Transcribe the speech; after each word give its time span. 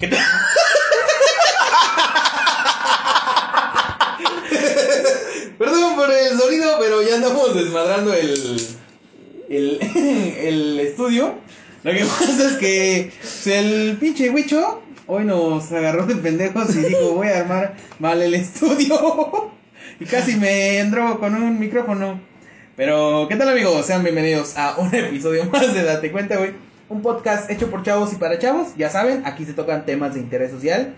¿Qué 0.00 0.08
tal? 0.08 0.18
Perdón 5.58 5.96
por 5.96 6.10
el 6.10 6.38
sonido, 6.38 6.76
pero 6.80 7.02
ya 7.02 7.14
andamos 7.16 7.54
desmadrando 7.54 8.12
el, 8.12 8.60
el, 9.48 9.78
el 10.36 10.80
estudio. 10.80 11.34
Lo 11.84 11.92
que 11.92 12.04
pasa 12.04 12.50
es 12.50 12.56
que 12.56 13.12
pues, 13.20 13.46
el 13.46 13.96
pinche 14.00 14.30
Huicho 14.30 14.82
hoy 15.06 15.24
nos 15.24 15.70
agarró 15.70 16.06
de 16.06 16.16
pendejos 16.16 16.74
y 16.74 16.80
dijo 16.80 17.12
voy 17.12 17.28
a 17.28 17.40
armar 17.40 17.76
mal 17.98 18.20
el 18.20 18.34
estudio. 18.34 19.52
y 20.00 20.04
casi 20.06 20.36
me 20.36 20.78
entró 20.80 21.20
con 21.20 21.34
un 21.34 21.58
micrófono. 21.60 22.20
Pero, 22.76 23.26
¿qué 23.28 23.36
tal 23.36 23.50
amigos? 23.50 23.86
Sean 23.86 24.02
bienvenidos 24.02 24.56
a 24.56 24.76
un 24.78 24.92
episodio 24.92 25.44
más 25.44 25.72
de 25.72 25.84
Date 25.84 26.10
Cuenta, 26.10 26.36
güey. 26.36 26.73
Un 26.94 27.02
podcast 27.02 27.50
hecho 27.50 27.70
por 27.72 27.82
chavos 27.82 28.12
y 28.12 28.16
para 28.16 28.38
chavos. 28.38 28.68
Ya 28.76 28.88
saben, 28.88 29.22
aquí 29.26 29.44
se 29.44 29.52
tocan 29.52 29.84
temas 29.84 30.14
de 30.14 30.20
interés 30.20 30.52
social. 30.52 30.94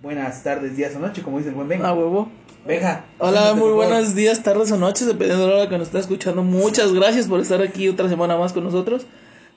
Buenas 0.00 0.42
tardes, 0.42 0.74
días 0.74 0.94
o 0.96 1.00
noche, 1.00 1.20
como 1.22 1.36
dice 1.36 1.50
el 1.50 1.54
buen 1.54 1.68
Benja. 1.68 1.88
Ah, 1.88 1.92
huevo. 1.92 2.30
Benja. 2.66 3.04
Hola, 3.18 3.52
muy 3.52 3.72
buenos 3.72 4.14
días, 4.14 4.42
tardes 4.42 4.72
o 4.72 4.78
noches, 4.78 5.06
dependiendo 5.06 5.44
de 5.46 5.50
la 5.52 5.60
hora 5.60 5.68
que 5.68 5.76
nos 5.76 5.88
está 5.88 5.98
escuchando. 5.98 6.42
Muchas 6.42 6.94
gracias 6.94 7.26
por 7.26 7.40
estar 7.40 7.60
aquí 7.60 7.90
otra 7.90 8.08
semana 8.08 8.38
más 8.38 8.54
con 8.54 8.64
nosotros. 8.64 9.02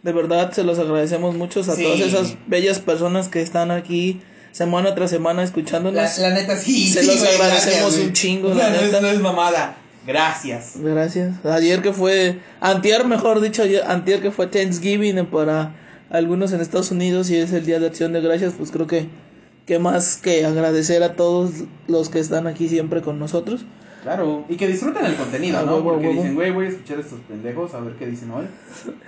De 0.04 0.12
verdad, 0.12 0.52
se 0.52 0.64
los 0.66 0.78
agradecemos 0.78 1.36
mucho 1.36 1.62
a 1.62 1.64
Sí. 1.64 1.84
todas 1.84 2.02
esas 2.02 2.36
bellas 2.48 2.80
personas 2.80 3.30
que 3.30 3.42
están 3.42 3.72
aquí 3.72 4.22
semana 4.52 4.94
tras 4.94 5.10
semana 5.10 5.42
escuchándonos. 5.42 6.20
La, 6.20 6.30
la 6.30 6.36
neta 6.36 6.58
sí. 6.58 6.90
Se 6.92 7.00
sí, 7.02 7.08
los 7.08 7.24
agradecemos 7.24 7.80
gracias, 7.94 8.06
un 8.08 8.12
chingo, 8.14 8.50
la 8.54 8.70
no 8.72 8.76
es- 8.76 8.82
neta. 8.82 9.00
no 9.00 9.08
es 9.08 9.20
mamada. 9.22 9.78
Gracias. 10.06 10.74
Gracias. 10.80 11.44
Ayer 11.46 11.82
que 11.82 11.92
fue, 11.94 12.40
antier 12.60 13.06
mejor 13.06 13.42
dicho, 13.42 13.64
ayer- 13.64 13.84
antier 13.88 14.22
que 14.22 14.32
fue 14.32 14.48
Thanksgiving 14.48 15.26
para 15.26 15.76
algunos 16.10 16.54
en 16.54 16.62
Estados 16.62 16.92
Unidos 16.92 17.30
y 17.32 17.38
es 17.38 17.52
el 17.54 17.66
Día 17.66 17.80
de 17.80 17.88
Acción 17.88 18.14
de 18.14 18.22
Gracias, 18.22 18.54
pues 18.58 18.72
creo 18.72 18.88
que, 18.88 19.08
que 19.66 19.80
más 19.80 20.18
que 20.18 20.46
agradecer 20.46 21.02
a 21.04 21.14
todos 21.16 21.52
los 21.88 22.10
que 22.10 22.20
están 22.20 22.46
aquí 22.48 22.70
siempre 22.70 23.02
con 23.02 23.18
nosotros. 23.20 23.66
Claro, 24.04 24.46
y 24.48 24.56
que 24.56 24.68
disfruten 24.68 25.04
el 25.04 25.16
contenido, 25.16 25.58
A 25.58 25.64
¿no? 25.64 25.78
huevo, 25.78 25.94
Porque 25.94 26.08
huevo. 26.10 26.22
dicen, 26.22 26.36
güey, 26.36 26.52
voy 26.52 26.66
a 26.68 26.70
escuchar 26.70 26.98
a 27.00 27.02
estos 27.02 27.20
pendejos, 27.22 27.74
a 27.74 27.80
ver 27.80 27.96
qué 27.96 28.06
dicen 28.06 28.30
hoy. 28.30 28.46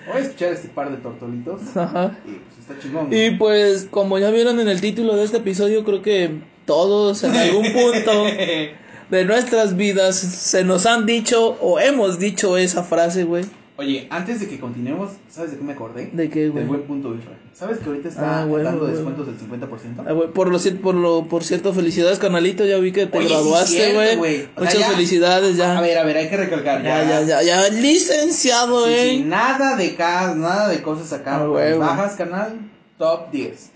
Voy 0.07 0.17
a 0.17 0.19
escuchar 0.21 0.49
a 0.49 0.51
este 0.53 0.69
par 0.69 0.89
de 0.89 0.97
tortolitos. 0.97 1.61
Ajá. 1.77 2.17
Y 2.25 2.31
pues 2.31 2.59
está 2.61 2.79
chingón. 2.81 3.11
¿no? 3.11 3.15
Y 3.15 3.29
pues, 3.37 3.87
como 3.91 4.17
ya 4.17 4.31
vieron 4.31 4.59
en 4.59 4.67
el 4.67 4.81
título 4.81 5.15
de 5.15 5.23
este 5.25 5.37
episodio, 5.37 5.83
creo 5.85 6.01
que 6.01 6.39
todos 6.65 7.23
en 7.23 7.35
algún 7.35 7.71
punto 7.71 8.25
de 9.09 9.25
nuestras 9.25 9.75
vidas 9.75 10.15
se 10.17 10.63
nos 10.63 10.85
han 10.85 11.05
dicho 11.05 11.57
o 11.61 11.79
hemos 11.79 12.19
dicho 12.19 12.57
esa 12.57 12.83
frase, 12.83 13.23
güey. 13.23 13.45
Oye, 13.79 14.07
antes 14.09 14.39
de 14.39 14.47
que 14.47 14.59
continuemos, 14.59 15.11
¿sabes 15.29 15.51
de 15.51 15.57
qué 15.57 15.63
me 15.63 15.73
acordé? 15.73 16.09
¿De 16.11 16.29
qué, 16.31 16.49
güey? 16.49 16.61
Del 16.63 16.67
buen 16.67 16.81
punto 16.83 17.13
Israel. 17.13 17.37
¿Sabes 17.53 17.77
que 17.77 17.85
ahorita 17.89 18.09
está 18.09 18.41
Ah, 18.41 18.45
güey, 18.45 18.63
dando 18.63 18.81
güey. 18.81 18.93
descuentos 18.93 19.27
del 19.27 19.37
50%? 19.37 20.03
Ah, 20.07 20.13
güey, 20.13 20.29
por 20.31 20.49
lo 20.49 20.59
por 20.81 20.95
lo 20.95 21.27
por 21.27 21.43
cierto, 21.43 21.73
felicidades 21.73 22.17
canalito, 22.19 22.65
ya 22.65 22.77
vi 22.79 22.91
que 22.91 23.05
te 23.05 23.17
Oye, 23.19 23.29
graduaste, 23.29 23.93
güey. 23.93 24.15
güey. 24.15 24.35
O 24.55 24.61
sea, 24.61 24.63
Muchas 24.63 24.79
ya- 24.79 24.89
felicidades 24.89 25.57
ya. 25.57 25.77
A 25.77 25.81
ver, 25.81 25.97
a 25.99 26.03
ver, 26.03 26.17
hay 26.17 26.27
que 26.29 26.37
recalcar. 26.37 26.83
ya, 26.83 27.03
ya, 27.07 27.21
ya, 27.21 27.43
ya, 27.43 27.69
licenciado, 27.69 28.87
Sí, 28.87 28.93
eh. 28.93 29.09
sí, 29.17 29.23
nada 29.23 29.75
de 29.75 29.95
cas, 29.95 30.35
nada 30.35 30.67
de 30.69 30.81
cosas 30.81 31.13
acá. 31.13 31.35
Ah. 31.43 31.75
Bajas 31.77 32.15
canal, 32.15 32.57
top 32.97 33.31
10. 33.31 33.71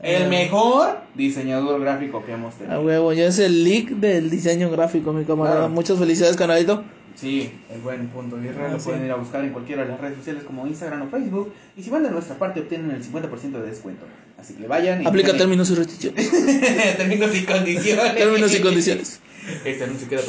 El 0.00 0.24
Ah. 0.24 0.28
mejor 0.28 0.98
diseñador 1.14 1.80
gráfico 1.80 2.22
que 2.24 2.32
hemos 2.32 2.54
A 2.54 2.58
tenido. 2.58 2.80
huevo, 2.82 3.12
ya 3.12 3.26
es 3.26 3.38
el 3.38 3.64
leak 3.64 3.88
del 3.90 4.28
diseño 4.30 4.70
gráfico, 4.70 5.12
mi 5.12 5.24
camarada. 5.24 5.56
Claro. 5.60 5.72
Muchas 5.72 5.98
felicidades, 5.98 6.36
canalito. 6.36 6.84
Sí, 7.14 7.50
el 7.72 7.80
buen 7.80 8.08
punto 8.08 8.36
Israel. 8.38 8.66
Ah, 8.68 8.72
lo 8.74 8.78
sí. 8.78 8.84
pueden 8.90 9.06
ir 9.06 9.10
a 9.10 9.16
buscar 9.16 9.42
en 9.42 9.50
cualquiera 9.50 9.84
de 9.84 9.88
las 9.88 9.98
redes 10.00 10.18
sociales 10.18 10.42
como 10.44 10.66
Instagram 10.66 11.00
o 11.02 11.08
Facebook. 11.08 11.50
Y 11.74 11.82
si 11.82 11.88
van 11.88 12.02
de 12.02 12.10
nuestra 12.10 12.36
parte, 12.36 12.60
obtienen 12.60 12.90
el 12.90 13.02
50% 13.02 13.58
de 13.62 13.70
descuento. 13.70 14.04
Así 14.38 14.52
que 14.52 14.66
vayan 14.66 15.02
y. 15.02 15.06
Aplica 15.06 15.34
términos 15.34 15.70
y 15.70 15.74
restricciones. 15.76 16.30
términos 16.98 17.34
y 17.34 17.44
condiciones. 17.46 18.14
Términos 18.16 18.54
y 18.54 18.60
condiciones. 18.60 19.20
Este 19.64 19.84
anuncio 19.84 20.08
queda 20.10 20.20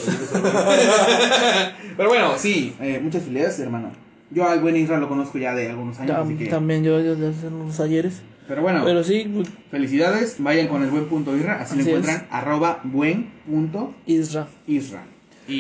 Pero 1.98 2.10
bueno, 2.10 2.34
sí, 2.38 2.74
eh, 2.80 3.00
muchas 3.04 3.24
felicidades, 3.24 3.60
hermano. 3.60 3.92
Yo 4.30 4.48
al 4.48 4.60
buen 4.62 4.76
Israel 4.78 5.02
lo 5.02 5.10
conozco 5.10 5.38
ya 5.38 5.56
de 5.56 5.70
algunos 5.70 5.98
años, 6.00 6.10
Ya, 6.16 6.22
así 6.22 6.36
que. 6.36 6.46
También 6.48 6.84
yo, 6.84 7.00
yo 7.02 7.16
de 7.16 7.30
hace 7.30 7.48
unos 7.48 7.80
ayeres. 7.80 8.22
Pero 8.48 8.62
bueno, 8.62 8.84
Pero 8.86 9.04
sí, 9.04 9.30
pues, 9.34 9.50
felicidades. 9.70 10.36
Vayan 10.40 10.68
con 10.68 10.84
el 10.84 10.90
buen 10.90 11.06
punto 11.06 11.36
Isra. 11.36 11.62
Así, 11.62 11.76
lo 11.76 11.82
encuentran. 11.84 12.28
Arroba 12.32 12.80
buen 12.84 13.32
punto 13.46 13.94
Isra. 14.06 14.48
Isra. 14.68 15.04
Y 15.48 15.54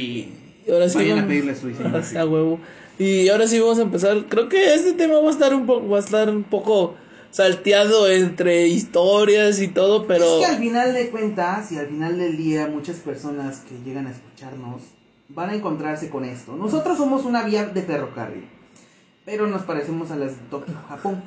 Y 0.65 0.71
ahora 0.71 0.87
sí. 0.89 0.97
vayan 0.97 1.11
a 1.11 1.15
vamos- 1.21 1.27
pedirle 1.29 1.55
su 1.55 1.67
diseño. 1.67 2.01
Sí, 2.03 2.17
a 2.17 2.25
huevo. 2.25 2.59
Y 2.99 3.29
ahora 3.29 3.47
sí 3.47 3.59
vamos 3.59 3.77
a 3.79 3.83
empezar. 3.83 4.25
Creo 4.29 4.49
que 4.49 4.73
este 4.73 4.93
tema 4.93 5.19
va 5.19 5.27
a 5.27 5.31
estar 5.31 5.53
un 5.53 5.65
poco, 5.65 5.87
va 5.89 5.97
a 5.97 6.01
estar 6.01 6.29
un 6.29 6.43
poco 6.43 6.95
salteado 7.29 8.09
entre 8.09 8.67
historias 8.67 9.61
y 9.61 9.67
todo, 9.67 10.07
pero 10.07 10.23
Es 10.41 10.47
que 10.47 10.53
al 10.55 10.57
final 10.57 10.93
de 10.93 11.09
cuentas 11.09 11.71
y 11.71 11.77
al 11.77 11.87
final 11.87 12.17
del 12.17 12.37
día 12.37 12.67
muchas 12.67 12.95
personas 12.97 13.59
que 13.67 13.75
llegan 13.87 14.07
a 14.07 14.11
escucharnos 14.11 14.81
van 15.29 15.49
a 15.51 15.55
encontrarse 15.55 16.09
con 16.09 16.23
esto. 16.25 16.55
Nosotros 16.55 16.97
somos 16.97 17.25
una 17.25 17.43
vía 17.43 17.65
de 17.65 17.81
ferrocarril, 17.83 18.45
pero 19.27 19.45
nos 19.45 19.63
parecemos 19.63 20.09
a 20.11 20.15
las 20.15 20.31
de 20.31 20.45
Tokio, 20.49 20.73
Japón, 20.87 21.21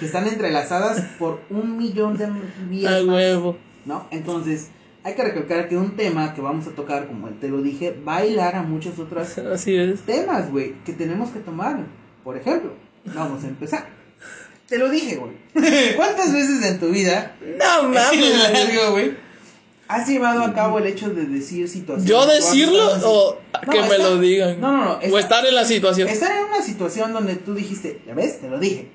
que 0.00 0.06
están 0.06 0.26
entrelazadas 0.26 1.00
por 1.20 1.40
un 1.50 1.76
millón 1.78 2.18
de 2.18 2.26
vías. 2.68 3.04
más, 3.04 3.14
huevo. 3.14 3.56
¿no? 3.86 4.08
Entonces, 4.10 4.70
hay 5.04 5.14
que 5.14 5.22
recalcar 5.22 5.68
que 5.68 5.76
un 5.76 5.94
tema 5.94 6.34
que 6.34 6.40
vamos 6.40 6.66
a 6.66 6.70
tocar, 6.72 7.06
como 7.06 7.28
te 7.28 7.48
lo 7.48 7.62
dije, 7.62 7.96
va 8.06 8.16
a 8.16 8.26
hilar 8.26 8.56
a 8.56 8.62
muchos 8.62 8.98
otros 8.98 9.38
Así 9.52 9.76
es. 9.76 10.00
temas, 10.00 10.50
güey, 10.50 10.74
que 10.84 10.94
tenemos 10.94 11.30
que 11.30 11.38
tomar. 11.38 11.78
Por 12.24 12.36
ejemplo, 12.36 12.72
vamos 13.14 13.44
a 13.44 13.46
empezar. 13.46 13.86
Te 14.68 14.76
lo 14.76 14.90
dije, 14.90 15.14
güey. 15.14 15.34
¿Cuántas 15.96 16.32
veces 16.32 16.60
en 16.64 16.80
tu 16.80 16.88
vida 16.88 17.36
No 17.40 17.82
mames. 17.88 18.90
güey. 18.90 19.16
¿Has 19.86 20.08
llevado 20.08 20.42
a 20.42 20.54
cabo 20.54 20.78
el 20.78 20.86
hecho 20.86 21.10
de 21.10 21.26
decir 21.26 21.68
situaciones? 21.68 22.08
¿Yo 22.08 22.26
decirlo 22.26 22.82
o 23.04 23.36
que 23.70 23.80
me 23.80 23.86
está- 23.88 23.98
lo 23.98 24.18
digan? 24.18 24.60
No, 24.60 24.72
no, 24.72 24.84
no. 24.84 24.92
o 25.14 25.18
estar 25.18 25.44
en 25.46 25.54
la 25.54 25.64
situación. 25.64 26.08
Estar 26.08 26.30
en 26.38 26.44
una 26.46 26.62
situación 26.62 27.12
donde 27.12 27.36
tú 27.36 27.54
dijiste, 27.54 28.00
¿ya 28.06 28.14
ves? 28.14 28.40
Te 28.40 28.48
lo 28.48 28.58
dije. 28.58 28.90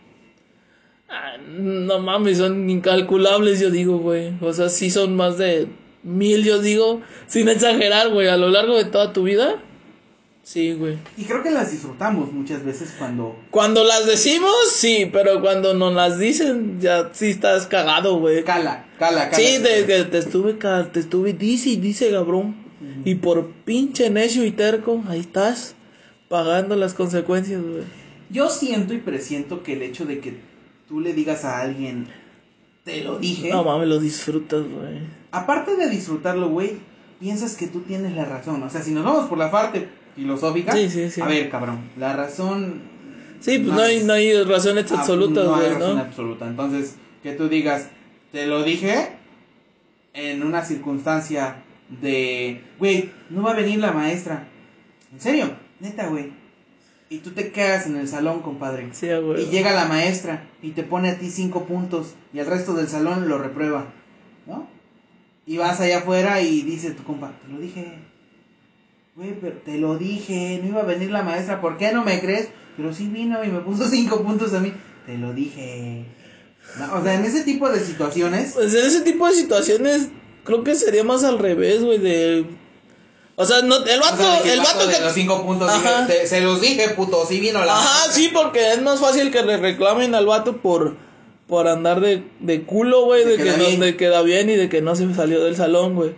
Ah, 1.08 1.38
no 1.48 2.00
mames, 2.00 2.38
son 2.40 2.70
incalculables, 2.70 3.60
yo 3.60 3.70
digo, 3.70 3.98
güey. 4.00 4.34
O 4.42 4.54
sea, 4.54 4.70
sí 4.70 4.90
son 4.92 5.16
más 5.16 5.38
de 5.38 5.68
mil, 6.04 6.44
yo 6.44 6.60
digo, 6.60 7.02
sin 7.28 7.50
exagerar, 7.50 8.10
güey, 8.10 8.28
a 8.28 8.38
lo 8.38 8.50
largo 8.50 8.78
de 8.78 8.86
toda 8.86 9.12
tu 9.14 9.24
vida. 9.24 9.62
Sí, 10.50 10.74
güey. 10.74 10.98
Y 11.16 11.26
creo 11.26 11.44
que 11.44 11.52
las 11.52 11.72
disfrutamos 11.72 12.32
muchas 12.32 12.66
veces 12.66 12.96
cuando... 12.98 13.38
Cuando 13.52 13.84
las 13.84 14.08
decimos, 14.08 14.52
sí, 14.72 15.08
pero 15.14 15.42
cuando 15.42 15.76
nos 15.76 15.94
las 15.94 16.18
dicen, 16.18 16.82
ya 16.82 17.12
sí 17.14 17.28
estás 17.30 17.68
cagado, 17.68 18.18
güey. 18.18 18.44
Cala, 18.44 18.88
cala, 18.98 19.30
cala. 19.30 19.36
Sí, 19.44 19.60
te, 19.62 19.84
te, 19.84 20.06
te 20.06 20.18
estuve, 20.18 20.58
ca- 20.58 20.92
te 20.92 21.02
estuve, 21.02 21.34
dice 21.34 21.70
y 21.70 21.76
dice, 21.76 22.10
cabrón. 22.10 22.56
Y 23.06 23.14
por 23.14 23.52
pinche 23.64 24.10
necio 24.10 24.44
y 24.44 24.50
terco, 24.50 25.04
ahí 25.08 25.20
estás, 25.20 25.76
pagando 26.30 26.76
las 26.76 26.96
consecuencias, 26.96 27.62
güey. 27.62 27.84
Yo 28.32 28.50
siento 28.50 28.96
y 28.96 28.98
presiento 28.98 29.62
que 29.62 29.74
el 29.74 29.84
hecho 29.84 30.06
de 30.06 30.20
que 30.20 30.34
tú 30.88 31.00
le 31.00 31.14
digas 31.14 31.46
a 31.46 31.62
alguien, 31.62 32.08
te 32.86 33.04
lo 33.04 33.20
dije... 33.20 33.50
No 33.52 33.64
mames, 33.64 33.88
lo 33.88 34.00
disfrutas, 34.00 34.64
güey. 34.64 34.98
Aparte 35.30 35.76
de 35.76 35.88
disfrutarlo, 35.92 36.50
güey, 36.50 36.78
piensas 37.20 37.56
que 37.56 37.68
tú 37.68 37.82
tienes 37.82 38.16
la 38.16 38.26
razón. 38.26 38.64
O 38.64 38.70
sea, 38.72 38.82
si 38.82 38.90
nos 38.94 39.06
vamos 39.06 39.30
por 39.30 39.38
la 39.38 39.52
parte 39.52 39.99
filosófica... 40.20 40.74
Sí, 40.74 40.90
sí, 40.90 41.10
sí. 41.10 41.22
A 41.22 41.26
ver, 41.26 41.50
cabrón, 41.50 41.80
la 41.98 42.16
razón 42.16 42.82
Sí, 43.40 43.60
pues 43.60 43.74
no 43.74 43.82
hay, 43.82 44.04
no 44.04 44.14
hay 44.14 44.44
razones 44.44 44.92
Ah, 44.92 45.00
absolutas, 45.00 45.46
no 45.46 45.56
hay 45.56 45.70
razón 45.70 45.96
¿no? 45.96 46.02
absoluta. 46.02 46.48
Entonces, 46.48 46.96
que 47.24 47.34
tú 47.34 47.48
digas, 47.48 47.88
te 48.32 48.46
lo 48.48 48.64
dije 48.64 49.14
en 50.14 50.44
una 50.44 50.66
circunstancia 50.66 51.64
de, 52.02 52.62
güey, 52.78 53.12
no 53.30 53.44
va 53.44 53.52
a 53.52 53.56
venir 53.56 53.80
la 53.80 53.94
maestra. 53.94 54.48
¿En 55.14 55.20
serio? 55.20 55.52
Neta, 55.80 56.08
güey. 56.08 56.32
Y 57.10 57.20
tú 57.20 57.32
te 57.32 57.52
quedas 57.52 57.88
en 57.88 57.96
el 57.96 58.08
salón, 58.08 58.42
compadre. 58.42 58.90
Sí, 58.92 59.08
güey. 59.08 59.44
Y 59.44 59.50
llega 59.50 59.72
la 59.72 59.86
maestra 59.86 60.44
y 60.62 60.72
te 60.72 60.84
pone 60.84 61.10
a 61.10 61.18
ti 61.18 61.30
cinco 61.30 61.66
puntos 61.66 62.16
y 62.34 62.40
al 62.40 62.46
resto 62.46 62.74
del 62.74 62.88
salón 62.88 63.28
lo 63.30 63.38
reprueba, 63.40 63.86
¿no? 64.46 64.68
Y 65.48 65.58
vas 65.58 65.80
allá 65.80 66.00
afuera 66.00 66.42
y 66.42 66.62
dice 66.62 66.92
tu 66.92 67.04
compa, 67.04 67.32
te 67.44 67.52
lo 67.52 67.60
dije, 67.60 67.98
güey, 69.20 69.38
pero 69.40 69.58
te 69.66 69.78
lo 69.78 69.98
dije, 69.98 70.60
no 70.64 70.70
iba 70.70 70.80
a 70.82 70.86
venir 70.86 71.12
la 71.12 71.24
maestra, 71.24 71.60
¿por 71.60 71.78
qué 71.78 71.92
no 71.92 72.06
me 72.06 72.22
crees? 72.22 72.48
Pero 72.78 72.94
sí 72.94 73.08
vino 73.08 73.44
y 73.44 73.50
me 73.50 73.60
puso 73.60 73.86
cinco 73.90 74.24
puntos 74.24 74.54
a 74.54 74.60
mí, 74.62 74.72
te 75.06 75.18
lo 75.18 75.34
dije. 75.34 76.06
No, 76.80 76.96
o 76.96 77.04
sea, 77.04 77.16
en 77.16 77.26
ese 77.26 77.44
tipo 77.44 77.70
de 77.70 77.82
situaciones, 77.82 78.54
Pues 78.54 78.74
en 78.74 78.86
ese 78.86 79.02
tipo 79.02 79.28
de 79.28 79.34
situaciones, 79.34 80.08
creo 80.46 80.64
que 80.64 80.74
sería 80.76 81.04
más 81.04 81.24
al 81.26 81.38
revés, 81.38 81.84
güey, 81.84 81.98
de... 81.98 82.46
O 83.36 83.44
sea, 83.46 83.62
no, 83.62 83.84
el 83.86 84.00
o 84.00 84.02
vato, 84.02 84.18
sea, 84.18 84.54
el 84.54 84.60
vato 84.60 84.88
de 84.88 84.94
que... 84.96 85.02
los 85.02 85.14
cinco 85.14 85.46
puntos, 85.46 85.70
dije, 85.74 85.90
te- 86.08 86.28
se 86.28 86.40
los 86.42 86.62
dije, 86.62 86.90
puto, 86.90 87.26
sí 87.26 87.42
vino 87.42 87.64
la 87.66 87.74
Ajá, 87.78 88.12
sí, 88.12 88.30
porque 88.34 88.72
es 88.72 88.82
más 88.82 89.00
fácil 89.02 89.32
que 89.32 89.42
le 89.44 89.58
reclamen 89.58 90.16
al 90.16 90.26
vato 90.28 90.58
por, 90.62 90.96
por 91.48 91.68
andar 91.68 92.00
de, 92.00 92.24
de 92.40 92.64
culo, 92.64 93.04
güey, 93.06 93.26
De 93.26 93.36
que 93.38 93.58
no 93.58 93.86
de 93.86 93.98
queda 93.98 94.22
bien 94.22 94.50
y 94.50 94.56
de 94.56 94.70
que 94.70 94.82
no 94.82 94.96
se 94.96 95.14
salió 95.14 95.44
del 95.44 95.56
salón, 95.58 95.96
güey. 95.96 96.14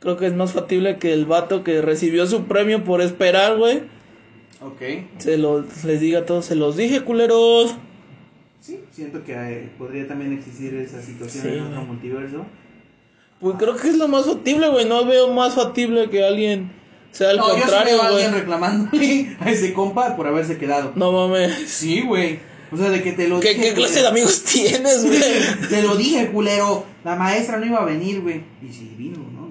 Creo 0.00 0.16
que 0.16 0.26
es 0.26 0.34
más 0.34 0.52
factible 0.52 0.98
que 0.98 1.12
el 1.12 1.26
vato 1.26 1.62
que 1.62 1.80
recibió 1.82 2.26
su 2.26 2.44
premio 2.44 2.84
por 2.84 3.00
esperar, 3.02 3.56
güey, 3.58 3.82
Ok, 4.62 4.82
se 5.18 5.38
lo, 5.38 5.64
les 5.84 6.00
diga 6.00 6.20
a 6.20 6.26
todos, 6.26 6.44
se 6.46 6.54
los 6.54 6.76
dije, 6.76 7.00
culeros. 7.02 7.74
sí, 8.60 8.80
siento 8.92 9.24
que 9.24 9.32
eh, 9.32 9.70
podría 9.78 10.06
también 10.06 10.32
existir 10.34 10.74
esa 10.74 11.00
situación 11.00 11.42
Sí, 11.44 11.48
en 11.50 11.64
otro 11.66 11.82
multiverso. 11.82 12.44
Pues 13.40 13.56
creo 13.58 13.74
que 13.76 13.88
es 13.88 13.96
lo 13.96 14.06
más 14.08 14.26
factible, 14.26 14.68
güey. 14.68 14.84
No 14.84 15.06
veo 15.06 15.32
más 15.32 15.54
factible 15.54 16.10
que 16.10 16.22
alguien 16.24 16.70
sea 17.10 17.30
al 17.30 17.38
no, 17.38 17.48
contrario, 17.48 17.96
güey. 17.96 18.06
alguien 18.08 18.32
reclamándole 18.34 19.36
a 19.40 19.50
ese 19.50 19.72
compa 19.72 20.14
por 20.14 20.26
haberse 20.26 20.58
quedado. 20.58 20.92
No 20.94 21.10
mames. 21.12 21.54
Sí, 21.66 22.02
güey. 22.02 22.38
O 22.70 22.76
sea, 22.76 22.90
de 22.90 23.02
que 23.02 23.12
te 23.12 23.28
lo 23.28 23.40
¿Qué, 23.40 23.54
dije. 23.54 23.68
qué 23.70 23.74
clase 23.74 24.00
de 24.00 24.08
amigos 24.08 24.42
tienes, 24.52 25.06
güey? 25.06 25.20
Te 25.70 25.82
lo 25.82 25.96
dije, 25.96 26.30
culero. 26.30 26.84
La 27.02 27.16
maestra 27.16 27.56
no 27.58 27.64
iba 27.64 27.78
a 27.82 27.86
venir, 27.86 28.20
güey. 28.20 28.42
Y 28.62 28.70
sí 28.70 28.94
vino, 28.98 29.16
¿no? 29.18 29.49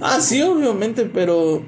Ah, 0.00 0.20
sí, 0.20 0.40
obviamente, 0.42 1.04
pero 1.04 1.62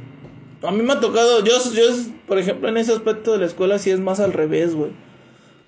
a 0.63 0.71
mí 0.71 0.83
me 0.83 0.93
ha 0.95 1.01
tocado, 1.01 1.45
yo, 1.45 1.53
yo, 1.75 1.83
por 2.27 2.39
ejemplo, 2.39 2.69
en 2.69 2.77
ese 2.77 2.93
aspecto 2.93 3.33
de 3.33 3.39
la 3.39 3.47
escuela 3.47 3.79
sí 3.79 3.91
es 3.91 4.01
más 4.01 4.21
al 4.21 4.33
revés, 4.33 4.75
güey. 4.75 4.91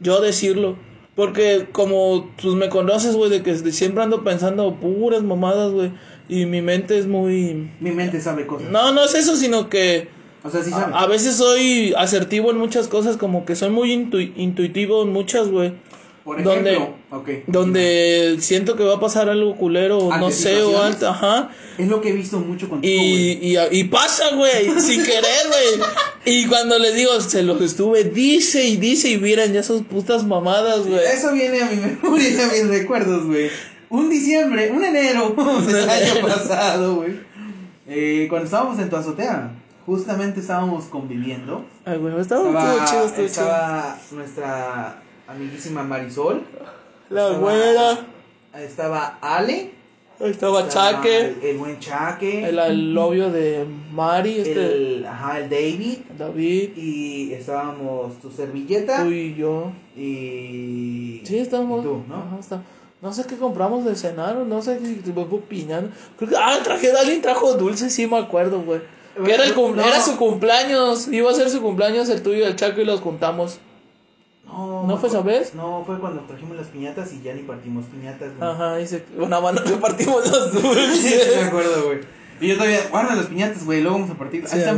Yo 0.00 0.20
decirlo. 0.20 0.76
Porque 1.14 1.68
como 1.72 2.30
pues 2.40 2.54
me 2.54 2.70
conoces, 2.70 3.16
güey, 3.16 3.28
de 3.30 3.42
que 3.42 3.54
siempre 3.72 4.02
ando 4.02 4.24
pensando 4.24 4.76
puras 4.76 5.22
mamadas, 5.22 5.70
güey. 5.72 5.92
Y 6.28 6.46
mi 6.46 6.62
mente 6.62 6.96
es 6.98 7.06
muy... 7.06 7.70
Mi 7.80 7.90
mente 7.90 8.18
sabe 8.20 8.46
cosas. 8.46 8.70
No, 8.70 8.92
no 8.92 9.04
es 9.04 9.14
eso, 9.14 9.36
sino 9.36 9.68
que 9.68 10.08
O 10.42 10.48
sea, 10.48 10.62
sí 10.62 10.70
sabe. 10.70 10.94
a, 10.94 11.00
a 11.00 11.06
veces 11.06 11.36
soy 11.36 11.92
asertivo 11.98 12.50
en 12.50 12.56
muchas 12.56 12.88
cosas, 12.88 13.18
como 13.18 13.44
que 13.44 13.56
soy 13.56 13.68
muy 13.68 13.92
intu- 13.94 14.32
intuitivo 14.36 15.02
en 15.02 15.12
muchas, 15.12 15.48
güey. 15.48 15.74
Por 16.24 16.42
donde- 16.42 16.72
ejemplo, 16.74 16.94
ok. 17.10 17.28
Donde 17.48 18.36
siento 18.40 18.76
que 18.76 18.84
va 18.84 18.94
a 18.96 19.00
pasar 19.00 19.28
algo 19.28 19.56
culero, 19.56 19.98
o 19.98 20.08
no 20.16 20.26
¿Ante 20.26 20.32
sé, 20.36 20.62
o 20.62 20.80
ante, 20.80 21.04
ajá. 21.06 21.50
Es 21.78 21.88
lo 21.88 22.00
que 22.00 22.10
he 22.10 22.12
visto 22.12 22.38
mucho 22.38 22.68
contigo. 22.68 23.02
Y, 23.02 23.38
y, 23.42 23.56
y 23.72 23.84
pasa, 23.84 24.34
güey, 24.36 24.70
sin 24.80 25.02
querer, 25.04 25.24
güey. 25.48 25.88
Y 26.24 26.46
cuando 26.46 26.78
les 26.78 26.94
digo, 26.94 27.20
se 27.20 27.42
los 27.42 27.60
estuve, 27.60 28.04
dice 28.04 28.64
y 28.64 28.76
dice 28.76 29.08
y 29.10 29.18
miren 29.18 29.52
ya 29.52 29.62
sus 29.62 29.82
putas 29.82 30.24
mamadas, 30.24 30.86
güey. 30.86 31.00
Eso 31.04 31.32
viene 31.32 31.60
a 31.62 31.66
mi 31.66 31.76
memoria 32.02 32.44
a 32.48 32.52
mis 32.52 32.68
recuerdos, 32.68 33.26
güey. 33.26 33.50
Un 33.90 34.08
diciembre, 34.08 34.70
un 34.70 34.84
enero 34.84 35.34
del 35.66 35.90
año 35.90 36.20
pasado, 36.22 36.96
güey. 36.96 37.14
Eh, 37.88 38.26
cuando 38.30 38.44
estábamos 38.46 38.78
en 38.78 38.88
tu 38.88 38.96
azotea, 38.96 39.50
justamente 39.84 40.40
estábamos 40.40 40.84
conviviendo. 40.84 41.64
Ay, 41.84 41.98
güey, 41.98 42.18
estaba 42.20 42.48
estuvo 42.48 42.86
chido, 42.86 43.04
estuvo 43.06 43.16
chido. 43.16 43.26
estaba 43.26 43.98
nuestra 44.12 45.02
amiguísima 45.32 45.82
Marisol. 45.82 46.42
La 47.10 47.26
estaba- 47.28 47.38
güera, 47.40 47.98
Estaba 48.54 49.18
Ale. 49.20 49.70
estaba 50.20 50.68
Chaque, 50.68 51.18
El, 51.18 51.42
el 51.42 51.58
buen 51.58 51.78
Chaque. 51.80 52.48
el, 52.48 52.58
el 52.58 52.94
novio 52.94 53.30
de 53.30 53.66
Mari, 53.92 54.38
este, 54.38 54.52
el, 54.98 55.06
ajá, 55.06 55.40
el 55.40 55.50
David. 55.50 55.98
David, 56.18 56.70
Y 56.76 57.32
estábamos 57.32 58.18
tu 58.20 58.30
servilleta. 58.30 59.02
tú 59.02 59.10
y 59.10 59.34
yo. 59.34 59.72
Y. 59.96 61.22
Sí, 61.24 61.38
estamos. 61.38 61.80
y 61.80 61.84
tú, 61.88 62.02
¿no? 62.08 62.16
Ajá, 62.16 62.36
está- 62.40 62.62
No 63.00 63.12
sé 63.12 63.24
qué 63.26 63.36
compramos 63.36 63.84
de 63.84 63.96
cenar, 63.96 64.36
no 64.36 64.62
sé 64.62 64.78
si 64.78 65.12
me 65.12 65.24
fue 65.24 65.40
piñando. 65.40 65.90
Creo 66.18 66.30
que, 66.30 66.36
ah, 66.36 66.58
traje, 66.62 66.92
alguien 66.92 67.20
trajo 67.20 67.54
dulce, 67.54 67.90
sí 67.90 68.06
me 68.06 68.18
acuerdo, 68.18 68.60
güey. 68.62 68.80
Que 69.24 69.32
era, 69.34 69.44
el 69.44 69.54
cum- 69.54 69.74
No. 69.76 69.82
era 69.82 70.00
su 70.00 70.16
cumpleaños, 70.16 71.08
iba 71.08 71.30
a 71.30 71.34
ser 71.34 71.50
su 71.50 71.60
cumpleaños 71.60 72.08
el 72.08 72.22
tuyo 72.22 72.46
el 72.46 72.54
Chaco 72.56 72.80
y 72.80 72.84
los 72.84 73.00
juntamos. 73.00 73.58
No, 74.52 74.86
¿No 74.86 74.98
fue 74.98 75.08
esa 75.08 75.22
vez? 75.22 75.54
No, 75.54 75.82
fue 75.86 75.98
cuando 75.98 76.20
trajimos 76.22 76.56
las 76.56 76.66
piñatas 76.66 77.12
y 77.14 77.22
ya 77.22 77.32
ni 77.34 77.42
partimos 77.42 77.84
piñatas, 77.86 78.36
güey. 78.36 78.50
Ajá, 78.50 78.86
se, 78.86 79.04
una 79.16 79.40
mano 79.40 79.60
repartimos 79.66 80.28
los 80.30 80.50
Sí, 80.52 80.58
dulces. 80.60 81.36
me 81.40 81.44
acuerdo, 81.44 81.86
güey. 81.86 81.98
Y 82.40 82.48
yo 82.48 82.54
todavía, 82.56 82.80
guarda 82.90 83.14
las 83.14 83.26
piñatas, 83.26 83.64
güey, 83.64 83.80
luego 83.80 83.98
vamos 83.98 84.10
a 84.10 84.18
partir. 84.18 84.46
Sí, 84.46 84.54
Ahí 84.54 84.60
están, 84.60 84.76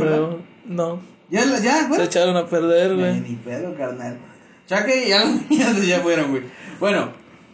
no, 0.65 0.99
Ya, 1.29 1.43
ya, 1.61 1.81
se 1.83 1.87
güey. 1.89 2.01
echaron 2.03 2.37
a 2.37 2.45
perder, 2.47 2.95
güey. 2.95 3.19
ni 3.19 3.35
pedo, 3.35 3.75
carnal. 3.75 4.17
Chaque, 4.67 5.09
ya 5.09 5.25
las 5.25 5.43
piñatas 5.49 5.85
ya 5.85 5.99
fueron, 5.99 6.31
güey. 6.31 6.43
Bueno, 6.79 7.09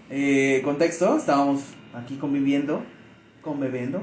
eh, 0.10 0.62
contexto, 0.64 1.18
estábamos 1.18 1.62
aquí 1.96 2.16
conviviendo, 2.18 2.84
conviviendo. 3.42 4.02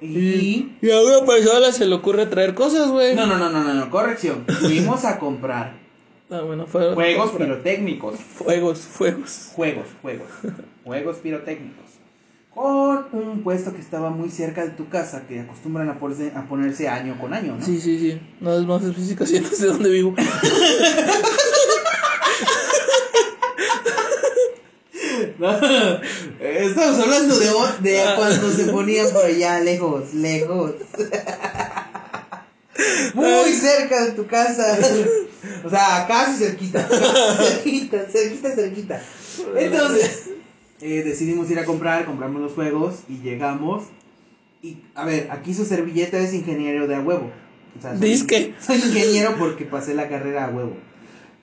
Y... 0.00 0.06
Y, 0.06 0.78
y 0.80 0.90
a 0.92 1.00
una 1.00 1.26
persona 1.26 1.72
se 1.72 1.84
le 1.86 1.94
ocurre 1.96 2.26
traer 2.26 2.54
cosas, 2.54 2.88
güey. 2.88 3.14
No, 3.16 3.26
no, 3.26 3.36
no, 3.36 3.50
no, 3.50 3.64
no, 3.64 3.74
no, 3.74 3.90
corrección. 3.90 4.44
Fuimos 4.60 5.04
a 5.04 5.18
comprar 5.18 5.74
Ah, 6.30 6.42
bueno, 6.42 6.66
fue, 6.66 6.94
juegos 6.94 7.30
pirotécnicos. 7.32 8.16
Fuegos, 8.20 8.80
fuegos. 8.80 9.50
Juegos, 9.54 9.86
juegos. 10.02 10.28
Juegos 10.84 11.16
pirotécnicos. 11.18 11.84
Con 12.54 13.06
un 13.12 13.42
puesto 13.42 13.72
que 13.72 13.80
estaba 13.80 14.10
muy 14.10 14.30
cerca 14.30 14.64
de 14.64 14.70
tu 14.70 14.88
casa, 14.88 15.26
que 15.26 15.40
acostumbran 15.40 15.88
a 15.88 15.98
ponerse, 15.98 16.32
a 16.34 16.42
ponerse 16.46 16.88
año 16.88 17.16
con 17.18 17.32
año, 17.32 17.56
¿no? 17.56 17.64
Sí, 17.64 17.80
sí, 17.80 17.98
sí. 17.98 18.20
No 18.40 18.52
es 18.58 18.66
más 18.66 18.82
especificaciones 18.82 19.58
de 19.60 19.66
dónde 19.68 19.90
vivo. 19.90 20.14
No, 25.38 25.50
Estamos 26.40 26.98
hablando 26.98 27.38
de, 27.38 27.46
de 27.80 28.04
cuando 28.16 28.50
se 28.50 28.64
ponían 28.72 29.08
por 29.12 29.24
allá, 29.24 29.60
lejos, 29.60 30.12
lejos. 30.14 30.72
Muy 33.14 33.52
cerca 33.52 34.04
de 34.06 34.12
tu 34.12 34.26
casa. 34.26 34.78
O 35.64 35.70
sea, 35.70 36.04
casi 36.08 36.44
cerquita. 36.44 36.86
Cerquita, 37.38 38.06
cerquita, 38.10 38.50
cerquita. 38.54 39.02
Entonces, 39.56 40.30
eh, 40.80 41.02
decidimos 41.04 41.48
ir 41.50 41.58
a 41.60 41.64
comprar, 41.64 42.04
compramos 42.06 42.42
los 42.42 42.52
juegos 42.52 42.96
y 43.08 43.18
llegamos. 43.18 43.84
Y, 44.62 44.78
a 44.94 45.04
ver, 45.04 45.28
aquí 45.30 45.54
su 45.54 45.64
servilleta 45.64 46.18
es 46.18 46.34
ingeniero 46.34 46.86
de 46.88 46.96
a 46.96 47.00
huevo. 47.00 47.30
O 47.78 47.82
sea, 47.82 47.96
soy- 47.96 48.08
Disque. 48.08 48.54
Soy 48.60 48.76
ingeniero 48.76 49.36
porque 49.38 49.64
pasé 49.64 49.94
la 49.94 50.08
carrera 50.08 50.46
a 50.46 50.48
huevo. 50.50 50.76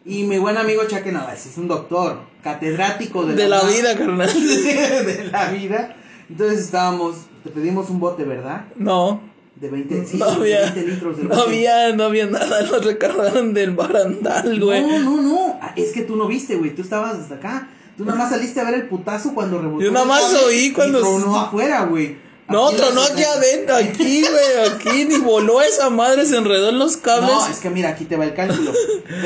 Y 0.03 0.23
mi 0.23 0.37
buen 0.39 0.57
amigo 0.57 0.83
Chaque 0.87 1.11
Navas 1.11 1.45
es 1.45 1.57
un 1.57 1.67
doctor, 1.67 2.19
catedrático 2.43 3.25
de, 3.25 3.35
De 3.35 3.47
la 3.47 3.61
UNAM. 3.63 3.73
vida, 3.73 3.97
carnal. 3.97 4.33
de 4.33 5.29
la 5.31 5.51
vida. 5.51 5.95
Entonces 6.29 6.59
estábamos, 6.59 7.15
te 7.43 7.49
pedimos 7.49 7.89
un 7.89 7.99
bote, 7.99 8.23
¿verdad? 8.23 8.65
No, 8.75 9.21
De 9.55 9.69
20, 9.69 10.05
sí, 10.05 10.17
no 10.17 10.25
de 10.25 10.31
había, 10.33 10.61
20 10.73 10.81
litros 10.83 11.17
del 11.17 11.27
no 11.29 11.35
había, 11.41 11.93
no 11.95 12.03
había 12.03 12.25
nada, 12.25 12.61
nos 12.63 12.83
recargaron 12.83 13.53
del 13.53 13.71
barandal, 13.71 14.59
güey. 14.59 14.81
No, 14.81 14.99
no, 14.99 15.21
no. 15.21 15.59
Ah, 15.61 15.73
Es 15.77 15.93
que 15.93 16.01
tú 16.01 16.17
no 16.17 16.27
viste, 16.27 16.55
güey. 16.57 16.75
Tú 16.75 16.81
estabas 16.81 17.17
hasta 17.17 17.35
acá. 17.35 17.69
Tú 17.97 18.03
nada 18.03 18.17
más 18.17 18.29
saliste 18.31 18.59
a 18.59 18.65
ver 18.65 18.73
el 18.73 18.87
putazo 18.89 19.33
cuando 19.33 19.61
rebotó. 19.61 19.81
Yo 19.83 19.91
nada 19.91 20.05
más 20.05 20.33
oí 20.45 20.73
cuando- 20.73 20.99
tronó 20.99 21.39
afuera, 21.39 21.85
güey. 21.85 22.17
No, 22.49 22.69
tronó 22.71 23.01
aquí 23.01 23.23
adentro, 23.23 23.75
aquí, 23.75 24.21
güey, 24.21 24.67
aquí, 24.71 25.05
ni 25.05 25.17
voló 25.17 25.61
esa 25.63 25.89
madre, 25.89 26.25
se 26.27 26.35
enredó 26.37 26.69
en 26.69 26.77
los 26.77 26.97
cables. 26.97 27.31
No, 27.31 27.47
es 27.47 27.57
que 27.57 27.69
mira, 27.71 27.89
aquí 27.89 28.05
te 28.05 28.17
va 28.17 28.25
el 28.25 28.35
cálculo. 28.35 28.71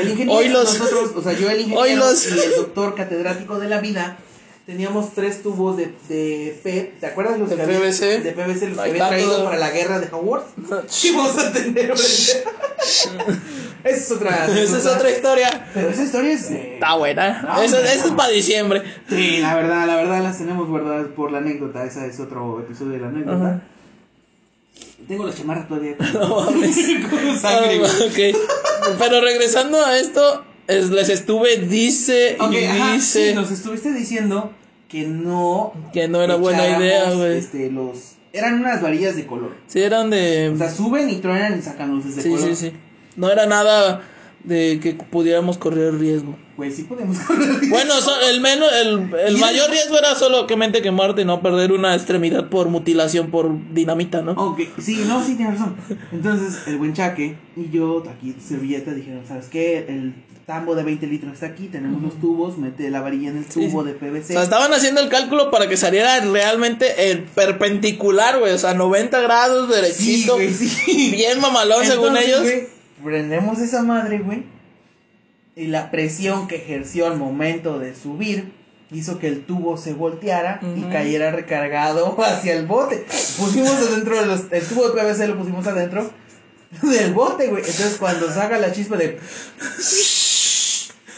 El 0.00 0.08
ingeniero, 0.08 0.32
Hoy 0.40 0.48
los- 0.48 0.78
nosotros, 0.78 1.10
o 1.16 1.22
sea, 1.22 1.32
yo 1.34 1.50
el 1.50 1.56
Hoy 1.56 1.62
ingeniero 1.64 1.96
los- 2.06 2.24
y 2.26 2.38
el 2.38 2.54
doctor 2.56 2.94
catedrático 2.94 3.58
de 3.58 3.68
la 3.68 3.80
vida, 3.80 4.16
teníamos 4.66 5.14
tres 5.14 5.42
tubos 5.42 5.76
de, 5.76 5.92
de 6.08 6.58
P, 6.62 6.94
¿te 7.00 7.06
acuerdas 7.06 7.38
los 7.38 7.50
De 7.50 7.56
que 7.56 7.62
había-? 7.62 7.78
De 7.80 8.32
PVC, 8.32 8.68
los 8.68 8.78
que 8.78 8.90
había 8.90 9.08
traído 9.08 9.44
para 9.44 9.56
la 9.56 9.70
guerra 9.70 9.98
de 10.00 10.06
Hogwarts. 10.12 10.50
Sí, 10.88 11.12
vamos 11.16 11.36
a 11.38 11.52
tener 11.52 11.92
Esa 13.82 13.96
es 13.96 14.10
otra. 14.12 14.46
Esa 14.46 14.78
es 14.78 14.86
otra 14.86 15.10
historia. 15.10 15.68
Pero 15.74 15.88
esa 15.88 16.02
historia 16.04 16.32
es. 16.32 16.50
Está 16.50 16.94
buena. 16.96 17.42
No, 17.42 17.62
Eso, 17.62 17.76
hombre, 17.76 17.92
eso 17.94 18.06
es 18.08 18.12
para 18.12 18.28
diciembre. 18.30 18.82
Sí, 19.08 19.38
la 19.38 19.54
verdad, 19.54 19.86
la 19.86 19.96
verdad 19.96 20.22
las 20.22 20.38
tenemos 20.38 20.68
guardadas 20.68 21.06
por 21.16 21.32
la 21.32 21.38
anécdota. 21.38 21.84
Esa 21.84 22.06
es 22.06 22.20
otro 22.20 22.60
episodio 22.60 22.92
de 22.92 22.98
la 23.00 23.08
anécdota. 23.08 23.62
Tengo 25.08 25.26
la 25.26 25.34
chamarra 25.34 25.66
todavía. 25.66 25.96
con- 25.96 26.12
No 26.12 26.34
con 26.36 27.38
sangre. 27.38 27.80
Ah, 27.84 28.04
ok. 28.06 28.98
Pero 28.98 29.20
regresando 29.22 29.84
a 29.84 29.98
esto, 29.98 30.44
es- 30.70 30.90
les 30.90 31.08
estuve 31.08 31.56
dice 31.58 32.36
y 32.50 32.64
ajá, 32.64 32.94
dice 32.94 33.28
sí, 33.30 33.34
nos 33.34 33.50
estuviste 33.50 33.92
diciendo 33.92 34.52
que 34.88 35.06
no. 35.06 35.72
que 35.92 36.08
no 36.08 36.22
era 36.22 36.36
buena 36.36 36.66
idea, 36.78 37.12
güey. 37.12 37.38
Este, 37.38 37.70
los. 37.70 38.14
Eran 38.32 38.60
unas 38.60 38.80
varillas 38.80 39.16
de 39.16 39.26
color. 39.26 39.54
Sí, 39.66 39.80
eran 39.80 40.06
O 40.06 40.10
de. 40.10 40.54
sea, 40.56 40.70
suben 40.70 41.10
y 41.10 41.16
truenan 41.16 41.58
y 41.58 41.62
sacan 41.62 41.90
luces 41.90 42.16
de 42.16 42.22
Sí, 42.22 42.30
color. 42.30 42.48
sí, 42.48 42.54
sí. 42.56 42.72
No 43.16 43.28
era 43.30 43.46
nada 43.46 44.02
de 44.44 44.78
que 44.80 44.94
pudiéramos 44.94 45.58
correr 45.58 45.94
riesgo. 45.98 46.34
Pues 46.56 46.74
sí 46.76 46.84
podemos 46.84 47.18
correr. 47.18 47.48
Bueno, 47.68 47.94
so- 48.00 48.20
el 48.30 48.40
menos, 48.40 48.68
el, 48.82 49.12
el 49.26 49.36
mayor 49.38 49.70
riesgo 49.70 49.98
era 49.98 50.14
solo 50.14 50.46
que 50.46 50.56
mente 50.56 50.80
quemarte 50.80 51.22
y 51.22 51.24
no 51.24 51.42
perder 51.42 51.72
una 51.72 51.94
extremidad 51.94 52.48
por 52.48 52.68
mutilación 52.68 53.30
por 53.30 53.50
dinamita, 53.74 54.22
¿no? 54.22 54.32
Ok, 54.32 54.60
sí, 54.78 55.04
no, 55.06 55.24
sí, 55.24 55.34
tienes 55.34 55.58
razón. 55.58 55.76
Entonces, 56.12 56.62
el 56.68 56.78
buen 56.78 56.94
Chaque 56.94 57.36
y 57.56 57.70
yo, 57.70 58.02
aquí, 58.08 58.34
servilleta, 58.40 58.92
dijeron: 58.94 59.22
¿Sabes 59.26 59.46
qué? 59.48 59.78
El 59.88 60.14
tambo 60.50 60.74
de 60.74 60.82
20 60.82 61.06
litros 61.06 61.34
está 61.34 61.46
aquí, 61.46 61.68
tenemos 61.68 62.02
los 62.02 62.20
tubos, 62.20 62.58
mete 62.58 62.90
la 62.90 63.00
varilla 63.00 63.30
en 63.30 63.36
el 63.36 63.44
Sí, 63.44 63.68
tubo 63.68 63.82
sí. 63.84 63.88
de 63.88 63.94
PVC. 63.94 64.30
O 64.30 64.32
sea, 64.32 64.42
estaban 64.42 64.72
haciendo 64.74 65.00
el 65.00 65.08
cálculo 65.08 65.48
para 65.52 65.68
que 65.68 65.76
saliera 65.76 66.18
realmente 66.18 67.12
el 67.12 67.22
perpendicular, 67.22 68.40
güey. 68.40 68.52
O 68.52 68.58
sea, 68.58 68.74
90 68.74 69.20
grados 69.20 69.68
sí, 69.68 69.74
derechito. 69.80 70.34
güey, 70.34 70.52
sí. 70.52 71.12
bien 71.12 71.40
mamalón, 71.40 71.84
según 71.86 72.16
ellos. 72.16 72.42
güey, 72.42 72.66
prendemos 73.04 73.60
esa 73.60 73.84
madre, 73.84 74.18
güey. 74.18 74.42
Y 75.54 75.66
la 75.68 75.92
presión 75.92 76.48
que 76.48 76.56
ejerció 76.56 77.06
al 77.06 77.16
momento 77.16 77.78
de 77.78 77.94
subir 77.94 78.50
hizo 78.90 79.20
que 79.20 79.28
el 79.28 79.44
tubo 79.44 79.76
se 79.76 79.92
volteara 79.92 80.60
y 80.76 80.80
cayera 80.90 81.30
recargado 81.30 82.16
hacia 82.24 82.54
el 82.54 82.66
bote. 82.66 83.06
Pusimos 83.38 83.70
adentro 83.70 84.18
de 84.20 84.26
los, 84.26 84.40
el 84.50 84.64
tubo 84.66 84.88
de 84.90 85.00
PVC 85.00 85.28
lo 85.28 85.38
pusimos 85.38 85.64
adentro 85.68 86.10
del 86.82 87.12
bote, 87.14 87.46
güey. 87.46 87.60
Entonces 87.62 87.98
cuando 88.00 88.28
saca 88.32 88.58
la 88.58 88.72
chispa 88.72 88.96
de 88.96 89.18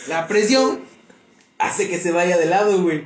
la 0.08 0.26
presión 0.26 0.80
hace 1.58 1.88
que 1.88 1.98
se 1.98 2.10
vaya 2.12 2.36
de 2.38 2.46
lado, 2.46 2.82
güey. 2.82 3.04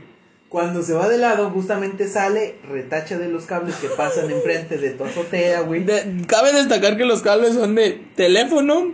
Cuando 0.49 0.83
se 0.83 0.95
va 0.95 1.09
de 1.09 1.19
lado, 1.19 1.51
justamente 1.51 2.09
sale, 2.09 2.57
retacha 2.69 3.19
de 3.19 3.29
los 3.29 3.45
cables 3.45 3.75
que 3.77 3.89
pasan 3.89 4.31
enfrente 4.31 4.79
de 4.79 4.91
tu 4.91 5.05
azotea, 5.05 5.61
güey. 5.63 5.83
De- 5.85 6.25
cabe 6.29 6.53
destacar 6.53 6.97
que 6.97 7.05
los 7.05 7.21
cables 7.21 7.55
son 7.55 7.75
de 7.75 8.01
teléfono 8.15 8.93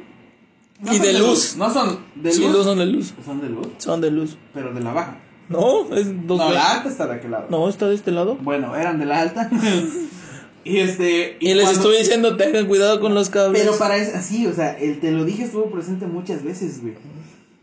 No 0.81 0.93
y 0.95 0.99
de 0.99 1.13
luz. 1.13 1.55
No 1.57 1.73
son 1.73 1.99
de 2.17 2.33
Sí, 2.33 2.41
luz. 2.43 2.57
no 2.57 2.65
son 2.65 2.79
de 2.79 2.87
luz. 2.87 3.15
Son 3.25 3.41
de 3.41 3.49
luz, 3.51 3.69
Son 3.79 4.01
de 4.01 4.11
luz. 4.11 4.37
pero 4.55 4.73
de 4.73 4.81
la 4.81 4.93
baja. 4.93 5.19
No, 5.49 5.95
es 5.95 6.07
dos 6.27 6.39
no, 6.39 6.49
veces. 6.49 6.55
la 6.55 6.71
alta 6.73 6.89
está 6.89 7.07
de 7.07 7.15
aquel 7.15 7.31
lado. 7.33 7.47
No, 7.51 7.69
está 7.69 7.87
de 7.89 7.95
este 7.95 8.11
lado. 8.11 8.37
Bueno, 8.41 8.75
eran 8.75 8.99
de 8.99 9.05
la 9.05 9.21
alta. 9.21 9.51
y 10.65 10.79
este. 10.79 11.37
Y, 11.39 11.53
les 11.55 11.65
cuando- 11.65 11.81
estuve 11.81 11.99
diciendo, 11.99 12.37
tengan 12.37 12.67
cuidado 12.67 12.99
con 13.01 13.15
los 13.15 13.29
cables. 13.29 13.61
Pero 13.63 13.77
para 13.77 13.99
eso, 13.99 14.17
así, 14.17 14.47
o 14.47 14.55
sea, 14.55 14.73
el 14.79 15.01
te 15.01 15.11
lo 15.11 15.25
dije 15.25 15.45
estuvo 15.45 15.71
presente 15.71 16.07
muchas 16.07 16.43
veces, 16.43 16.81
güey. 16.81 16.95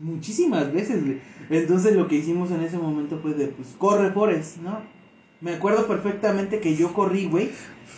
Muchísimas 0.00 0.72
veces, 0.72 1.04
güey. 1.04 1.20
Entonces 1.50 1.94
lo 1.94 2.08
que 2.08 2.16
hicimos 2.16 2.50
en 2.50 2.62
ese 2.62 2.78
momento 2.78 3.18
fue 3.20 3.34
de, 3.34 3.48
pues, 3.48 3.68
corre, 3.76 4.10
Forest, 4.12 4.56
¿no? 4.58 4.80
Me 5.42 5.54
acuerdo 5.54 5.86
perfectamente 5.86 6.58
que 6.58 6.74
yo 6.74 6.94
corrí, 6.94 7.26
güey, 7.26 7.50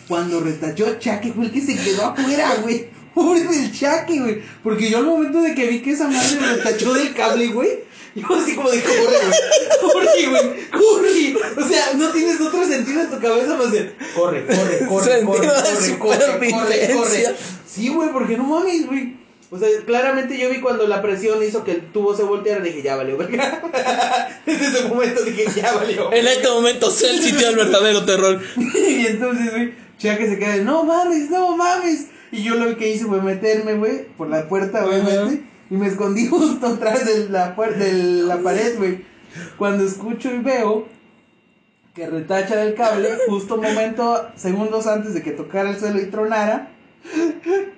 cuando 0.09 0.41
retachó 0.41 0.99
Chaque, 0.99 1.31
fue 1.31 1.45
el 1.45 1.51
que 1.51 1.61
se 1.61 1.77
quedó 1.77 2.07
afuera, 2.07 2.55
güey. 2.61 2.87
Pobre 3.13 3.43
del 3.43 3.71
Chaque, 3.71 4.19
güey. 4.19 4.41
Porque 4.63 4.89
yo 4.89 4.97
al 4.97 5.05
momento 5.05 5.41
de 5.41 5.55
que 5.55 5.67
vi 5.67 5.81
que 5.81 5.91
esa 5.91 6.09
madre 6.09 6.39
retachó 6.55 6.93
del 6.93 7.13
cable, 7.13 7.47
güey, 7.47 7.69
yo 8.15 8.27
así 8.35 8.53
como 8.53 8.69
de, 8.69 8.81
corre, 8.81 8.97
güey. 8.99 9.93
Corre, 9.93 10.29
güey. 10.29 10.69
Corre. 10.71 11.35
O 11.57 11.67
sea, 11.67 11.93
no 11.95 12.09
tienes 12.09 12.41
otro 12.41 12.65
sentido 12.67 13.01
en 13.01 13.09
tu 13.09 13.19
cabeza 13.19 13.55
más 13.55 13.71
de, 13.71 13.95
corre, 14.13 14.45
corre, 14.45 14.85
corre, 14.87 14.87
corre, 14.87 15.25
corre, 15.25 15.99
corre, 15.99 15.99
corre, 15.99 16.51
corre. 16.51 16.73
supervivencia. 16.73 17.35
Sí, 17.65 17.87
güey, 17.87 18.11
porque 18.11 18.37
no 18.37 18.43
mames, 18.43 18.87
güey. 18.87 19.22
O 19.53 19.59
sea, 19.59 19.67
claramente 19.85 20.35
yo 20.35 20.49
vi 20.49 20.61
cuando 20.61 20.87
la 20.87 21.03
presión 21.03 21.43
hizo 21.43 21.63
que 21.63 21.73
el 21.73 21.91
tubo 21.91 22.15
se 22.15 22.23
volteara, 22.23 22.63
dije, 22.63 22.81
ya 22.81 22.95
valió, 22.95 23.17
verga. 23.17 23.61
Desde 24.47 24.65
ese 24.65 24.87
momento 24.87 25.21
dije, 25.21 25.45
ya 25.55 25.73
valió. 25.73 26.11
En 26.11 26.25
este 26.25 26.49
momento 26.49 26.89
sé 26.89 27.11
el 27.11 27.21
sitio 27.21 27.45
del 27.47 27.57
verdadero 27.57 28.03
terror. 28.03 28.41
y 28.57 29.05
entonces, 29.05 29.51
güey, 29.51 29.73
Chaque 29.99 30.27
se 30.27 30.39
queda 30.39 30.55
no 30.57 30.83
mames, 30.83 31.29
no 31.29 31.55
mames. 31.55 32.07
Y 32.31 32.41
yo 32.41 32.55
lo 32.55 32.75
que 32.77 32.89
hice 32.89 33.05
fue 33.05 33.21
meterme, 33.21 33.75
güey, 33.75 34.05
por 34.17 34.27
la 34.27 34.49
puerta, 34.49 34.87
obviamente. 34.87 35.43
Y 35.69 35.75
me 35.75 35.85
escondí 35.87 36.25
justo 36.29 36.65
atrás 36.65 37.05
de 37.05 37.29
la, 37.29 37.55
puer- 37.55 37.75
de 37.75 37.93
la 38.23 38.37
pared, 38.39 38.75
güey. 38.79 39.05
Cuando 39.57 39.85
escucho 39.85 40.33
y 40.33 40.39
veo 40.39 40.87
que 41.93 42.07
retacha 42.07 42.55
del 42.55 42.73
cable, 42.73 43.09
justo 43.27 43.53
un 43.53 43.61
momento, 43.61 44.29
segundos 44.35 44.87
antes 44.87 45.13
de 45.13 45.21
que 45.21 45.29
tocara 45.31 45.69
el 45.69 45.79
suelo 45.79 46.01
y 46.01 46.07
tronara, 46.07 46.71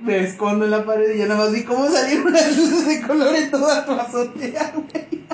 me 0.01 0.23
escondo 0.23 0.65
en 0.65 0.71
la 0.71 0.85
pared 0.85 1.15
y 1.15 1.19
ya 1.19 1.27
nada 1.27 1.45
más 1.45 1.53
vi 1.53 1.63
cómo 1.63 1.89
salieron 1.89 2.31
las 2.31 2.57
luces 2.57 2.87
de 2.87 3.01
color 3.01 3.35
en 3.35 3.51
toda 3.51 3.85
tu 3.85 3.91
azotea, 3.93 4.73
güey. 4.73 5.25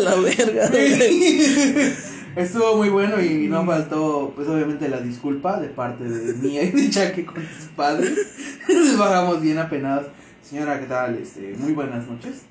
La 0.02 0.14
verga, 0.16 0.68
güey. 0.68 1.92
Estuvo 2.36 2.76
muy 2.76 2.88
bueno 2.88 3.20
y 3.20 3.48
no 3.48 3.64
faltó, 3.66 4.32
pues 4.36 4.48
obviamente 4.48 4.88
la 4.88 5.00
disculpa 5.00 5.60
de 5.60 5.68
parte 5.68 6.04
de 6.04 6.34
mía 6.34 6.62
y 6.62 6.70
de 6.70 6.90
Chaque 6.90 7.26
con 7.26 7.36
sus 7.36 7.68
padres. 7.76 8.12
Nos 8.68 8.98
bajamos 8.98 9.42
bien 9.42 9.58
apenados. 9.58 10.06
Señora, 10.48 10.78
¿qué 10.80 10.86
tal? 10.86 11.16
Este, 11.16 11.54
muy 11.58 11.72
buenas 11.72 12.06
noches. 12.06 12.42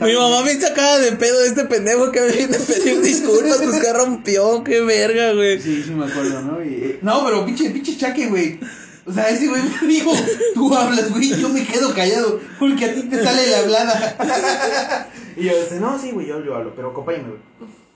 Mi 0.00 0.14
mamá 0.14 0.42
me 0.42 0.54
sacaba 0.60 0.98
de 0.98 1.12
pedo 1.12 1.40
de 1.40 1.48
este 1.48 1.64
pendejo 1.64 2.10
que 2.10 2.20
me 2.20 2.32
viene 2.32 2.56
a 2.56 2.60
pedir 2.60 3.00
disculpas, 3.02 3.58
pues 3.62 3.80
que 3.80 3.92
rompió, 3.92 4.64
qué 4.64 4.80
verga, 4.80 5.32
güey. 5.32 5.60
Sí, 5.60 5.82
sí 5.84 5.90
me 5.92 6.06
acuerdo, 6.06 6.42
¿no? 6.42 6.64
Y, 6.64 6.98
no, 7.02 7.24
pero 7.24 7.44
pinche, 7.44 7.70
pinche 7.70 7.96
Chaque, 7.96 8.26
güey. 8.26 8.58
O 9.06 9.12
sea, 9.12 9.28
ese 9.28 9.48
güey 9.48 9.62
me 9.62 9.86
dijo, 9.86 10.12
tú 10.54 10.74
hablas, 10.74 11.10
güey, 11.10 11.28
yo 11.38 11.48
me 11.50 11.66
quedo 11.66 11.94
callado, 11.94 12.40
porque 12.58 12.86
a 12.86 12.94
ti 12.94 13.02
te 13.02 13.22
sale 13.22 13.46
la 13.48 13.58
hablada. 13.58 15.08
y 15.36 15.44
yo, 15.44 15.52
este, 15.52 15.78
no, 15.78 15.98
sí, 15.98 16.12
güey, 16.12 16.26
yo, 16.26 16.42
yo 16.42 16.54
hablo, 16.54 16.72
pero 16.74 16.90
acompáñame, 16.90 17.28
güey. 17.28 17.40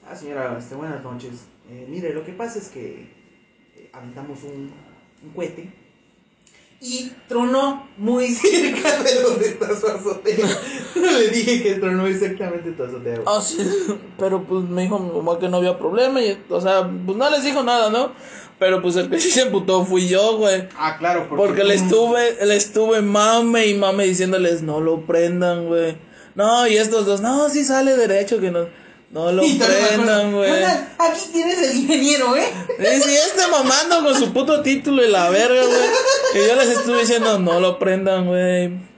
Ah, 0.08 0.14
señora, 0.14 0.56
este, 0.58 0.74
buenas 0.74 1.02
noches. 1.02 1.32
Eh, 1.70 1.86
mire, 1.88 2.12
lo 2.12 2.24
que 2.24 2.32
pasa 2.32 2.58
es 2.58 2.68
que 2.68 3.10
eh, 3.76 3.90
aventamos 3.92 4.42
un, 4.42 4.70
un 5.22 5.30
cohete 5.34 5.72
y 6.80 7.10
tronó 7.28 7.88
muy 7.96 8.28
cerca 8.34 9.02
de 9.02 9.22
donde 9.22 9.48
está 9.48 9.76
su 9.76 9.86
azotea. 9.86 10.46
Le 10.94 11.28
dije 11.28 11.62
que 11.62 11.74
tronó 11.74 12.06
exactamente 12.06 12.72
tu 12.72 12.82
azotea. 12.82 13.20
Ah, 13.26 13.40
sí, 13.42 13.58
pero 14.18 14.42
pues 14.44 14.64
me 14.64 14.82
dijo 14.82 14.98
mi 14.98 15.10
mamá 15.10 15.38
que 15.38 15.48
no 15.48 15.56
había 15.56 15.78
problema 15.78 16.20
y, 16.22 16.40
o 16.48 16.60
sea, 16.60 16.88
pues 17.04 17.16
no 17.16 17.30
les 17.30 17.44
dijo 17.44 17.62
nada, 17.62 17.90
¿no? 17.90 18.12
Pero 18.58 18.82
pues 18.82 18.96
el 18.96 19.08
que 19.08 19.20
sí 19.20 19.30
se 19.30 19.42
emputó 19.42 19.84
fui 19.84 20.08
yo, 20.08 20.36
güey. 20.36 20.64
Ah, 20.76 20.96
claro, 20.98 21.28
Porque 21.28 21.62
le 21.62 21.74
estuve, 21.74 22.44
le 22.44 22.56
estuve 22.56 23.02
mame 23.02 23.66
y 23.66 23.74
mame 23.74 24.04
diciéndoles, 24.04 24.62
no 24.62 24.80
lo 24.80 25.06
prendan, 25.06 25.66
güey. 25.66 25.96
No, 26.34 26.66
y 26.66 26.76
estos 26.76 27.06
dos, 27.06 27.20
no, 27.20 27.48
sí 27.50 27.64
sale 27.64 27.96
derecho 27.96 28.40
que 28.40 28.50
no, 28.50 28.66
no 29.10 29.30
lo 29.32 29.42
Y 29.46 29.58
prendan, 29.58 30.32
güey. 30.32 30.50
"Carnal, 30.50 30.88
Aquí 30.98 31.20
tienes 31.32 31.62
el 31.70 31.76
ingeniero, 31.78 32.36
¿eh? 32.36 32.46
Sí, 32.78 33.02
sí, 33.02 33.16
este 33.16 33.48
mamando 33.50 34.02
con 34.02 34.14
su 34.18 34.32
puto 34.32 34.60
título 34.62 35.04
y 35.04 35.08
la 35.10 35.30
verga, 35.30 35.62
güey. 35.64 35.78
Que 36.32 36.48
yo 36.48 36.56
les 36.56 36.68
estuve 36.70 37.00
diciendo, 37.00 37.38
no 37.38 37.60
lo 37.60 37.78
prendan, 37.78 38.26
güey. 38.26 38.88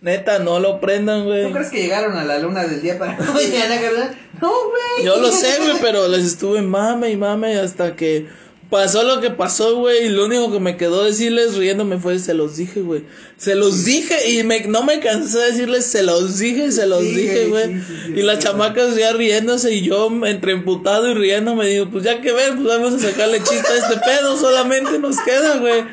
Neta, 0.00 0.40
no 0.40 0.58
lo 0.58 0.80
prendan, 0.80 1.26
güey. 1.26 1.46
¿Tú 1.46 1.52
crees 1.52 1.70
que 1.70 1.82
llegaron 1.82 2.16
a 2.16 2.24
la 2.24 2.38
luna 2.38 2.64
del 2.64 2.82
día 2.82 2.98
para 2.98 3.12
mañana? 3.34 4.10
No, 4.40 4.48
güey. 4.50 5.04
Yo 5.06 5.18
lo 5.18 5.30
sé, 5.30 5.58
güey, 5.58 5.76
pero 5.80 6.08
les 6.08 6.24
estuve 6.24 6.60
mame 6.62 7.10
y 7.10 7.16
mame 7.16 7.56
hasta 7.60 7.94
que 7.94 8.26
pasó 8.72 9.02
lo 9.02 9.20
que 9.20 9.28
pasó, 9.28 9.76
güey. 9.76 10.06
Y 10.06 10.08
lo 10.08 10.24
único 10.24 10.50
que 10.50 10.58
me 10.58 10.78
quedó 10.78 11.04
decirles 11.04 11.56
riéndome 11.56 11.98
fue, 11.98 12.18
se 12.18 12.32
los 12.32 12.56
dije, 12.56 12.80
güey. 12.80 13.04
Se 13.36 13.54
los 13.54 13.84
dije 13.84 14.30
y 14.30 14.44
me, 14.44 14.60
no 14.60 14.82
me 14.82 14.98
cansé 14.98 15.38
de 15.38 15.50
decirles, 15.52 15.84
se 15.84 16.02
los 16.02 16.38
dije, 16.38 16.72
se 16.72 16.86
los 16.86 17.02
Sí, 17.02 17.14
dije, 17.14 17.48
güey, 17.48 17.66
sí, 17.66 17.82
sí, 18.06 18.12
y 18.16 18.22
las 18.22 18.38
chamacas 18.38 18.96
ya 18.96 19.12
riéndose 19.12 19.74
y 19.74 19.82
yo 19.82 20.10
entre 20.24 20.52
emputado 20.52 21.10
y 21.10 21.14
riendo 21.14 21.54
me 21.54 21.66
digo, 21.66 21.90
pues 21.90 22.02
ya 22.04 22.22
que 22.22 22.32
ver, 22.32 22.54
pues 22.54 22.66
vamos 22.66 22.94
a 22.94 22.98
sacarle 22.98 23.42
chiste 23.42 23.68
a 23.68 23.76
este 23.76 24.00
pedo, 24.00 24.38
solamente 24.38 24.98
nos 24.98 25.20
queda, 25.20 25.58
güey. 25.58 25.84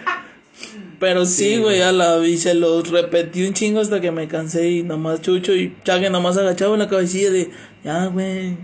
Pero 1.02 1.26
sí, 1.26 1.58
güey, 1.58 1.80
ya 1.80 1.92
la 1.92 2.18
vi, 2.18 2.38
se 2.38 2.54
los 2.54 2.90
repetí 2.90 3.46
un 3.46 3.54
chingo 3.54 3.82
hasta 3.82 4.00
que 4.00 4.12
me 4.12 4.30
cansé 4.30 4.70
y 4.70 4.84
nomás 4.84 5.22
chucho 5.22 5.54
y 5.54 5.76
chague 5.84 6.10
nomás 6.10 6.38
agachado 6.38 6.76
en 6.76 6.80
la 6.80 6.88
cabecilla 6.88 7.30
de, 7.30 7.50
ya, 7.84 8.06
güey, 8.06 8.58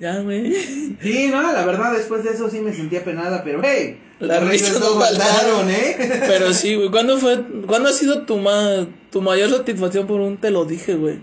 ya, 0.00 0.20
güey. 0.20 0.54
Sí, 1.00 1.28
no, 1.30 1.52
la 1.52 1.64
verdad, 1.66 1.92
después 1.92 2.24
de 2.24 2.30
eso 2.30 2.48
sí 2.48 2.60
me 2.60 2.72
sentía 2.72 3.04
penada, 3.04 3.44
pero 3.44 3.60
hey. 3.62 4.00
Las 4.18 4.42
los 4.42 4.50
risas 4.50 4.80
no 4.80 5.00
faltaron, 5.00 5.70
¿eh? 5.70 5.96
Pero 6.26 6.52
sí, 6.52 6.74
güey, 6.74 6.90
¿cuándo 6.90 7.16
fue, 7.16 7.42
cuándo 7.66 7.88
ha 7.88 7.92
sido 7.92 8.26
tu 8.26 8.36
ma, 8.36 8.86
tu 9.10 9.22
mayor 9.22 9.48
satisfacción 9.48 10.06
por 10.06 10.20
un 10.20 10.36
te 10.36 10.50
lo 10.50 10.66
dije, 10.66 10.94
güey? 10.94 11.20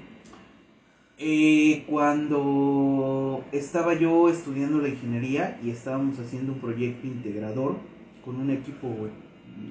Eh, 1.20 1.84
cuando 1.88 3.44
estaba 3.52 3.94
yo 3.94 4.30
estudiando 4.30 4.80
la 4.80 4.90
ingeniería 4.90 5.60
y 5.64 5.70
estábamos 5.70 6.18
haciendo 6.20 6.54
un 6.54 6.60
proyecto 6.60 7.06
integrador 7.06 7.76
con 8.26 8.38
un 8.38 8.50
equipo 8.50 8.88
güey, 8.88 9.12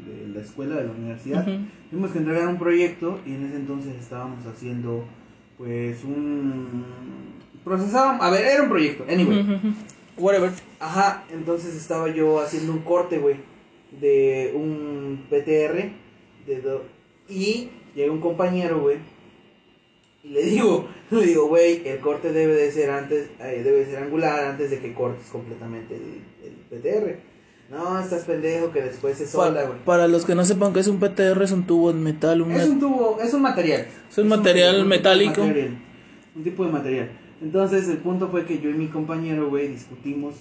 de 0.06 0.34
la 0.34 0.40
escuela, 0.40 0.76
de 0.76 0.84
la 0.84 0.92
universidad, 0.92 1.46
tuvimos 1.90 2.10
que 2.12 2.18
entregar 2.18 2.48
un 2.48 2.58
proyecto 2.58 3.20
y 3.26 3.34
en 3.34 3.46
ese 3.46 3.56
entonces 3.56 3.94
estábamos 3.96 4.44
haciendo 4.46 5.04
pues 5.58 6.02
un 6.04 6.84
procesábamos, 7.66 8.22
a 8.24 8.30
ver, 8.30 8.44
era 8.46 8.62
un 8.62 8.68
proyecto, 8.68 9.04
anyway. 9.10 9.40
Ujú, 9.40 9.52
ujú. 9.54 9.68
Whatever. 10.18 10.50
Ajá, 10.80 11.24
entonces 11.32 11.74
estaba 11.74 12.08
yo 12.08 12.40
haciendo 12.40 12.72
un 12.72 12.78
corte, 12.78 13.18
güey, 13.18 13.36
de 14.00 14.52
un 14.54 15.26
PTR 15.28 15.90
de 16.46 16.60
do- 16.62 16.84
y 17.28 17.68
llega 17.94 18.12
un 18.12 18.20
compañero, 18.20 18.80
güey, 18.80 18.98
y 20.22 20.28
le 20.28 20.42
digo, 20.44 20.88
le 21.10 21.26
digo, 21.26 21.48
güey, 21.48 21.86
el 21.86 21.98
corte 21.98 22.32
debe 22.32 22.54
de 22.54 22.70
ser 22.70 22.90
antes, 22.90 23.28
eh, 23.40 23.62
debe 23.64 23.78
de 23.84 23.86
ser 23.86 24.02
angular 24.04 24.44
antes 24.44 24.70
de 24.70 24.78
que 24.78 24.94
cortes 24.94 25.26
completamente 25.30 25.96
el, 25.96 26.22
el 26.44 26.80
PTR. 26.80 27.36
No, 27.68 27.98
estás 27.98 28.22
pendejo 28.22 28.70
que 28.70 28.80
después 28.80 29.18
se 29.18 29.26
solda, 29.26 29.54
Para, 29.54 29.66
güey. 29.66 29.78
para 29.84 30.06
los 30.08 30.24
que 30.24 30.36
no 30.36 30.44
sepan 30.44 30.72
que 30.72 30.78
es 30.80 30.86
un 30.86 31.00
PTR, 31.00 31.42
es 31.42 31.50
un 31.50 31.66
tubo 31.66 31.92
de 31.92 31.98
metal, 31.98 32.40
un 32.42 32.52
Es 32.52 32.64
met- 32.68 32.70
un 32.70 32.78
tubo, 32.80 33.18
es 33.20 33.34
un 33.34 33.42
material. 33.42 33.86
Es 34.08 34.18
un 34.18 34.28
material 34.28 34.70
tipo 34.76 34.82
de 34.84 34.88
metálico. 34.88 35.40
material, 35.42 35.78
un 36.36 36.44
tipo 36.44 36.64
de 36.64 36.70
material. 36.72 37.10
Entonces 37.42 37.88
el 37.88 37.98
punto 37.98 38.28
fue 38.28 38.46
que 38.46 38.58
yo 38.60 38.70
y 38.70 38.74
mi 38.74 38.88
compañero, 38.88 39.48
güey, 39.50 39.68
discutimos 39.68 40.34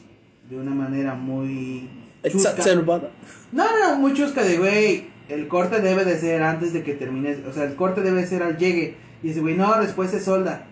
de 0.50 0.58
una 0.58 0.72
manera 0.72 1.14
muy 1.14 1.90
chusca. 2.30 2.52
exacerbada. 2.52 3.10
No, 3.52 3.64
no, 3.66 3.90
no, 3.92 3.96
muy 3.98 4.14
chusca 4.14 4.44
de, 4.44 4.58
güey, 4.58 5.08
el 5.28 5.48
corte 5.48 5.82
debe 5.82 6.06
de 6.06 6.20
ser 6.20 6.42
antes 6.44 6.72
de 6.74 6.84
que 6.84 6.94
termines, 6.94 7.40
o 7.48 7.54
sea, 7.54 7.64
el 7.64 7.76
corte 7.76 8.02
debe 8.02 8.26
ser 8.28 8.44
al 8.44 8.58
llegue. 8.58 8.96
Y 9.24 9.30
dice, 9.30 9.40
güey, 9.42 9.56
no, 9.56 9.74
después 9.82 10.12
se 10.12 10.20
solda. 10.24 10.68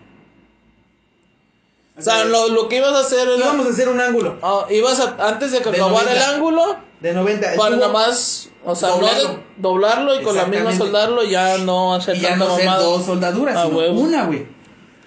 O 1.96 2.02
sea, 2.02 2.24
lo, 2.24 2.48
lo 2.48 2.68
que 2.68 2.78
ibas 2.78 2.92
a 2.92 3.00
hacer 3.00 3.28
era... 3.28 3.36
Íbamos 3.36 3.66
a 3.66 3.70
hacer 3.70 3.88
un 3.88 4.00
ángulo 4.00 4.36
Ah, 4.42 4.66
ibas 4.70 4.98
a, 4.98 5.28
antes 5.28 5.52
de 5.52 5.58
que 5.60 5.70
De 5.70 5.76
acabara 5.76 6.10
el 6.12 6.18
90. 6.18 6.34
ángulo, 6.34 6.76
de 7.00 7.12
90. 7.14 7.52
el 7.52 7.58
para 7.58 7.76
nada 7.76 7.92
más, 7.92 8.50
o 8.64 8.74
sea, 8.74 8.88
no 8.88 8.94
doblarlo. 8.96 9.28
de- 9.28 9.38
doblarlo 9.58 10.20
y 10.20 10.24
con 10.24 10.34
la 10.36 10.46
misma 10.46 10.74
soldarlo 10.74 11.22
ya 11.22 11.58
no 11.58 11.94
hacer 11.94 12.16
Y 12.16 12.20
ya 12.20 12.34
no 12.36 12.52
hacer 12.54 12.66
dos 12.66 13.04
soldaduras, 13.04 13.56
Ah, 13.56 13.66
sino 13.68 13.92
una, 13.92 14.24
güey. 14.26 14.53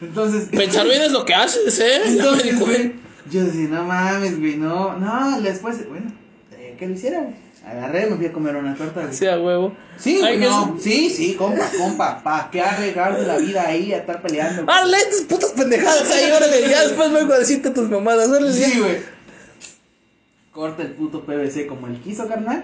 Entonces... 0.02 0.50
Pensar 0.50 0.86
bien 0.86 1.02
es 1.02 1.12
lo 1.12 1.26
que 1.26 1.34
haces, 1.34 1.80
¿eh? 1.80 2.02
Ya 2.06 2.12
Entonces, 2.12 2.60
güey, 2.60 2.94
yo 3.32 3.44
decía, 3.44 3.68
no 3.70 3.84
mames, 3.84 4.40
güey, 4.40 4.58
no, 4.58 4.98
no, 4.98 5.42
después, 5.42 5.88
bueno, 5.90 6.12
eh, 6.52 6.76
que 6.78 6.88
lo 6.88 6.94
hiciera, 6.94 7.22
güey. 7.22 7.48
Agarré, 7.66 8.10
me 8.10 8.16
fui 8.16 8.28
a 8.28 8.32
comer 8.32 8.56
una 8.56 8.76
torta, 8.76 9.02
güey. 9.02 9.14
Sí, 9.14 9.28
a 9.28 9.38
huevo. 9.38 9.76
Sí, 9.98 10.22
Ay, 10.24 10.38
güey, 10.38 10.50
no. 10.50 10.78
Sí, 10.80 11.10
sí, 11.10 11.34
compa, 11.34 11.70
compa. 11.78 12.24
¿Para 12.24 12.50
qué 12.50 12.62
arriesgar 12.62 13.20
la 13.20 13.38
vida 13.38 13.68
ahí 13.68 13.92
a 13.92 13.98
estar 13.98 14.22
peleando? 14.22 14.64
Ah, 14.68 14.86
lee 14.86 15.12
tus 15.12 15.22
putas 15.24 15.52
pendejadas 15.52 16.10
ahí, 16.10 16.32
órale. 16.32 16.62
Ya 16.70 16.84
después 16.84 17.12
vengo 17.12 17.34
a 17.34 17.40
decirte 17.40 17.72
tus 17.72 17.90
mamadas, 17.90 18.30
órale. 18.30 18.54
ya. 18.58 18.70
Sí, 18.70 18.80
güey. 18.80 18.98
Corta 20.54 20.84
el 20.84 20.92
puto 20.92 21.26
PVC 21.26 21.68
como 21.68 21.88
él 21.88 22.00
quiso, 22.00 22.26
carnal. 22.28 22.64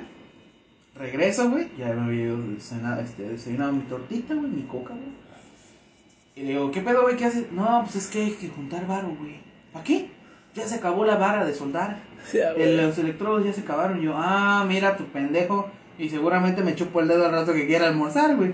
Regreso, 0.96 1.50
güey. 1.50 1.68
Ya 1.78 1.88
me 1.88 2.06
había 2.06 2.34
desayunado, 2.56 3.02
este, 3.02 3.24
desayunado 3.24 3.74
mi 3.74 3.82
tortita, 3.82 4.36
güey, 4.36 4.48
mi 4.48 4.64
coca, 4.64 4.94
güey. 4.94 5.23
Y 6.36 6.42
le 6.42 6.50
digo, 6.50 6.72
¿qué 6.72 6.82
pedo, 6.82 7.04
güey? 7.04 7.16
¿Qué 7.16 7.26
haces? 7.26 7.52
No, 7.52 7.82
pues 7.84 7.96
es 7.96 8.08
que 8.08 8.24
hay 8.24 8.32
que 8.32 8.50
juntar 8.50 8.88
varo, 8.88 9.16
güey. 9.20 9.38
¿Para 9.72 9.86
qué? 9.86 10.10
Ya 10.56 10.68
se 10.68 10.76
acabó 10.76 11.06
la 11.06 11.16
vara 11.18 11.46
de 11.46 11.54
soldar. 11.54 11.98
Sí, 12.26 12.38
El- 12.58 12.78
los 12.78 12.98
electrodos 12.98 13.44
ya 13.44 13.52
se 13.52 13.62
acabaron. 13.62 14.00
Yo, 14.00 14.14
ah, 14.16 14.64
mira 14.66 14.96
tu 14.96 15.04
pendejo. 15.06 15.70
Y 16.00 16.08
seguramente 16.08 16.64
me 16.64 16.74
chupo 16.74 17.02
el 17.02 17.10
dedo 17.10 17.26
al 17.26 17.34
rato 17.34 17.52
que 17.54 17.68
quiera 17.68 17.88
almorzar, 17.90 18.38
güey. 18.38 18.54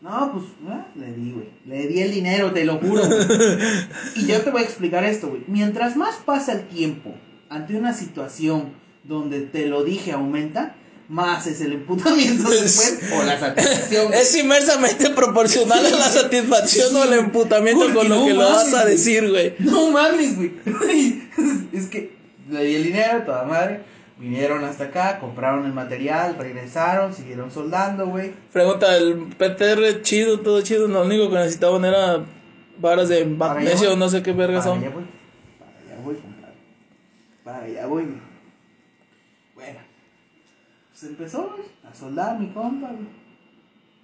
No, 0.00 0.32
pues, 0.32 0.44
ah, 0.68 0.86
le 0.94 1.12
di, 1.12 1.32
güey. 1.32 1.48
Le 1.66 1.88
di 1.88 2.00
el 2.00 2.10
dinero, 2.12 2.52
te 2.52 2.64
lo 2.64 2.78
juro. 2.78 3.02
y 4.16 4.26
yo 4.26 4.40
te 4.40 4.50
voy 4.50 4.62
a 4.62 4.64
explicar 4.64 5.04
esto, 5.04 5.28
güey. 5.28 5.42
Mientras 5.46 5.94
más 5.96 6.16
pasa 6.24 6.52
el 6.52 6.68
tiempo 6.68 7.14
ante 7.50 7.76
una 7.76 7.92
situación 7.92 8.72
donde 9.04 9.42
te 9.42 9.66
lo 9.66 9.84
dije 9.84 10.12
aumenta, 10.12 10.74
más 11.08 11.46
es 11.46 11.60
el 11.60 11.72
emputamiento 11.72 12.50
después 12.50 13.00
o 13.14 13.22
la 13.22 13.38
satisfacción. 13.38 14.12
Es 14.14 14.36
inversamente 14.36 15.10
proporcional 15.10 15.86
a 15.86 15.90
la 15.90 16.08
satisfacción 16.08 16.94
o 16.96 17.04
el 17.04 17.12
emputamiento 17.14 17.92
con 17.94 18.08
lo 18.08 18.16
no 18.16 18.26
que 18.26 18.34
lo 18.34 18.40
vas 18.40 18.66
mames, 18.70 18.74
a 18.74 18.84
decir, 18.86 19.30
güey. 19.30 19.54
No 19.60 19.90
mames, 19.90 20.36
güey. 20.36 20.52
es 21.72 21.86
que 21.86 22.16
le 22.50 22.64
di 22.64 22.74
el 22.74 22.84
dinero, 22.84 23.22
toda 23.24 23.44
madre. 23.44 23.80
Vinieron 24.18 24.64
hasta 24.64 24.84
acá, 24.84 25.18
compraron 25.20 25.66
el 25.66 25.74
material, 25.74 26.36
regresaron, 26.38 27.12
siguieron 27.14 27.50
soldando, 27.50 28.06
güey. 28.06 28.32
Pregunta, 28.52 28.96
el 28.96 29.26
PTR 29.36 30.00
chido, 30.02 30.40
todo 30.40 30.62
chido, 30.62 30.88
lo 30.88 31.02
único 31.04 31.28
que 31.28 31.36
necesitaban 31.36 31.84
era 31.84 32.24
varas 32.78 33.08
de 33.10 33.26
Para 33.26 33.54
magnesio, 33.54 33.94
no 33.94 34.08
sé 34.08 34.22
qué 34.22 34.32
verga 34.32 34.60
Para 34.60 34.70
son. 34.70 34.78
allá 34.78 34.90
voy. 34.90 35.04
Para 35.58 35.70
allá 35.94 36.02
voy, 36.02 36.14
compadre. 36.16 36.54
Para 37.44 37.58
allá 37.64 37.86
voy, 37.86 38.02
güey. 38.04 38.25
Pues 40.98 41.10
empezó 41.10 41.54
a 41.84 41.94
soldar 41.94 42.40
mi 42.40 42.46
compa, 42.48 42.88
güey. 42.88 43.06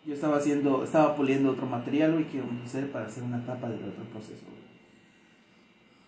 Yo 0.05 0.13
estaba 0.15 0.37
haciendo, 0.37 0.85
estaba 0.85 1.17
puliendo 1.17 1.53
otro 1.53 1.65
material, 1.65 2.13
güey, 2.13 2.29
que 2.29 2.37
íbamos 2.37 2.61
a 2.61 2.65
hacer 2.67 2.91
para 2.93 3.07
hacer 3.07 3.23
una 3.23 3.43
tapa 3.47 3.71
del 3.71 3.79
otro 3.79 4.05
proceso, 4.13 4.45
güey. 4.47 4.63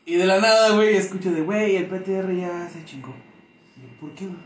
Y 0.04 0.18
de 0.18 0.26
la 0.26 0.40
nada, 0.40 0.74
güey, 0.74 0.94
escucho 0.96 1.32
de, 1.32 1.40
güey, 1.40 1.76
el 1.76 1.86
PTR 1.86 2.36
ya 2.36 2.68
se 2.68 2.84
chingó. 2.84 3.14
Yo, 3.76 4.00
¿por 4.00 4.10
qué, 4.10 4.26
güey? 4.26 4.36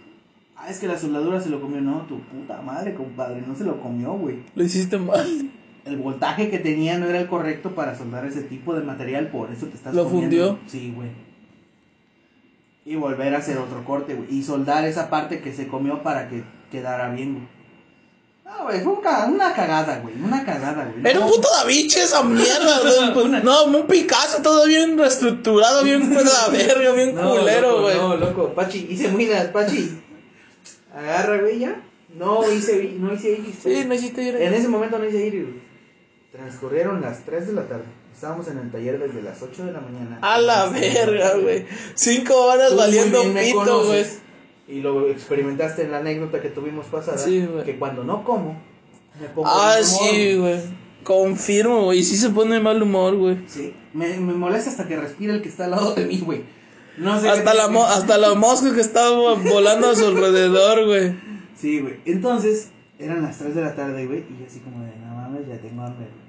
Ah, 0.54 0.70
es 0.70 0.78
que 0.78 0.86
la 0.86 0.96
soldadura 0.98 1.40
se 1.40 1.50
lo 1.50 1.60
comió. 1.60 1.80
No, 1.80 2.02
tu 2.02 2.20
puta 2.20 2.62
madre, 2.62 2.94
compadre, 2.94 3.42
no 3.44 3.56
se 3.56 3.64
lo 3.64 3.80
comió, 3.80 4.12
güey. 4.12 4.44
Lo 4.54 4.62
hiciste 4.62 4.96
mal. 4.98 5.50
El 5.84 5.96
voltaje 5.96 6.50
que 6.50 6.58
tenía 6.58 6.98
no 6.98 7.06
era 7.06 7.18
el 7.20 7.26
correcto 7.26 7.70
para 7.74 7.96
soldar 7.96 8.26
ese 8.26 8.42
tipo 8.42 8.74
de 8.74 8.82
material, 8.84 9.28
por 9.28 9.50
eso 9.50 9.66
te 9.66 9.74
estás 9.76 9.92
¿Lo 9.94 10.04
comiendo. 10.04 10.36
fundió? 10.56 10.58
Sí, 10.68 10.92
güey. 10.94 11.08
Y 12.90 12.96
volver 12.96 13.34
a 13.34 13.38
hacer 13.38 13.58
otro 13.58 13.84
corte, 13.84 14.14
güey. 14.14 14.34
Y 14.34 14.42
soldar 14.42 14.84
esa 14.86 15.10
parte 15.10 15.40
que 15.40 15.52
se 15.52 15.68
comió 15.68 16.02
para 16.02 16.28
que 16.28 16.42
quedara 16.70 17.10
bien, 17.10 17.34
güey. 17.34 17.48
No, 18.46 18.64
güey, 18.64 18.80
fue 18.80 18.92
un 18.94 19.00
ca- 19.02 19.26
una 19.26 19.52
cagada, 19.52 19.98
güey. 19.98 20.14
Una 20.22 20.42
cagada, 20.42 20.90
güey. 20.90 21.06
Era 21.06 21.20
un 21.20 21.30
puto 21.30 21.48
Da 21.54 21.64
Vinci 21.66 21.98
esa 22.00 22.22
mierda, 22.22 22.80
güey. 22.82 23.12
Pues, 23.12 23.44
No, 23.44 23.64
un 23.64 23.86
Picasso 23.86 24.40
todo 24.42 24.64
bien 24.66 24.96
reestructurado, 24.96 25.84
bien 25.84 26.10
pues 26.14 26.24
la 26.24 26.48
verga, 26.56 26.92
bien 26.92 27.14
no, 27.14 27.36
culero, 27.36 27.70
loco, 27.72 27.82
güey. 27.82 27.96
No, 27.98 28.16
loco, 28.16 28.54
Pachi, 28.54 28.86
hice 28.90 29.08
muy 29.08 29.26
las, 29.26 29.48
Pachi. 29.48 30.00
Agarra, 30.94 31.36
güey, 31.42 31.58
ya. 31.58 31.82
No 32.16 32.50
hice, 32.50 32.94
no 32.98 33.12
hice 33.12 33.32
iris. 33.32 33.56
Sí, 33.62 33.84
no 33.86 33.92
hiciste 33.94 34.22
ir. 34.22 34.36
En 34.36 34.54
ese 34.54 34.66
momento 34.68 34.98
no 34.98 35.04
hice 35.04 35.26
iris, 35.26 35.42
güey. 35.42 35.60
Transcurrieron 36.32 37.02
las 37.02 37.22
3 37.24 37.48
de 37.48 37.52
la 37.52 37.68
tarde. 37.68 37.84
Estábamos 38.14 38.48
en 38.48 38.58
el 38.58 38.70
taller 38.70 38.98
desde 38.98 39.22
las 39.22 39.40
8 39.42 39.66
de 39.66 39.72
la 39.72 39.80
mañana. 39.80 40.18
A 40.22 40.40
la 40.40 40.66
verga, 40.68 41.34
güey. 41.36 41.64
Cinco 41.94 42.34
horas 42.46 42.70
Tú 42.70 42.76
valiendo 42.76 43.22
pito, 43.32 43.86
güey. 43.86 44.04
Y 44.66 44.80
lo 44.80 45.08
experimentaste 45.08 45.82
en 45.84 45.92
la 45.92 45.98
anécdota 45.98 46.40
que 46.42 46.48
tuvimos 46.50 46.86
pasada. 46.86 47.16
Sí, 47.18 47.46
güey. 47.46 47.64
que 47.64 47.78
cuando 47.78 48.04
no 48.04 48.24
como, 48.24 48.60
me 49.20 49.28
pongo 49.28 49.48
Ah, 49.48 49.76
humor, 49.80 49.84
sí, 49.84 50.34
güey. 50.36 50.60
Confirmo, 51.04 51.84
güey. 51.84 52.02
Sí 52.02 52.16
se 52.16 52.30
pone 52.30 52.60
mal 52.60 52.82
humor, 52.82 53.16
güey. 53.16 53.38
Sí, 53.46 53.72
me, 53.94 54.08
me 54.18 54.34
molesta 54.34 54.68
hasta 54.70 54.86
que 54.86 54.96
respira 54.96 55.32
el 55.34 55.40
que 55.42 55.48
está 55.48 55.64
al 55.66 55.70
lado 55.70 55.94
de 55.94 56.04
mí, 56.04 56.18
güey. 56.24 56.42
No 56.98 57.18
sé. 57.20 57.28
Hasta 57.30 57.54
la, 57.54 57.68
mo- 57.68 57.86
hasta 57.86 58.18
la 58.18 58.34
mosca 58.34 58.74
que 58.74 58.80
estaba 58.80 59.34
volando 59.34 59.88
a 59.88 59.94
su 59.94 60.04
alrededor, 60.06 60.84
güey. 60.86 61.14
Sí, 61.56 61.80
güey. 61.80 62.00
Entonces, 62.04 62.70
eran 62.98 63.22
las 63.22 63.38
3 63.38 63.54
de 63.54 63.62
la 63.62 63.74
tarde, 63.76 64.04
güey. 64.06 64.18
Y 64.28 64.40
yo 64.40 64.46
así 64.46 64.58
como 64.60 64.84
de, 64.84 64.90
no 64.98 65.14
mames, 65.14 65.46
ya 65.48 65.56
tengo 65.58 65.82
hambre, 65.82 66.06
güey. 66.14 66.27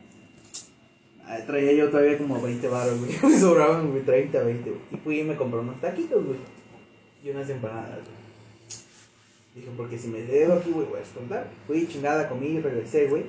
Traía 1.46 1.74
yo 1.74 1.90
todavía 1.90 2.18
como 2.18 2.42
20 2.42 2.68
baros, 2.68 3.00
güey. 3.00 3.12
Me 3.24 3.40
sobraban, 3.40 3.92
güey, 3.92 4.04
30, 4.04 4.44
20, 4.44 4.70
güey. 4.70 4.82
Y 4.92 4.98
fui 4.98 5.20
y 5.20 5.24
me 5.24 5.36
compré 5.36 5.60
unos 5.60 5.80
taquitos, 5.80 6.26
güey. 6.26 6.40
Y 7.24 7.30
unas 7.30 7.50
empanadas, 7.50 8.00
güey. 8.00 8.20
Dije, 9.56 9.68
porque 9.76 9.98
si 9.98 10.08
me 10.08 10.26
quedo 10.26 10.54
aquí, 10.54 10.72
güey, 10.72 10.88
voy 10.88 11.00
a 11.00 11.04
esconder. 11.04 11.48
Fui 11.68 11.88
chingada, 11.88 12.30
comí 12.30 12.48
y 12.48 12.60
regresé, 12.60 13.08
güey. 13.08 13.26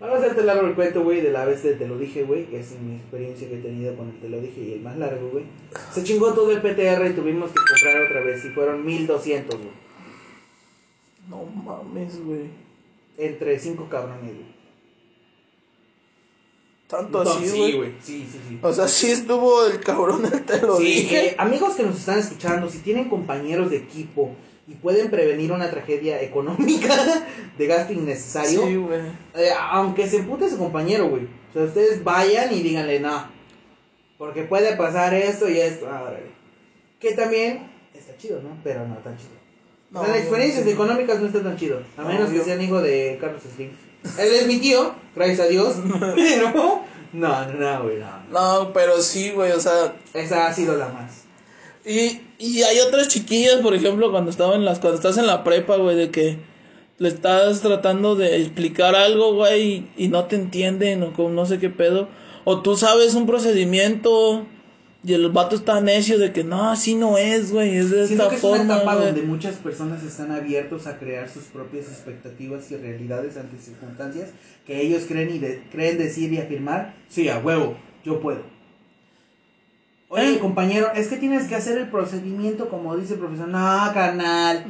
Vamos 0.00 0.16
a 0.16 0.20
hacerte 0.20 0.44
largo 0.44 0.66
el 0.68 0.74
cuento, 0.74 1.02
güey, 1.02 1.20
de 1.20 1.32
la 1.32 1.44
vez 1.44 1.62
de 1.64 1.74
Te 1.74 1.88
lo 1.88 1.98
dije, 1.98 2.22
güey, 2.22 2.46
que 2.46 2.60
es 2.60 2.78
mi 2.80 2.96
experiencia 2.96 3.48
que 3.48 3.58
he 3.58 3.62
tenido 3.62 3.96
con 3.96 4.10
el 4.10 4.20
Te 4.20 4.28
lo 4.28 4.40
dije 4.40 4.60
y 4.60 4.72
el 4.74 4.80
más 4.80 4.96
largo, 4.96 5.28
güey. 5.30 5.44
Se 5.92 6.04
chingó 6.04 6.34
todo 6.34 6.52
el 6.52 6.60
PTR 6.60 7.06
y 7.06 7.14
tuvimos 7.14 7.50
que 7.50 7.56
comprar 7.56 8.02
otra 8.04 8.20
vez 8.20 8.44
y 8.44 8.48
fueron 8.50 8.84
1200, 8.84 9.56
güey. 9.56 9.70
No 11.28 11.44
mames, 11.44 12.24
güey. 12.24 12.46
Entre 13.16 13.58
cinco 13.58 13.88
cabrones, 13.88 14.34
güey. 14.34 14.47
Tanto 16.88 17.22
No, 17.22 17.30
así, 17.30 17.46
sí, 17.48 17.72
güey. 17.72 17.92
Sí, 18.02 18.26
sí, 18.32 18.40
sí. 18.48 18.58
O 18.62 18.72
sea, 18.72 18.88
sí 18.88 19.10
estuvo 19.10 19.66
el 19.66 19.78
cabrón, 19.80 20.22
te 20.46 20.60
lo 20.62 20.78
Sí, 20.78 20.84
dije. 20.84 21.26
eh, 21.28 21.34
amigos 21.38 21.74
que 21.76 21.82
nos 21.82 21.96
están 21.98 22.18
escuchando, 22.18 22.68
si 22.70 22.78
tienen 22.78 23.08
compañeros 23.10 23.70
de 23.70 23.76
equipo 23.76 24.34
y 24.66 24.74
pueden 24.74 25.10
prevenir 25.10 25.52
una 25.52 25.70
tragedia 25.70 26.20
económica 26.22 26.94
de 27.58 27.66
gasto 27.66 27.92
innecesario, 27.92 28.66
Sí, 28.66 28.76
güey. 28.76 29.00
eh, 29.34 29.50
aunque 29.70 30.08
se 30.08 30.16
empute 30.18 30.48
su 30.48 30.56
compañero, 30.58 31.08
güey. 31.08 31.24
O 31.24 31.52
sea, 31.52 31.62
ustedes 31.64 32.02
vayan 32.02 32.52
y 32.54 32.62
díganle, 32.62 33.00
no, 33.00 33.30
porque 34.16 34.42
puede 34.44 34.74
pasar 34.76 35.12
esto 35.14 35.48
y 35.48 35.58
esto. 35.58 35.86
Ah. 35.90 36.12
Que 36.98 37.12
también 37.12 37.70
está 37.94 38.16
chido, 38.16 38.40
¿no? 38.42 38.56
Pero 38.64 38.86
no 38.88 38.96
tan 38.96 39.16
chido. 39.16 39.30
No, 39.90 40.00
o 40.00 40.04
sea, 40.04 40.12
las 40.14 40.22
experiencias 40.22 40.64
no, 40.64 40.70
económicas 40.70 41.20
no 41.20 41.26
están 41.26 41.44
tan 41.44 41.56
chido. 41.56 41.82
A 41.96 42.02
No, 42.02 42.08
menos 42.08 42.30
que 42.30 42.40
sean 42.40 42.60
hijo 42.60 42.80
de 42.82 43.16
Carlos 43.20 43.42
Slim. 43.54 43.70
Él 44.18 44.34
es 44.34 44.46
mi 44.46 44.58
tío, 44.58 44.94
gracias 45.14 45.40
a 45.40 45.46
Dios. 45.46 45.76
Pero, 46.14 46.82
no, 47.12 47.46
no, 47.46 47.52
no, 47.54 47.82
güey, 47.82 47.98
no. 47.98 48.18
No, 48.30 48.72
pero 48.72 49.00
sí, 49.00 49.30
güey, 49.30 49.52
o 49.52 49.60
sea, 49.60 49.96
Esa 50.12 50.46
ha 50.46 50.52
sido 50.52 50.76
la 50.76 50.88
más. 50.88 51.24
Y, 51.84 52.20
y 52.38 52.62
hay 52.62 52.80
otras 52.80 53.08
chiquillas, 53.08 53.56
por 53.56 53.74
ejemplo, 53.74 54.10
cuando 54.10 54.30
estaban 54.30 54.56
en 54.56 54.64
las, 54.66 54.78
cuando 54.78 54.96
estás 54.96 55.16
en 55.16 55.26
la 55.26 55.42
prepa, 55.42 55.76
güey, 55.76 55.96
de 55.96 56.10
que 56.10 56.38
le 56.98 57.08
estás 57.08 57.62
tratando 57.62 58.14
de 58.14 58.42
explicar 58.42 58.94
algo, 58.94 59.34
güey, 59.34 59.62
y, 59.62 59.90
y 60.04 60.08
no 60.08 60.24
te 60.24 60.36
entienden, 60.36 61.02
o 61.02 61.12
como 61.14 61.30
no 61.30 61.46
sé 61.46 61.58
qué 61.58 61.70
pedo. 61.70 62.08
O 62.44 62.60
tú 62.60 62.76
sabes 62.76 63.14
un 63.14 63.26
procedimiento 63.26 64.46
y 65.04 65.12
el 65.14 65.28
vato 65.30 65.56
está 65.56 65.80
necio 65.80 66.18
de 66.18 66.32
que 66.32 66.42
no, 66.44 66.70
así 66.70 66.94
no 66.96 67.16
es, 67.18 67.52
güey, 67.52 67.76
es 67.76 67.90
de 67.90 68.06
Siento 68.06 68.24
esta 68.24 68.30
que 68.30 68.36
es 68.36 68.44
una 68.44 68.56
forma, 68.58 68.74
etapa 68.76 68.94
güey. 68.96 69.06
donde 69.06 69.22
muchas 69.22 69.56
personas 69.56 70.02
están 70.02 70.32
abiertos 70.32 70.86
a 70.86 70.98
crear 70.98 71.28
sus 71.28 71.44
propias 71.44 71.86
expectativas 71.86 72.70
y 72.72 72.76
realidades 72.76 73.36
ante 73.36 73.58
circunstancias 73.58 74.30
que 74.66 74.80
ellos 74.82 75.04
creen 75.06 75.30
y 75.34 75.38
de- 75.38 75.62
creen 75.70 75.98
decir 75.98 76.32
y 76.32 76.38
afirmar, 76.38 76.94
sí, 77.08 77.28
a 77.28 77.38
huevo, 77.38 77.76
yo 78.04 78.20
puedo. 78.20 78.42
Oye, 80.10 80.34
Eh. 80.34 80.38
compañero, 80.38 80.88
es 80.94 81.08
que 81.08 81.16
tienes 81.18 81.46
que 81.48 81.54
hacer 81.54 81.78
el 81.78 81.88
procedimiento 81.88 82.68
como 82.68 82.96
dice 82.96 83.14
el 83.14 83.20
profesor. 83.20 83.48
No, 83.48 83.90
carnal. 83.94 84.64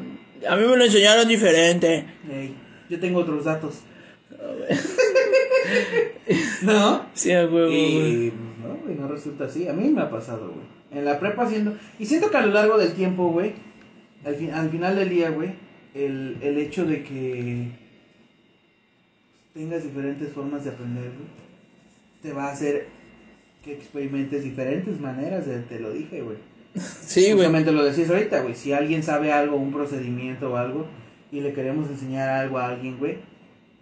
A 0.49 0.57
mí 0.57 0.67
me 0.67 0.77
lo 0.77 0.85
enseñaron 0.85 1.27
diferente. 1.29 2.05
Ey, 2.31 2.55
yo 2.91 2.99
tengo 3.01 3.21
otros 3.21 3.45
datos. 3.45 3.75
¿No? 6.63 7.07
Sí, 7.15 7.33
a 7.33 7.47
huevo. 7.47 7.71
Y 7.71 8.33
güey, 8.89 8.99
no 8.99 9.09
resulta 9.09 9.45
así. 9.45 9.69
A 9.69 9.73
mí 9.73 9.89
me 9.89 10.01
ha 10.03 10.11
pasado, 10.11 10.49
güey. 10.53 10.67
En 10.91 11.05
la 11.05 11.21
prepa 11.21 11.45
haciendo... 11.45 11.77
Y 11.99 12.07
siento 12.07 12.31
que 12.31 12.37
a 12.39 12.47
lo 12.47 12.53
largo 12.53 12.77
del 12.79 12.93
tiempo, 12.95 13.31
güey, 13.31 13.53
al, 14.25 14.35
fin- 14.35 14.51
al 14.51 14.71
final 14.71 14.97
del 14.97 15.09
día, 15.11 15.31
güey, 15.31 15.51
el, 15.95 16.39
el 16.43 16.59
hecho 16.59 16.85
de 16.87 17.03
que 17.05 17.69
tengas 19.55 19.83
diferentes 19.85 20.33
formas 20.33 20.65
de 20.65 20.71
aprender, 20.71 21.05
güey, 21.05 21.29
te 22.23 22.33
va 22.33 22.49
a 22.49 22.53
hacer 22.53 22.87
que 23.65 23.73
experimentes 23.75 24.45
diferentes 24.45 25.01
maneras 25.01 25.47
de... 25.47 25.61
Te 25.61 25.79
lo 25.81 25.93
dije, 25.93 26.23
güey. 26.23 26.37
Sí, 27.03 27.33
güey. 27.33 27.49
Lo 27.65 27.85
decís 27.85 28.09
ahorita, 28.09 28.43
güey. 28.43 28.55
Si 28.55 28.73
alguien 28.73 29.03
sabe 29.03 29.33
algo, 29.33 29.57
un 29.57 29.73
procedimiento 29.73 30.53
o 30.53 30.57
algo, 30.57 30.87
y 31.33 31.41
le 31.41 31.53
queremos 31.53 31.89
enseñar 31.91 32.29
algo 32.29 32.59
a 32.59 32.69
alguien, 32.69 32.99
güey, 32.99 33.17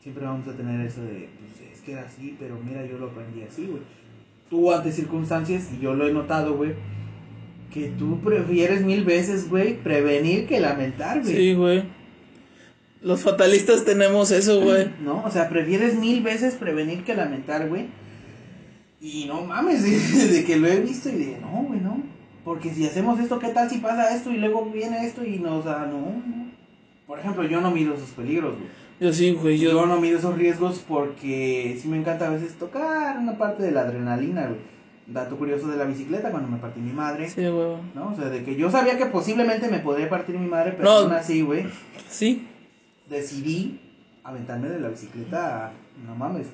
siempre 0.03 0.25
vamos 0.25 0.49
a 0.49 0.53
tener 0.57 0.85
eso 0.87 1.03
de, 1.03 1.29
pues 1.39 1.73
es 1.73 1.81
que 1.83 1.93
era 1.93 2.03
así, 2.03 2.37
pero 2.39 2.59
mira, 2.65 2.85
yo 2.87 2.99
lo 2.99 3.07
aprendí 3.07 3.43
así, 3.43 3.67
güey. 3.67 3.83
Tú 4.51 4.73
ante 4.73 4.93
circunstancias, 4.93 5.69
y 5.77 5.83
yo 5.83 5.95
lo 5.95 6.07
he 6.07 6.13
notado, 6.13 6.57
güey, 6.57 6.75
que 7.73 7.89
tú 7.89 8.21
prefieres 8.21 8.85
mil 8.85 9.05
veces, 9.05 9.51
güey, 9.51 9.77
prevenir 9.77 10.47
que 10.47 10.61
lamentar, 10.61 11.23
güey. 11.23 11.35
Sí, 11.35 11.55
güey. 11.55 11.85
Los 13.03 13.23
fatalistas 13.23 13.85
tenemos 13.85 14.31
eso, 14.31 14.61
güey. 14.61 14.89
¿No? 15.01 15.23
O 15.25 15.31
sea, 15.31 15.49
prefieres 15.49 15.95
mil 15.97 16.23
veces 16.23 16.55
prevenir 16.55 17.05
que 17.05 17.15
lamentar, 17.15 17.69
güey. 17.69 17.87
Y 19.01 19.27
no 19.27 19.43
mames, 19.43 19.83
de, 20.33 20.45
que 20.45 20.57
lo 20.57 20.69
he 20.69 20.81
visto 20.81 21.09
y 21.09 21.13
de, 21.13 21.39
no, 21.41 21.65
güey, 21.69 21.81
no. 21.81 22.03
Porque 22.45 22.73
si 22.73 22.87
hacemos 22.87 23.19
esto, 23.21 23.39
¿qué 23.39 23.49
tal 23.49 23.69
si 23.69 23.79
pasa 23.79 24.15
esto 24.15 24.31
y 24.31 24.39
luego 24.39 24.71
viene 24.71 25.05
esto 25.05 25.25
y 25.25 25.39
nos 25.39 25.65
da, 25.65 25.87
no, 25.87 26.01
no. 26.01 26.47
Por 27.07 27.19
ejemplo, 27.19 27.45
yo 27.45 27.61
no 27.61 27.71
mido 27.71 27.95
esos 27.95 28.11
peligros, 28.11 28.55
güey. 28.55 28.69
Yo 29.01 29.13
sí, 29.13 29.33
güey. 29.33 29.59
Yo, 29.59 29.73
Yo, 29.73 29.87
no 29.87 30.01
mido 30.01 30.19
esos 30.19 30.37
riesgos 30.37 30.83
porque 30.87 31.79
sí 31.81 31.89
me 31.89 31.99
encanta 31.99 32.29
a 32.29 32.31
veces 32.31 32.55
tocar 32.59 33.19
una 33.19 33.37
parte 33.37 33.63
de 33.63 33.73
la 33.73 33.83
adrenalina, 33.83 34.47
güey. 34.47 34.61
Dato 35.07 35.37
curioso 35.37 35.69
de 35.69 35.77
la 35.77 35.85
bicicleta 35.85 36.31
cuando 36.31 36.49
me 36.49 36.57
partí 36.59 36.81
mi 36.81 36.93
madre. 36.93 37.29
Sí, 37.29 37.47
güey. 37.47 37.77
¿No? 37.95 38.13
O 38.13 38.17
sea, 38.17 38.29
de 38.29 38.43
que 38.45 38.57
yo 38.57 38.71
sabía 38.71 38.99
que 38.99 39.07
posiblemente 39.07 39.69
me 39.69 39.79
podría 39.79 40.09
partir 40.09 40.37
mi 40.39 40.49
madre, 40.49 40.73
pero 40.73 40.85
No. 40.85 40.97
aún 40.99 41.13
así, 41.13 41.43
güey, 41.43 41.67
Sí. 42.09 42.49
decidí 43.09 43.81
aventarme 44.25 44.69
de 44.69 44.81
la 44.81 44.89
bicicleta. 44.89 45.73
No 46.07 46.17
mames, 46.17 46.47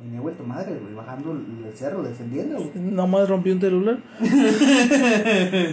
venía 0.00 0.20
vuelto 0.20 0.42
madre, 0.44 0.76
güey, 0.80 0.94
bajando 0.94 1.32
el 1.32 1.72
cerro, 1.76 2.02
descendiendo, 2.02 2.56
güey. 2.56 2.70
Nomás 2.74 3.28
rompí 3.28 3.50
un 3.50 3.60
celular. 3.60 3.98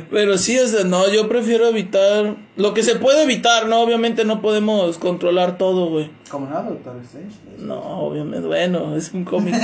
Pero 0.09 0.37
sí, 0.37 0.57
o 0.59 0.67
sea, 0.67 0.83
no, 0.83 1.09
yo 1.11 1.27
prefiero 1.29 1.67
evitar 1.67 2.35
lo 2.55 2.73
que 2.73 2.83
se 2.83 2.95
puede 2.95 3.23
evitar, 3.23 3.67
¿no? 3.67 3.81
Obviamente 3.81 4.25
no 4.25 4.41
podemos 4.41 4.97
controlar 4.97 5.57
todo, 5.57 5.89
güey. 5.89 6.09
¿Cómo 6.29 6.47
no, 6.47 6.63
doctor 6.63 6.95
Strange? 7.03 7.35
No, 7.59 7.79
obviamente, 7.99 8.47
bueno, 8.47 8.95
es 8.95 9.13
un 9.13 9.25
cómic. 9.25 9.55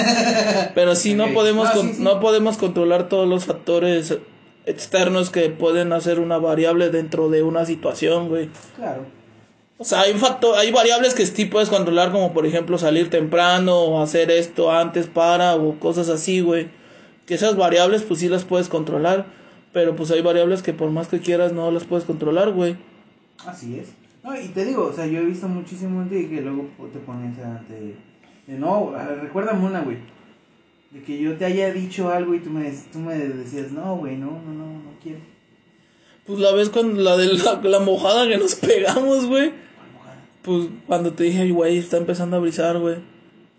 Pero 0.75 0.95
sí, 0.95 1.15
no 1.15 1.25
Ok. 1.25 1.33
podemos, 1.33 1.75
No, 1.75 1.81
sí, 1.81 1.93
sí. 1.95 2.03
no 2.03 2.19
podemos 2.19 2.57
controlar 2.57 3.09
todos 3.09 3.27
los 3.27 3.45
factores 3.45 4.17
externos 4.65 5.29
que 5.31 5.49
pueden 5.49 5.91
hacer 5.91 6.19
una 6.19 6.37
variable 6.37 6.89
dentro 6.89 7.29
de 7.29 7.41
una 7.43 7.65
situación, 7.65 8.29
güey. 8.29 8.49
Claro. 8.75 9.01
O 9.81 9.83
sea, 9.83 10.01
hay, 10.01 10.11
un 10.11 10.19
factor, 10.19 10.55
hay 10.59 10.71
variables 10.71 11.15
que 11.15 11.25
sí 11.25 11.45
puedes 11.45 11.69
controlar, 11.69 12.11
como 12.11 12.33
por 12.33 12.45
ejemplo 12.45 12.77
salir 12.77 13.09
temprano 13.09 13.79
o 13.79 14.03
hacer 14.03 14.29
esto 14.29 14.71
antes 14.71 15.07
para 15.07 15.55
o 15.55 15.79
cosas 15.79 16.07
así, 16.07 16.39
güey. 16.39 16.67
Que 17.25 17.33
esas 17.33 17.55
variables 17.55 18.03
pues 18.03 18.19
sí 18.19 18.29
las 18.29 18.43
puedes 18.43 18.69
controlar, 18.69 19.25
pero 19.73 19.95
pues 19.95 20.11
hay 20.11 20.21
variables 20.21 20.61
que 20.61 20.71
por 20.71 20.91
más 20.91 21.07
que 21.07 21.19
quieras 21.19 21.51
no 21.51 21.71
las 21.71 21.85
puedes 21.85 22.05
controlar, 22.05 22.51
güey. 22.51 22.75
Así 23.43 23.79
es. 23.79 23.87
No, 24.23 24.39
y 24.39 24.49
te 24.49 24.65
digo, 24.65 24.83
o 24.83 24.93
sea, 24.93 25.07
yo 25.07 25.17
he 25.17 25.25
visto 25.25 25.47
muchísimo 25.47 26.01
gente 26.01 26.29
que 26.29 26.41
luego 26.41 26.67
te 26.93 26.99
pones 26.99 27.39
ante... 27.39 27.95
De, 28.45 28.59
no, 28.59 28.93
recuérdame 29.19 29.65
una, 29.65 29.81
güey. 29.81 29.97
De 30.91 31.01
que 31.01 31.19
yo 31.19 31.35
te 31.37 31.45
haya 31.45 31.73
dicho 31.73 32.11
algo 32.11 32.35
y 32.35 32.39
tú 32.39 32.51
me, 32.51 32.71
tú 32.93 32.99
me 32.99 33.17
decías, 33.17 33.71
no, 33.71 33.95
güey, 33.95 34.15
no, 34.15 34.27
no, 34.27 34.53
no, 34.53 34.65
no 34.67 34.91
quiero. 35.01 35.21
Pues 36.27 36.37
la 36.37 36.51
vez 36.51 36.69
con 36.69 37.03
la 37.03 37.17
de 37.17 37.33
la, 37.33 37.59
la 37.63 37.79
mojada 37.79 38.27
que 38.27 38.37
nos 38.37 38.53
pegamos, 38.53 39.25
güey. 39.25 39.70
Pues 40.41 40.67
cuando 40.87 41.13
te 41.13 41.23
dije, 41.25 41.41
"Ay, 41.41 41.51
güey, 41.51 41.77
está 41.77 41.97
empezando 41.97 42.37
a 42.37 42.39
brisar, 42.39 42.77
güey. 42.79 42.97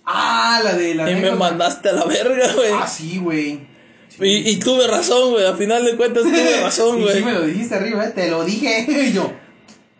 Ah, 0.04 0.60
la 0.64 0.74
de 0.74 0.94
la 0.94 1.10
Y 1.10 1.14
me 1.14 1.30
mandaste 1.32 1.88
a 1.90 1.92
la 1.92 2.04
verga, 2.04 2.52
güey. 2.54 2.72
Ah, 2.72 2.86
sí, 2.86 3.18
güey. 3.18 3.60
Sí. 4.08 4.18
Y, 4.24 4.50
y 4.50 4.58
tuve 4.58 4.86
razón, 4.88 5.30
güey. 5.32 5.46
A 5.46 5.54
final 5.54 5.84
de 5.84 5.96
cuentas 5.96 6.24
tuve 6.24 6.60
razón, 6.62 7.00
güey. 7.00 7.18
sí 7.18 7.24
me 7.24 7.32
lo 7.32 7.42
dijiste 7.42 7.74
arriba, 7.76 8.04
¿eh? 8.04 8.12
te 8.14 8.30
lo 8.30 8.44
dije. 8.44 8.84
Y 9.08 9.12
yo, 9.12 9.32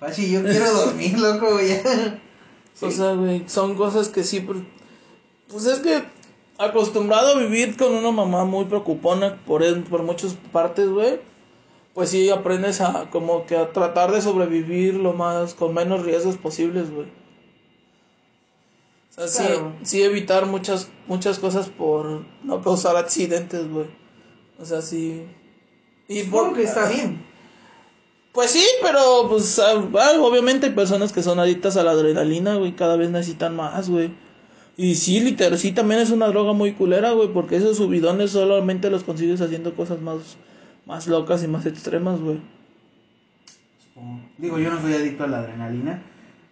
Pachi, 0.01 0.31
yo 0.33 0.43
quiero 0.43 0.73
dormir, 0.87 1.19
loco, 1.19 1.53
güey. 1.53 1.79
O 2.81 2.91
sea, 2.91 3.13
güey, 3.13 3.45
son 3.47 3.77
cosas 3.77 4.09
que 4.09 4.25
sí. 4.25 4.41
Pues, 4.41 4.59
pues 5.49 5.67
es 5.67 5.79
que 5.79 6.03
acostumbrado 6.59 7.37
a 7.37 7.39
vivir 7.39 7.77
con 7.77 7.93
una 7.95 8.11
mamá 8.11 8.45
muy 8.45 8.65
preocupona 8.65 9.37
por, 9.47 9.63
por 9.85 10.03
muchas 10.03 10.35
partes, 10.53 10.89
güey. 10.89 11.21
Pues 11.95 12.09
sí 12.11 12.31
aprendes 12.31 12.81
a 12.81 13.11
como 13.11 13.45
que 13.47 13.57
a 13.57 13.73
tratar 13.73 14.13
de 14.13 14.23
sobrevivir 14.23 14.95
lo 14.95 15.13
más 15.13 15.55
con 15.55 15.75
menos 15.75 16.03
riesgos 16.05 16.37
posibles, 16.39 16.91
güey. 16.91 17.07
O 19.11 19.15
sea, 19.15 19.29
sí, 19.29 19.43
Claro. 19.45 19.73
sí 19.83 20.03
evitar 20.03 20.47
muchas 20.47 20.89
muchas 21.07 21.39
cosas 21.39 21.69
por 21.69 22.25
no 22.43 22.63
causar 22.63 22.97
accidentes, 22.97 23.69
güey. 23.71 23.87
O 24.59 24.65
sea, 24.65 24.81
sí. 24.81 25.27
Y 26.09 26.21
Supongo 26.23 26.55
que 26.55 26.63
está 26.63 26.89
bien. 26.89 27.23
pues 28.33 28.51
sí, 28.53 28.65
pero 28.81 29.27
pues 29.29 29.59
obviamente 29.59 30.67
hay 30.69 30.73
personas 30.73 31.13
que 31.13 31.23
son 31.23 31.39
adictas 31.41 31.77
a 31.77 31.83
la 31.85 31.91
adrenalina, 31.91 32.55
güey, 32.57 32.75
cada 32.75 32.97
vez 32.97 33.11
necesitan 33.11 33.55
más, 33.55 33.91
güey. 33.91 34.11
Y 34.79 34.95
sí, 34.95 35.21
literal, 35.21 35.59
sí 35.59 35.73
también 35.73 36.01
es 36.01 36.11
una 36.11 36.29
droga 36.29 36.55
muy 36.55 36.73
culera, 36.73 37.13
güey, 37.13 37.29
porque 37.29 37.57
esos 37.57 37.77
subidones 37.77 38.31
solamente 38.31 38.89
los 38.89 39.05
consigues 39.05 39.43
haciendo 39.43 39.75
cosas 39.77 40.01
más, 40.01 40.39
más 40.87 41.07
locas 41.07 41.43
y 41.45 41.49
más 41.49 41.67
extremas, 41.67 42.21
güey. 42.21 42.39
Supongo. 43.89 44.21
Digo, 44.39 44.59
yo 44.59 44.71
no 44.71 44.81
soy 44.81 44.95
adicto 44.95 45.25
a 45.25 45.29
la 45.29 45.39
adrenalina. 45.41 46.03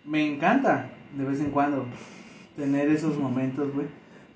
Me 0.05 0.27
encanta, 0.27 0.90
de 1.16 1.25
vez 1.25 1.40
en 1.40 1.51
cuando, 1.51 1.87
tener 2.57 2.88
esos 2.88 3.16
momentos, 3.16 3.73
güey. 3.75 3.87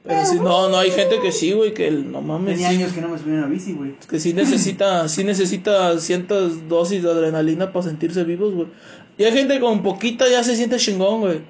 Pero 0.03 0.27
si 0.27 0.37
no, 0.39 0.69
no 0.69 0.77
hay 0.77 0.91
gente 0.91 1.19
que 1.23 1.33
sí, 1.33 1.53
güey, 1.53 1.73
que 1.73 1.89
el- 1.89 2.13
no 2.13 2.21
mames, 2.21 2.55
Tenía 2.57 2.69
sí, 2.71 2.77
años 2.77 2.93
que 2.93 3.01
no 3.01 3.09
me 3.09 3.19
subí 3.19 3.31
a 3.31 3.35
una 3.39 3.47
bici, 3.47 3.73
güey. 3.73 3.95
que 4.07 4.21
sí 4.21 4.35
necesita, 4.35 5.09
sí 5.09 5.25
necesita 5.25 5.99
ciertas 5.99 6.69
dosis 6.69 7.03
de 7.03 7.11
adrenalina 7.11 7.73
para 7.73 7.85
sentirse 7.87 8.23
vivos, 8.25 8.53
güey. 8.53 8.69
Y 9.17 9.25
hay 9.25 9.33
gente 9.33 9.59
con 9.61 9.83
poquita 9.83 10.29
ya 10.29 10.45
se 10.45 10.57
siente 10.57 10.77
chingón, 10.77 11.21
güey. 11.21 11.41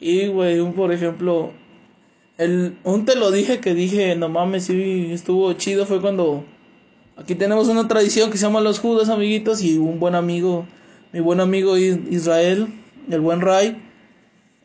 Y, 0.00 0.28
güey, 0.28 0.60
un 0.60 0.74
por 0.74 0.92
ejemplo, 0.92 1.52
el, 2.38 2.76
un 2.84 3.04
te 3.04 3.16
lo 3.16 3.30
dije 3.30 3.60
que 3.60 3.74
dije, 3.74 4.14
no 4.16 4.28
mames, 4.28 4.64
sí, 4.64 5.08
estuvo 5.12 5.52
chido, 5.54 5.86
fue 5.86 6.00
cuando 6.00 6.44
aquí 7.16 7.34
tenemos 7.34 7.68
una 7.68 7.88
tradición 7.88 8.30
que 8.30 8.36
se 8.38 8.44
llama 8.46 8.60
los 8.60 8.78
judas, 8.78 9.08
amiguitos, 9.08 9.62
y 9.62 9.78
un 9.78 9.98
buen 9.98 10.14
amigo, 10.14 10.66
mi 11.12 11.20
buen 11.20 11.40
amigo 11.40 11.76
Is- 11.78 11.98
Israel, 12.10 12.68
el 13.10 13.20
buen 13.20 13.40
Ray, 13.40 13.82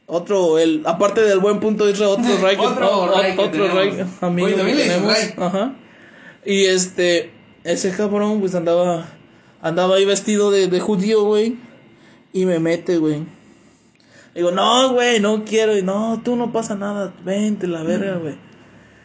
otro, 0.06 0.60
el, 0.60 0.82
aparte 0.86 1.22
del 1.22 1.40
buen 1.40 1.60
punto 1.62 1.90
Israel, 1.90 2.12
otro 2.20 2.38
Ray, 2.42 2.58
que, 2.58 2.62
Otro 2.66 3.08
Ray 3.16 3.36
que 3.36 3.42
otro 3.42 3.68
Ray, 3.74 3.90
tenemos. 3.92 4.12
amigo 4.24 4.48
Oye, 4.48 4.56
también 4.58 4.78
tenemos, 4.78 5.14
Ray. 5.14 5.34
ajá, 5.38 5.76
y 6.46 6.66
este, 6.66 7.32
ese 7.64 7.92
cabrón, 7.92 8.40
pues 8.42 8.54
andaba, 8.56 9.08
andaba 9.62 9.96
ahí 9.96 10.06
vestido 10.06 10.52
de, 10.52 10.68
de 10.68 10.80
judío, 10.82 11.24
güey, 11.24 11.56
y 12.34 12.46
me 12.46 12.60
mete, 12.60 12.98
güey. 12.98 13.24
Digo, 14.36 14.52
no, 14.52 14.94
güey, 14.94 15.20
no 15.20 15.44
quiero. 15.46 15.78
Y 15.78 15.82
no, 15.84 16.22
tú 16.24 16.36
no 16.36 16.52
pasa 16.52 16.76
nada. 16.76 17.14
Vente, 17.24 17.68
la 17.68 17.84
verga, 17.84 18.16
güey. 18.18 18.36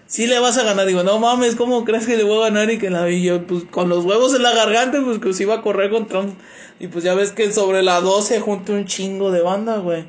Sí 0.07 0.27
le 0.29 0.39
vas 0.39 0.57
a 0.59 0.63
ganar. 0.63 0.87
Digo, 0.87 1.03
no 1.03 1.19
mames, 1.19 1.57
¿cómo 1.57 1.85
crees 1.85 2.07
que 2.07 2.17
le 2.17 2.23
voy 2.25 2.39
a 2.39 2.45
ganar? 2.51 2.71
Y 2.71 2.79
que 2.79 2.91
la 2.91 3.05
vi 3.05 3.23
yo, 3.25 3.45
pues 3.47 3.65
con 3.65 3.89
los 3.89 4.05
huevos 4.05 4.35
en 4.35 4.43
la 4.45 4.53
garganta, 4.55 5.01
pues 5.05 5.19
que 5.19 5.33
se 5.33 5.43
iba 5.43 5.55
a 5.55 5.63
correr 5.63 5.91
contra 5.91 6.21
un. 6.21 6.37
Y 6.79 6.87
pues 6.89 7.03
ya 7.03 7.15
ves 7.15 7.33
que 7.33 7.53
sobre 7.53 7.83
la 7.83 8.01
12 8.01 8.39
junto 8.41 8.73
un 8.73 8.85
chingo 8.85 9.33
de 9.33 9.43
banda, 9.43 9.79
güey. 9.79 10.05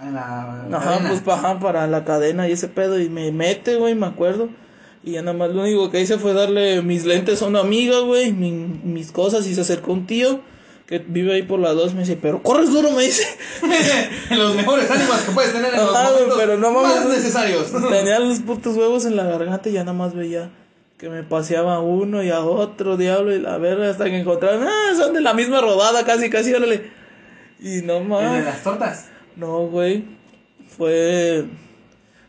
En 0.00 0.14
la 0.14 0.20
Ajá, 0.72 0.84
cadena. 0.92 1.08
pues 1.08 1.20
pa- 1.22 1.34
ajá, 1.34 1.58
para 1.58 1.86
la 1.88 2.04
cadena 2.04 2.48
y 2.48 2.52
ese 2.52 2.68
pedo. 2.68 3.00
Y 3.00 3.08
me 3.08 3.32
mete, 3.32 3.76
güey, 3.76 3.94
me 3.96 4.06
acuerdo. 4.06 4.48
Y 5.02 5.12
ya 5.12 5.22
nada 5.22 5.36
más 5.36 5.50
lo 5.50 5.62
único 5.62 5.90
que 5.90 6.00
hice 6.00 6.18
fue 6.18 6.32
darle 6.32 6.80
mis 6.82 7.04
lentes 7.04 7.42
a 7.42 7.46
una 7.46 7.60
amiga, 7.60 8.00
güey, 8.00 8.32
mi- 8.32 8.52
mis 8.84 9.10
cosas. 9.10 9.46
Y 9.48 9.54
se 9.56 9.62
acercó 9.62 9.92
un 9.92 10.06
tío 10.06 10.40
que 10.90 10.98
vive 10.98 11.32
ahí 11.32 11.42
por 11.42 11.60
la 11.60 11.72
2. 11.72 11.94
Me 11.94 12.00
dice, 12.00 12.18
pero 12.20 12.42
corres 12.42 12.70
duro, 12.70 12.90
me 12.90 13.04
dice. 13.04 13.24
los 14.30 14.56
mejores 14.56 14.90
ánimos 14.90 15.18
que 15.20 15.30
puedes 15.30 15.52
tener 15.52 15.72
en 15.72 15.80
los 15.80 15.94
Ajá, 15.94 16.10
güey, 16.10 16.14
momentos 16.14 16.38
pero 16.38 16.58
no 16.58 16.72
mames. 16.72 16.96
más 16.96 17.08
necesarios. 17.08 17.72
Tenía 17.90 18.18
los 18.18 18.40
putos 18.40 18.76
huevos 18.76 19.06
en 19.06 19.14
la 19.14 19.22
garganta 19.24 19.68
y 19.68 19.72
ya 19.72 19.84
nada 19.84 19.96
más 19.96 20.14
veía 20.14 20.50
que 20.98 21.08
me 21.08 21.22
paseaba 21.22 21.76
a 21.76 21.80
uno 21.80 22.22
y 22.24 22.30
a 22.30 22.40
otro 22.40 22.96
diablo 22.96 23.34
y 23.34 23.38
la 23.38 23.56
verga 23.56 23.88
hasta 23.88 24.04
que 24.04 24.18
encontraron, 24.18 24.64
ah, 24.64 24.94
son 24.94 25.14
de 25.14 25.22
la 25.22 25.32
misma 25.32 25.60
rodada 25.62 26.04
casi, 26.04 26.28
casi, 26.28 26.52
órale. 26.52 26.90
Y 27.60 27.82
no 27.82 27.98
El 28.20 28.32
de 28.32 28.42
las 28.42 28.62
tortas. 28.62 29.06
No, 29.36 29.66
güey. 29.68 30.04
Fue. 30.76 31.44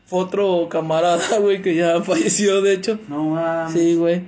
Fue 0.06 0.20
otro 0.20 0.70
camarada, 0.70 1.24
güey, 1.40 1.64
que 1.64 1.74
ya 1.74 2.02
falleció, 2.04 2.62
de 2.62 2.74
hecho. 2.74 3.00
No 3.08 3.24
mames. 3.24 3.74
Sí, 3.74 3.96
güey. 3.96 4.22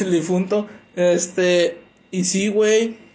El 0.00 0.12
difunto. 0.12 0.66
Este. 0.96 1.78
Y 2.10 2.24
sí, 2.24 2.48
güey. 2.48 3.07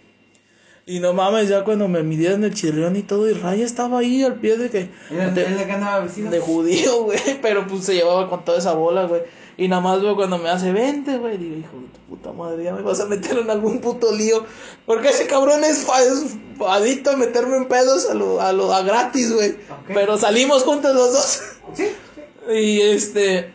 Y 0.86 1.00
no 1.00 1.14
mames, 1.14 1.48
ya 1.48 1.64
cuando 1.64 1.88
me 1.88 2.02
midieron 2.02 2.44
el 2.44 2.52
chirrión 2.52 2.94
y 2.96 3.02
todo, 3.02 3.28
y 3.30 3.32
Raya 3.32 3.64
estaba 3.64 4.00
ahí 4.00 4.22
al 4.22 4.34
pie 4.34 4.58
de 4.58 4.68
que. 4.68 4.90
Era 5.10 5.30
de- 5.30 5.46
el 5.46 5.56
de 5.56 5.64
que 5.64 5.72
andaba 5.72 6.00
vestido. 6.00 6.30
de 6.30 6.40
judío, 6.40 7.02
güey, 7.04 7.18
pero 7.40 7.66
pues 7.66 7.84
se 7.86 7.94
llevaba 7.94 8.28
con 8.28 8.44
toda 8.44 8.58
esa 8.58 8.74
bola, 8.74 9.04
güey. 9.06 9.22
Y 9.56 9.68
nada 9.68 9.80
más, 9.80 10.00
güey, 10.02 10.14
cuando 10.14 10.36
me 10.36 10.50
hace 10.50 10.72
20, 10.72 11.16
güey, 11.18 11.38
digo, 11.38 11.56
hijo 11.56 11.76
de 11.80 11.86
tu 11.86 12.00
puta 12.16 12.32
madre, 12.32 12.64
ya 12.64 12.74
me 12.74 12.82
vas 12.82 13.00
a 13.00 13.06
meter 13.06 13.38
en 13.38 13.48
algún 13.50 13.80
puto 13.80 14.14
lío. 14.14 14.44
Porque 14.84 15.08
ese 15.08 15.26
cabrón 15.26 15.64
es, 15.64 15.84
fa- 15.84 16.02
es 16.02 16.36
adicto 16.68 17.10
a 17.12 17.16
meterme 17.16 17.56
en 17.56 17.68
pedos 17.68 18.10
a 18.10 18.14
lo, 18.14 18.40
a 18.42 18.52
lo 18.52 18.74
a 18.74 18.82
gratis, 18.82 19.32
güey. 19.32 19.54
Pero 19.88 20.18
salimos 20.18 20.64
juntos 20.64 20.94
los 20.94 21.12
dos. 21.12 21.42
Sí. 21.74 21.84
Y 22.54 22.82
este, 22.82 23.54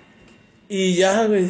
y 0.67 0.95
ya, 0.95 1.27
güey, 1.27 1.47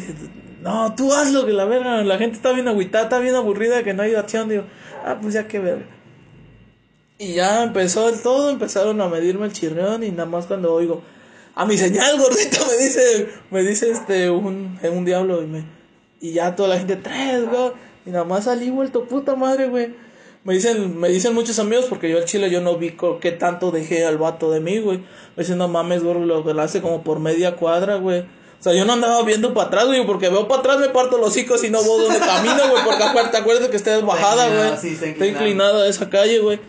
no, 0.60 0.94
tú 0.94 1.10
hazlo, 1.14 1.46
que 1.46 1.52
la 1.52 1.64
verga, 1.64 2.02
la 2.04 2.18
gente 2.18 2.36
está 2.36 2.52
bien 2.52 2.68
agüitada, 2.68 3.04
está 3.04 3.18
bien 3.18 3.34
aburrida, 3.34 3.82
que 3.82 3.94
no 3.94 4.02
hay 4.02 4.14
acción, 4.14 4.50
digo, 4.50 4.64
ah, 5.04 5.18
pues 5.20 5.34
ya 5.34 5.46
que 5.46 5.58
verga. 5.58 5.86
Y 7.18 7.34
ya 7.34 7.62
empezó 7.62 8.08
el 8.08 8.20
todo, 8.22 8.50
empezaron 8.50 9.00
a 9.00 9.08
medirme 9.08 9.46
el 9.46 9.52
chirrión 9.52 10.02
y 10.02 10.10
nada 10.10 10.26
más 10.26 10.46
cuando 10.46 10.72
oigo, 10.72 11.02
a 11.54 11.66
mi 11.66 11.76
señal, 11.76 12.18
gordito, 12.18 12.64
me 12.70 12.82
dice, 12.82 13.28
me 13.50 13.62
dice 13.62 13.90
este, 13.90 14.30
un, 14.30 14.78
un 14.82 15.04
diablo, 15.04 15.42
y 15.42 15.46
me, 15.46 15.64
y 16.20 16.32
ya 16.32 16.56
toda 16.56 16.70
la 16.70 16.78
gente, 16.78 16.96
tres, 16.96 17.46
güey, 17.46 17.72
y 18.06 18.10
nada 18.10 18.24
más 18.24 18.44
salí 18.44 18.70
vuelto 18.70 19.04
puta 19.06 19.36
madre, 19.36 19.68
güey. 19.68 19.94
Me 20.42 20.54
dicen, 20.54 20.98
me 20.98 21.10
dicen 21.10 21.34
muchos 21.34 21.58
amigos 21.58 21.84
porque 21.90 22.08
yo 22.08 22.16
al 22.16 22.24
chile 22.24 22.48
yo 22.50 22.62
no 22.62 22.78
vi 22.78 22.96
qué 23.20 23.32
tanto 23.32 23.70
dejé 23.70 24.06
al 24.06 24.16
vato 24.16 24.50
de 24.50 24.60
mí, 24.60 24.78
güey. 24.78 24.98
Me 25.36 25.42
dicen, 25.42 25.58
no 25.58 25.68
mames, 25.68 26.02
güey, 26.02 26.24
lo 26.24 26.62
hace 26.62 26.80
como 26.80 27.04
por 27.04 27.20
media 27.20 27.56
cuadra, 27.56 27.96
güey. 27.96 28.24
O 28.60 28.62
sea, 28.62 28.74
yo 28.74 28.84
no 28.84 28.92
andaba 28.92 29.22
viendo 29.22 29.54
para 29.54 29.68
atrás, 29.68 29.86
güey, 29.86 30.04
porque 30.04 30.28
veo 30.28 30.46
para 30.46 30.60
atrás 30.60 30.78
me 30.78 30.90
parto 30.90 31.16
los 31.16 31.28
hocicos 31.28 31.64
y 31.64 31.70
no 31.70 31.82
veo 31.82 31.96
dónde 31.96 32.18
camino, 32.18 32.68
güey, 32.70 32.84
porque 32.84 33.02
acuérdate, 33.02 33.38
acuérdate 33.38 33.70
que 33.70 33.76
está 33.76 33.98
bajada, 34.00 34.48
güey. 34.48 34.78
sí, 34.78 34.88
está 34.88 35.06
está 35.06 35.26
inclinada 35.26 35.88
esa 35.88 36.10
calle, 36.10 36.40
güey. 36.40 36.60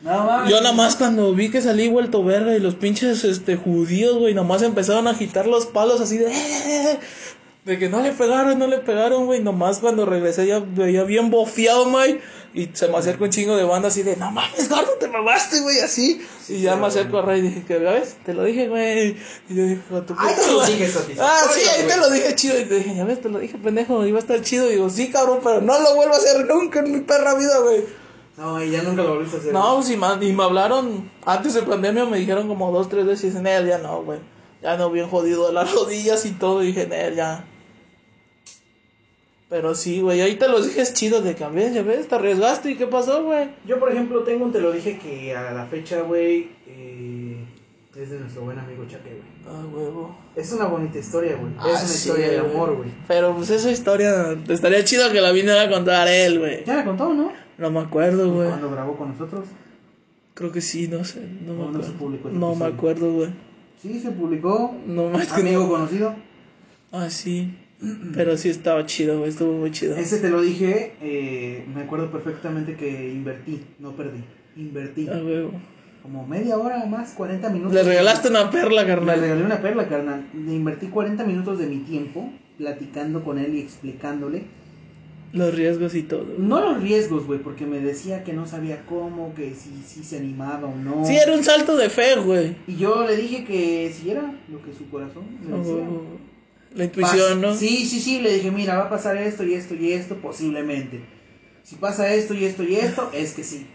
No 0.00 0.24
mames. 0.24 0.50
Yo 0.50 0.60
nada 0.62 0.74
más 0.74 0.96
cuando 0.96 1.34
vi 1.34 1.50
que 1.50 1.60
salí 1.60 1.88
vuelto 1.88 2.24
verga 2.24 2.56
y 2.56 2.60
los 2.60 2.76
pinches 2.76 3.24
este 3.24 3.56
judíos, 3.56 4.16
güey, 4.16 4.32
nada 4.32 4.46
más 4.46 4.62
empezaron 4.62 5.06
a 5.06 5.10
agitar 5.10 5.46
los 5.46 5.66
palos 5.66 6.00
así 6.00 6.16
de 6.16 6.32
de 7.68 7.78
que 7.78 7.88
no 7.90 8.00
le 8.00 8.12
pegaron, 8.12 8.58
no 8.58 8.66
le 8.66 8.78
pegaron, 8.78 9.26
güey, 9.26 9.42
nomás 9.42 9.78
cuando 9.78 10.06
regresé 10.06 10.46
ya 10.46 10.58
veía 10.58 11.04
bien 11.04 11.30
bofiado, 11.30 11.90
güey, 11.90 12.18
y 12.54 12.70
se 12.72 12.88
me 12.88 12.96
acerca 12.96 13.24
un 13.24 13.30
chingo 13.30 13.56
de 13.56 13.64
banda 13.64 13.88
así 13.88 14.02
de, 14.02 14.16
"No 14.16 14.30
mames, 14.30 14.68
gordo, 14.70 14.92
te 14.98 15.06
mamaste, 15.06 15.60
güey", 15.60 15.78
así. 15.80 16.20
Y 16.48 16.62
ya 16.62 16.76
me 16.76 16.86
acerco 16.86 17.18
a 17.18 17.22
Ray 17.22 17.40
y 17.40 17.42
dije, 17.42 17.64
"¿Qué 17.68 17.78
ves? 17.78 18.16
Te 18.24 18.32
lo 18.32 18.44
dije, 18.44 18.68
güey." 18.68 19.16
Y 19.50 19.54
yo 19.54 19.64
dije, 19.64 19.80
"A 19.92 20.00
tu 20.00 20.14
te 20.14 20.14
lo 20.14 20.58
madre". 20.58 20.72
dije, 20.72 20.90
Ah, 21.20 21.42
sí, 21.52 21.60
ahí 21.68 21.86
te 21.86 21.96
lo 21.98 22.10
dije 22.10 22.34
chido 22.34 22.58
y 22.58 22.64
te 22.64 22.76
dije, 22.76 22.96
"Ya 22.96 23.04
ves, 23.04 23.20
te 23.20 23.28
lo 23.28 23.38
dije, 23.38 23.58
pendejo, 23.58 24.06
iba 24.06 24.16
a 24.18 24.20
estar 24.22 24.40
chido." 24.40 24.66
Y 24.68 24.76
digo, 24.76 24.88
"Sí, 24.88 25.10
cabrón, 25.10 25.40
pero 25.44 25.60
no 25.60 25.78
lo 25.78 25.94
vuelvo 25.94 26.14
a 26.14 26.16
hacer 26.16 26.46
nunca 26.46 26.80
en 26.80 26.90
mi 26.90 27.00
perra 27.00 27.34
vida, 27.34 27.58
güey." 27.58 27.84
No, 28.38 28.64
y 28.64 28.70
ya 28.70 28.82
nunca 28.82 29.02
lo 29.02 29.14
volviste 29.16 29.36
a 29.36 29.40
hacer. 29.40 29.52
No, 29.52 29.82
sí, 29.82 29.96
man, 29.98 30.22
y 30.22 30.32
me 30.32 30.44
hablaron 30.44 31.10
antes 31.26 31.52
de 31.52 31.62
pandemia, 31.62 32.06
me 32.06 32.18
dijeron 32.18 32.48
como 32.48 32.72
dos, 32.72 32.88
tres 32.88 33.04
veces, 33.04 33.24
dicen, 33.24 33.42
"Nel, 33.42 33.66
ya 33.66 33.76
no, 33.78 34.02
güey. 34.04 34.20
Ya 34.62 34.76
no, 34.76 34.90
bien 34.90 35.08
jodido 35.08 35.46
de 35.48 35.52
las 35.52 35.72
rodillas 35.72 36.24
y 36.24 36.30
todo. 36.32 36.62
Y 36.62 36.68
dije, 36.68 36.86
"Nel, 36.86 37.14
ya. 37.14 37.44
Pero 39.48 39.74
sí, 39.74 40.00
güey, 40.02 40.20
ahí 40.20 40.36
te 40.36 40.46
los 40.48 40.66
dije 40.66 40.82
es 40.82 40.92
chido 40.92 41.22
de 41.22 41.34
cambiar, 41.34 41.72
ya 41.72 41.82
ves, 41.82 42.06
te 42.06 42.14
arriesgaste 42.14 42.70
y 42.72 42.76
qué 42.76 42.86
pasó, 42.86 43.24
güey. 43.24 43.48
Yo, 43.66 43.78
por 43.78 43.90
ejemplo, 43.90 44.22
tengo 44.22 44.44
un 44.44 44.52
te 44.52 44.60
lo 44.60 44.72
dije 44.72 44.98
que 44.98 45.34
a 45.34 45.52
la 45.52 45.64
fecha, 45.66 46.02
güey, 46.02 46.50
eh, 46.66 47.44
es 47.96 48.10
de 48.10 48.18
nuestro 48.20 48.42
buen 48.42 48.58
amigo 48.58 48.84
Chaque, 48.86 49.08
güey. 49.10 49.22
Ah, 49.48 49.64
huevo. 49.72 50.14
Es 50.36 50.52
una 50.52 50.66
bonita 50.66 50.98
historia, 50.98 51.36
güey. 51.36 51.52
Ah, 51.58 51.64
es 51.68 51.80
una 51.80 51.88
sí, 51.88 52.08
historia 52.08 52.28
de 52.28 52.38
amor, 52.40 52.76
güey. 52.76 52.90
Pero 53.08 53.34
pues 53.34 53.48
esa 53.50 53.70
historia, 53.70 54.36
estaría 54.48 54.84
chido 54.84 55.10
que 55.10 55.20
la 55.22 55.32
viniera 55.32 55.62
a 55.62 55.70
contar 55.70 56.06
él, 56.08 56.38
güey. 56.38 56.64
Ya 56.64 56.76
la 56.76 56.84
contó, 56.84 57.12
¿no? 57.14 57.32
No 57.56 57.70
me 57.70 57.80
acuerdo, 57.80 58.30
güey. 58.30 58.48
Cuando 58.48 58.70
grabó 58.70 58.96
con 58.96 59.08
nosotros. 59.12 59.46
Creo 60.34 60.52
que 60.52 60.60
sí, 60.60 60.86
no 60.86 61.02
sé, 61.04 61.26
no 61.44 61.54
me 61.54 61.62
¿O 61.64 61.70
no 61.70 61.72
se 61.72 61.78
acuerdo. 61.78 61.98
publicó 61.98 62.28
ese 62.28 62.38
No 62.38 62.54
me 62.54 62.66
acuerdo, 62.66 63.12
güey. 63.12 63.30
Sí, 63.82 63.98
se 63.98 64.10
publicó. 64.12 64.76
No 64.86 65.08
más 65.08 65.32
que 65.32 65.40
Amigo 65.40 65.62
no. 65.64 65.68
conocido. 65.70 66.14
Ah, 66.92 67.10
sí. 67.10 67.56
Pero 68.14 68.36
sí 68.36 68.48
estaba 68.48 68.84
chido, 68.86 69.18
güey, 69.18 69.30
estuvo 69.30 69.52
muy 69.52 69.70
chido. 69.70 69.96
Ese 69.96 70.18
te 70.18 70.28
lo 70.30 70.42
dije, 70.42 70.94
eh, 71.00 71.64
me 71.74 71.82
acuerdo 71.82 72.10
perfectamente 72.10 72.74
que 72.74 73.10
invertí, 73.12 73.60
no 73.78 73.92
perdí. 73.92 74.18
Invertí. 74.56 75.06
Ah. 75.08 75.20
Como 76.02 76.26
media 76.26 76.56
hora 76.58 76.84
más, 76.86 77.12
40 77.12 77.50
minutos. 77.50 77.74
Le 77.74 77.82
regalaste 77.82 78.28
una 78.28 78.50
perla, 78.50 78.82
Le 78.82 78.88
carnal. 78.88 79.20
regalé 79.20 79.44
una 79.44 79.60
perla, 79.60 79.88
carnal. 79.88 80.26
Le 80.34 80.54
invertí 80.54 80.86
40 80.86 81.24
minutos 81.24 81.58
de 81.58 81.66
mi 81.66 81.78
tiempo 81.78 82.32
platicando 82.56 83.22
con 83.22 83.38
él 83.38 83.54
y 83.54 83.60
explicándole. 83.60 84.42
Los 85.32 85.54
riesgos 85.54 85.94
y 85.94 86.02
todo. 86.02 86.24
No 86.38 86.60
los 86.60 86.82
riesgos, 86.82 87.26
güey, 87.26 87.38
porque 87.40 87.66
me 87.66 87.80
decía 87.80 88.24
que 88.24 88.32
no 88.32 88.46
sabía 88.46 88.86
cómo, 88.86 89.34
que 89.34 89.54
si, 89.54 89.82
si 89.86 90.02
se 90.02 90.16
animaba 90.16 90.66
o 90.68 90.74
no. 90.74 91.04
Sí, 91.04 91.14
era 91.14 91.34
un 91.34 91.44
salto 91.44 91.76
de 91.76 91.90
fe, 91.90 92.16
güey. 92.16 92.56
Y 92.66 92.76
yo 92.76 93.06
le 93.06 93.14
dije 93.14 93.44
que 93.44 93.92
si 93.92 94.10
era 94.10 94.34
lo 94.50 94.62
que 94.62 94.72
su 94.72 94.88
corazón 94.90 95.24
le 95.46 95.54
Ah, 95.54 95.58
decía. 95.58 95.74
La 96.74 96.84
intuición, 96.84 97.40
¿no? 97.40 97.56
Sí, 97.56 97.86
sí, 97.86 98.00
sí, 98.00 98.20
le 98.20 98.34
dije, 98.34 98.50
mira, 98.50 98.76
va 98.76 98.84
a 98.84 98.90
pasar 98.90 99.16
esto 99.16 99.44
y 99.44 99.54
esto 99.54 99.74
y 99.74 99.92
esto, 99.92 100.16
posiblemente. 100.16 101.00
Si 101.64 101.76
pasa 101.76 102.12
esto 102.14 102.34
y 102.34 102.44
esto 102.44 102.62
y 102.62 102.76
esto, 102.76 103.10
es 103.12 103.32
que 103.32 103.44
sí. 103.44 103.66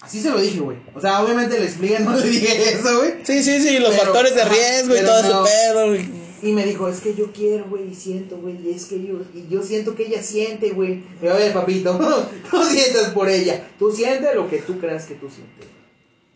Así 0.00 0.20
se 0.20 0.30
lo 0.30 0.38
dije, 0.38 0.60
güey. 0.60 0.76
O 0.94 1.00
sea, 1.00 1.22
obviamente 1.22 1.58
le 1.58 1.64
expliqué, 1.64 1.98
no 2.00 2.14
le 2.16 2.28
dije 2.28 2.72
eso, 2.74 2.98
güey. 2.98 3.14
Sí, 3.22 3.42
sí, 3.42 3.60
sí, 3.60 3.78
los 3.78 3.90
Pero- 3.94 4.02
factores 4.04 4.34
de 4.34 4.42
ajá, 4.42 4.52
riesgo 4.52 4.94
y 4.94 4.98
pero 4.98 5.08
todo 5.08 5.22
no. 5.22 5.46
ese 5.46 5.54
pedo. 5.72 5.88
güey. 5.88 6.24
Y 6.42 6.52
me 6.52 6.66
dijo, 6.66 6.88
es 6.88 7.00
que 7.00 7.14
yo 7.14 7.32
quiero, 7.32 7.64
güey, 7.70 7.88
y 7.90 7.94
siento, 7.94 8.36
güey, 8.36 8.58
y 8.62 8.70
es 8.74 8.84
que 8.84 9.02
yo, 9.02 9.14
y 9.32 9.48
yo 9.48 9.62
siento 9.62 9.94
que 9.94 10.06
ella 10.06 10.22
siente, 10.22 10.70
güey. 10.72 11.02
Y 11.22 11.26
a 11.26 11.32
ver, 11.32 11.54
papito, 11.54 11.98
tú 12.50 12.62
sientas 12.64 13.10
por 13.14 13.30
ella. 13.30 13.66
Tú 13.78 13.90
sientes 13.92 14.34
lo 14.34 14.50
que 14.50 14.58
tú 14.58 14.78
creas 14.78 15.06
que 15.06 15.14
tú 15.14 15.30
sientes. 15.30 15.66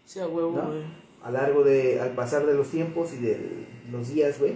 Sí, 0.07 0.19
a 0.21 0.27
huevo, 0.27 0.53
¿No? 0.57 0.67
güey. 0.69 0.83
A 1.23 1.31
largo 1.31 1.63
de, 1.63 2.01
al 2.01 2.13
pasar 2.15 2.47
de 2.47 2.55
los 2.55 2.69
tiempos 2.71 3.11
y 3.13 3.23
de 3.23 3.39
los 3.93 4.15
días, 4.15 4.39
güey, 4.39 4.55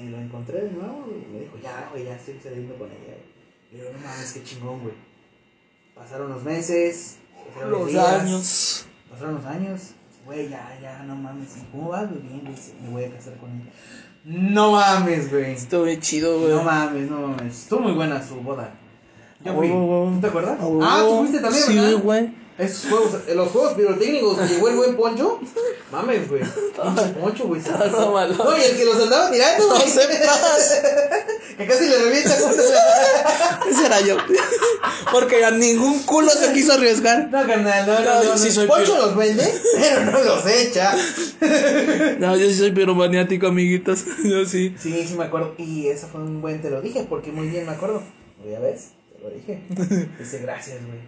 me 0.00 0.10
lo 0.10 0.18
encontré 0.18 0.62
de 0.62 0.70
nuevo 0.70 1.06
y 1.10 1.32
me 1.32 1.40
dijo, 1.40 1.58
ya, 1.62 1.88
güey, 1.90 2.04
ya 2.04 2.14
estoy 2.16 2.38
saliendo 2.42 2.74
con 2.76 2.88
ella. 2.88 3.16
Le 3.70 3.78
digo, 3.78 3.90
no 3.92 3.98
mames, 3.98 4.32
qué 4.32 4.42
chingón, 4.42 4.80
güey. 4.80 4.94
Pasaron 5.94 6.30
los 6.30 6.42
meses, 6.42 7.18
pasaron 7.48 7.70
los, 7.70 7.86
días, 7.88 8.06
años. 8.06 8.86
pasaron 9.10 9.34
los 9.34 9.44
años, 9.44 9.90
güey, 10.24 10.48
ya, 10.48 10.78
ya, 10.80 11.02
no 11.02 11.14
mames, 11.16 11.56
¿y 11.58 11.70
cómo 11.70 11.90
vas? 11.90 12.08
Pues 12.08 12.22
bien, 12.22 12.56
sí, 12.56 12.72
me 12.82 12.90
voy 12.90 13.04
a 13.04 13.10
casar 13.10 13.36
con 13.36 13.50
ella. 13.50 13.70
No 14.24 14.72
mames, 14.72 15.30
güey. 15.30 15.52
Estuvo 15.52 15.82
bien 15.82 16.00
chido, 16.00 16.38
güey. 16.40 16.52
No 16.52 16.62
mames, 16.62 17.10
no 17.10 17.26
mames. 17.28 17.62
Estuvo 17.62 17.80
muy 17.80 17.92
buena 17.92 18.26
su 18.26 18.36
boda. 18.36 18.72
Yo 19.44 19.54
fui. 19.54 19.68
¿Tú 19.68 20.18
te 20.20 20.26
acuerdas? 20.28 20.60
Huevo. 20.60 20.80
Ah, 20.82 21.02
tú 21.02 21.18
fuiste 21.18 21.40
también, 21.40 21.64
Sí, 21.64 21.74
¿verdad? 21.74 22.02
güey. 22.02 22.41
Esos 22.62 22.90
juegos, 22.90 23.14
eh, 23.26 23.34
los 23.34 23.48
juegos 23.48 23.74
pirotécnicos 23.74 24.38
que 24.38 24.46
llegó 24.54 24.68
el 24.68 24.76
buen 24.76 24.96
Poncho. 24.96 25.40
Mames, 25.90 26.28
güey. 26.28 26.42
Poncho, 27.20 27.44
güey. 27.44 27.60
No. 27.62 28.26
No, 28.28 28.58
y 28.58 28.62
el 28.62 28.76
que 28.76 28.84
los 28.84 28.96
andaba 29.02 29.30
tirando, 29.30 29.68
No 29.68 29.74
güey. 29.76 29.88
sepas. 29.88 30.80
que 31.58 31.66
casi 31.66 31.86
le 31.88 31.98
revienta. 31.98 32.34
Ese 33.70 33.86
era 33.86 34.00
yo. 34.00 34.16
Porque 35.12 35.44
a 35.44 35.50
ningún 35.50 36.02
culo 36.04 36.30
se 36.30 36.52
quiso 36.52 36.72
arriesgar. 36.72 37.28
No, 37.30 37.46
carnal, 37.46 37.86
no, 37.86 37.94
no, 37.94 38.00
No, 38.04 38.22
no. 38.24 38.30
no. 38.30 38.38
soy 38.38 38.66
Poncho 38.66 38.96
los 38.96 39.16
vende, 39.16 39.52
pero 39.74 40.04
no 40.10 40.22
los 40.22 40.46
echa. 40.46 40.94
No, 42.18 42.36
yo 42.36 42.46
sí 42.48 42.54
soy 42.54 42.72
piromaniático, 42.72 43.46
amiguitos. 43.48 44.04
Yo 44.24 44.44
sí. 44.46 44.74
Sí, 44.80 45.06
sí 45.06 45.14
me 45.14 45.24
acuerdo. 45.24 45.54
Y 45.58 45.88
eso 45.88 46.06
fue 46.10 46.20
un 46.22 46.40
buen 46.40 46.62
te 46.62 46.70
lo 46.70 46.80
dije, 46.80 47.06
porque 47.08 47.32
muy 47.32 47.48
bien 47.48 47.66
me 47.66 47.72
acuerdo. 47.72 48.02
Ya 48.50 48.58
ves, 48.58 48.88
lo 49.22 49.30
dije. 49.30 49.62
Ese 50.20 50.38
gracias, 50.40 50.78
güey. 50.84 50.98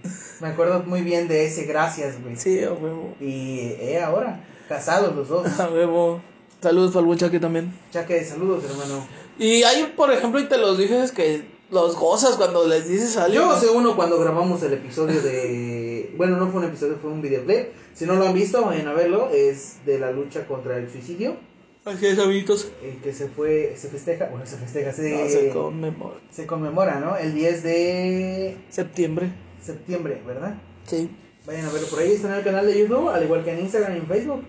Me 0.41 0.49
acuerdo 0.49 0.83
muy 0.85 1.03
bien 1.03 1.29
de 1.29 1.47
ese 1.47 1.65
gracias, 1.65 2.23
güey. 2.23 2.37
Sí, 2.37 2.63
a 2.63 2.73
huevo. 2.73 3.15
Y 3.21 3.73
eh, 3.81 4.01
ahora, 4.03 4.45
casados 4.69 5.15
los 5.15 5.29
dos. 5.29 5.47
A 5.61 5.69
huevo. 5.69 6.21
Saludos 6.61 6.93
para 6.93 7.01
el 7.01 7.07
buen 7.07 7.19
Chaque 7.19 7.41
también. 7.41 7.75
Chaque, 7.91 8.25
saludos, 8.25 8.65
hermano. 8.65 9.07
Y 9.39 9.65
hay, 9.65 9.93
por 9.97 10.13
ejemplo, 10.13 10.41
y 10.41 10.49
te 10.49 10.57
los 10.57 10.79
dices 10.79 11.13
que 11.13 11.45
los 11.71 11.97
gozas 11.97 12.37
cuando 12.37 12.67
les 12.67 12.89
dices 12.89 13.17
a 13.17 13.25
alguien. 13.25 13.43
Yo 13.43 13.59
sé 13.59 13.69
uno 13.69 13.97
cuando 13.97 14.19
grabamos 14.19 14.63
el 14.63 14.75
episodio 14.75 15.21
de. 15.21 16.15
Bueno, 16.17 16.37
no 16.37 16.49
fue 16.49 16.61
un 16.61 16.69
episodio, 16.69 16.97
fue 17.03 17.11
un 17.11 17.21
videoclip. 17.21 17.71
Si 17.93 18.07
no 18.07 18.15
lo 18.15 18.29
han 18.29 18.35
visto, 18.35 18.65
vayan 18.65 18.87
a 18.87 18.93
verlo. 18.93 19.31
Es 19.31 19.85
de 19.85 19.99
la 19.99 20.13
lucha 20.13 20.47
contra 20.47 20.77
el 20.77 20.89
suicidio. 20.89 21.37
Así 21.85 22.07
es, 22.07 22.19
amiguitos. 22.19 22.71
El 22.83 22.97
que 23.03 23.13
se 23.13 23.29
fue, 23.29 23.75
se 23.77 23.89
festeja, 23.89 24.27
bueno, 24.31 24.47
se 24.47 24.57
festeja, 24.57 24.93
se, 24.93 25.11
No 25.23 25.29
se 25.29 25.49
conmemora. 25.51 26.17
se 26.31 26.47
conmemora, 26.47 26.99
¿no? 26.99 27.17
El 27.17 27.35
10 27.35 27.63
de 27.63 28.57
Septiembre. 28.71 29.31
septiembre, 29.61 30.23
¿verdad? 30.27 30.55
Sí. 30.87 31.11
Vayan 31.47 31.67
a 31.67 31.73
verlo 31.73 31.87
por 31.89 31.99
ahí, 31.99 32.13
está 32.13 32.29
en 32.29 32.35
el 32.39 32.45
canal 32.45 32.67
de 32.67 32.79
YouTube, 32.79 33.11
al 33.11 33.23
igual 33.23 33.45
que 33.45 33.53
en 33.53 33.61
Instagram 33.61 33.97
y 33.97 33.99
en 33.99 34.07
Facebook. 34.07 34.45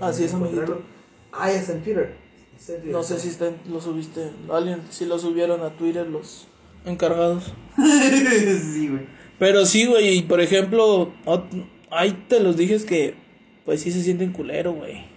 Así 0.00 0.24
es, 0.24 0.34
amiguito. 0.34 0.82
Ah, 1.30 1.52
ya 1.52 1.60
está 1.60 1.72
en 1.74 1.82
Twitter. 1.82 2.16
Está 2.58 2.72
en 2.72 2.78
Twitter. 2.80 2.96
No 2.96 3.02
sé 3.04 3.18
si 3.20 3.28
está, 3.28 3.52
lo 3.68 3.80
subiste. 3.80 4.30
Alguien, 4.50 4.82
si 4.90 5.04
lo 5.06 5.20
subieron 5.20 5.62
a 5.62 5.70
Twitter 5.76 6.08
los 6.08 6.48
encargados. 6.84 7.52
sí, 7.76 8.88
güey. 8.88 9.06
Pero 9.38 9.64
sí, 9.66 9.86
güey, 9.86 10.18
y 10.18 10.22
por 10.22 10.40
ejemplo, 10.40 11.12
ahí 11.90 12.24
te 12.28 12.40
los 12.40 12.56
dije 12.56 12.84
que, 12.84 13.14
pues 13.64 13.82
sí 13.82 13.92
se 13.92 14.02
sienten 14.02 14.32
culero, 14.32 14.72
güey. 14.72 15.11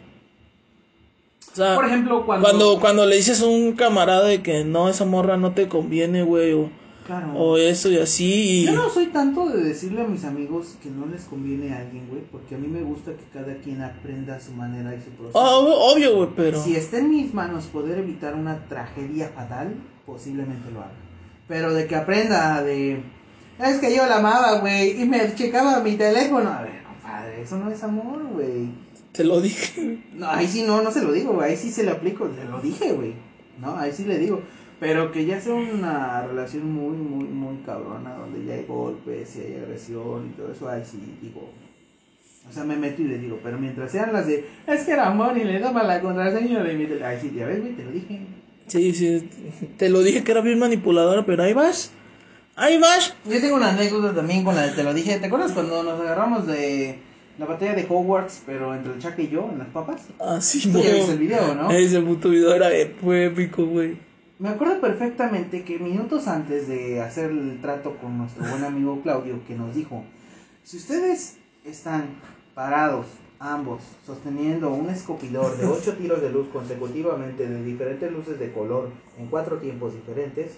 O 1.52 1.56
sea, 1.56 1.76
Por 1.76 1.86
ejemplo, 1.86 2.26
cuando. 2.26 2.44
cuando, 2.48 2.80
cuando 2.80 3.06
le 3.06 3.16
dices 3.16 3.42
a 3.42 3.46
un 3.46 3.74
camarada 3.74 4.26
de 4.26 4.42
que 4.44 4.64
no, 4.64 4.90
esa 4.90 5.06
morra 5.06 5.38
no 5.38 5.54
te 5.54 5.68
conviene, 5.68 6.24
güey, 6.24 6.54
o, 6.54 6.70
Claro. 7.06 7.34
o 7.36 7.58
eso 7.58 7.90
y 7.92 8.00
así, 8.00 8.62
y... 8.62 8.66
Yo 8.66 8.74
no 8.74 8.90
soy 8.90 9.06
tanto 9.08 9.48
de 9.48 9.64
decirle 9.64 10.02
a 10.02 10.08
mis 10.08 10.26
amigos 10.26 10.76
que 10.82 10.90
no 10.90 11.06
les 11.06 11.26
conviene 11.26 11.72
a 11.72 11.80
alguien, 11.82 12.08
güey, 12.10 12.24
porque 12.32 12.56
a 12.56 12.58
mí 12.58 12.68
me 12.68 12.82
gusta 12.82 13.12
que 13.12 13.24
cada 13.32 13.54
quien 13.58 13.84
aprenda 13.84 14.36
a 14.36 14.40
su 14.40 14.52
manera 14.54 14.96
y 14.96 15.02
su 15.02 15.12
proceso. 15.12 15.38
Obvio, 15.38 15.76
obvio, 15.76 16.16
güey, 16.16 16.30
pero... 16.36 16.64
Si 16.64 16.76
está 16.76 16.98
en 16.98 17.12
mis 17.12 17.32
manos 17.32 17.66
poder 17.66 18.00
evitar 18.00 18.34
una 18.34 18.68
tragedia 18.68 19.30
fatal, 19.36 19.76
posiblemente 20.06 20.72
lo 20.72 20.80
haga. 20.80 20.94
Pero 21.48 21.74
de 21.74 21.86
que 21.86 21.96
aprenda 21.96 22.64
de... 22.64 23.04
Es 23.60 23.78
que 23.78 23.96
yo 23.96 24.08
la 24.08 24.18
amaba, 24.18 24.60
güey, 24.60 25.00
y 25.00 25.06
me 25.06 25.34
checaba 25.36 25.80
mi 25.82 25.96
teléfono. 25.96 26.50
A 26.50 26.64
ver, 26.64 26.84
compadre, 26.84 27.42
eso 27.44 27.58
no 27.58 27.70
es 27.70 27.84
amor, 27.84 28.24
güey. 28.34 28.68
Te 29.16 29.24
lo 29.24 29.42
dije. 29.42 30.00
No, 30.14 30.30
ahí 30.30 30.48
sí 30.48 30.64
no, 30.64 30.82
no 30.82 30.92
se 30.92 31.04
lo 31.04 31.12
digo, 31.12 31.34
güey, 31.34 31.52
ahí 31.52 31.58
sí 31.58 31.72
se 31.72 31.84
le 31.84 31.92
aplico, 31.92 32.30
se 32.36 32.50
lo 32.50 32.60
dije, 32.60 32.92
güey. 32.92 33.14
No, 33.60 33.78
ahí 33.78 33.92
sí 33.92 34.06
le 34.06 34.20
digo. 34.20 34.42
Pero 34.80 35.12
que 35.12 35.26
ya 35.26 35.40
sea 35.40 35.54
una 35.54 36.28
relación 36.28 36.72
muy, 36.72 36.98
muy, 36.98 37.24
muy 37.24 37.58
cabrona, 37.66 38.16
donde 38.16 38.46
ya 38.46 38.56
hay 38.56 38.66
golpes 38.66 39.36
y 39.38 39.42
hay 39.42 39.56
agresión 39.62 40.30
y 40.30 40.38
todo 40.38 40.52
eso, 40.52 40.68
ahí 40.68 40.84
sí 40.84 41.00
digo. 41.22 41.50
O 42.48 42.54
sea, 42.54 42.64
me 42.64 42.76
meto 42.76 43.02
y 43.02 43.06
le 43.06 43.18
digo, 43.18 43.40
pero 43.42 43.58
mientras 43.58 43.92
sean 43.92 44.12
las 44.12 44.28
de, 44.28 44.46
es 44.68 44.84
que 44.84 44.96
Ramón 44.96 45.40
y 45.40 45.46
le 45.46 45.60
daba 45.60 45.84
la 45.84 46.02
contraseña 46.02 46.62
de 46.62 46.74
mi. 46.74 46.86
Ahí 47.02 47.18
sí, 47.22 47.32
ya 47.36 47.46
ves, 47.46 47.62
güey, 47.62 47.74
te 47.74 47.84
lo 47.84 47.92
dije. 47.92 48.22
Sí, 48.68 48.94
sí, 48.94 49.30
te 49.78 49.90
lo 49.90 50.02
dije 50.02 50.24
que 50.24 50.32
era 50.32 50.42
bien 50.42 50.60
manipuladora, 50.60 51.26
pero 51.26 51.44
ahí 51.44 51.54
vas. 51.54 51.92
Ahí 52.56 52.78
vas. 52.78 53.16
Yo 53.26 53.40
tengo 53.40 53.56
una 53.56 53.70
anécdota 53.70 54.14
también 54.14 54.44
con 54.44 54.56
la 54.56 54.68
de 54.68 54.74
te 54.74 54.84
lo 54.84 54.94
dije. 54.94 55.20
¿Te 55.20 55.28
acuerdas 55.28 55.52
cuando 55.52 55.84
nos 55.84 56.00
agarramos 56.00 56.48
de 56.48 57.00
la 57.38 57.46
batalla 57.46 57.76
de 57.76 57.86
Hogwarts, 57.88 58.44
pero 58.46 58.74
entre 58.74 58.94
el 58.94 59.00
Chuck 59.00 59.20
y 59.20 59.28
yo 59.28 59.50
en 59.52 59.60
las 59.60 59.68
papas? 59.70 60.04
Ah, 60.20 60.40
sí, 60.40 60.72
Tú 60.72 60.82
ya 60.82 60.94
viste 60.94 61.12
el 61.12 61.20
video, 61.20 61.56
¿no? 61.56 61.70
Ese 61.70 62.02
puto 62.02 62.30
video 62.30 62.54
era 62.54 62.74
épico, 62.74 63.66
güey. 63.66 63.98
Me 64.38 64.50
acuerdo 64.50 64.82
perfectamente 64.82 65.64
que 65.64 65.80
minutos 65.80 66.28
antes 66.28 66.68
de 66.68 67.02
hacer 67.02 67.32
el 67.32 67.62
trato 67.62 67.96
con 67.98 68.18
nuestro 68.18 68.46
buen 68.46 68.64
amigo 68.64 69.02
Claudio, 69.02 69.40
que 69.48 69.56
nos 69.56 69.74
dijo, 69.74 70.04
si 70.64 70.78
ustedes 70.78 71.38
están 71.64 72.08
parados, 72.54 73.06
ambos, 73.40 73.82
sosteniendo 74.06 74.72
un 74.72 74.90
escopidor 74.90 75.58
de 75.58 75.66
ocho 75.66 75.94
tiros 75.98 76.22
de 76.22 76.32
luz 76.32 76.48
consecutivamente 76.52 77.48
de 77.48 77.64
diferentes 77.64 78.12
luces 78.12 78.40
de 78.40 78.52
color 78.52 78.90
en 79.18 79.28
cuatro 79.28 79.58
tiempos 79.58 79.94
diferentes, 79.94 80.58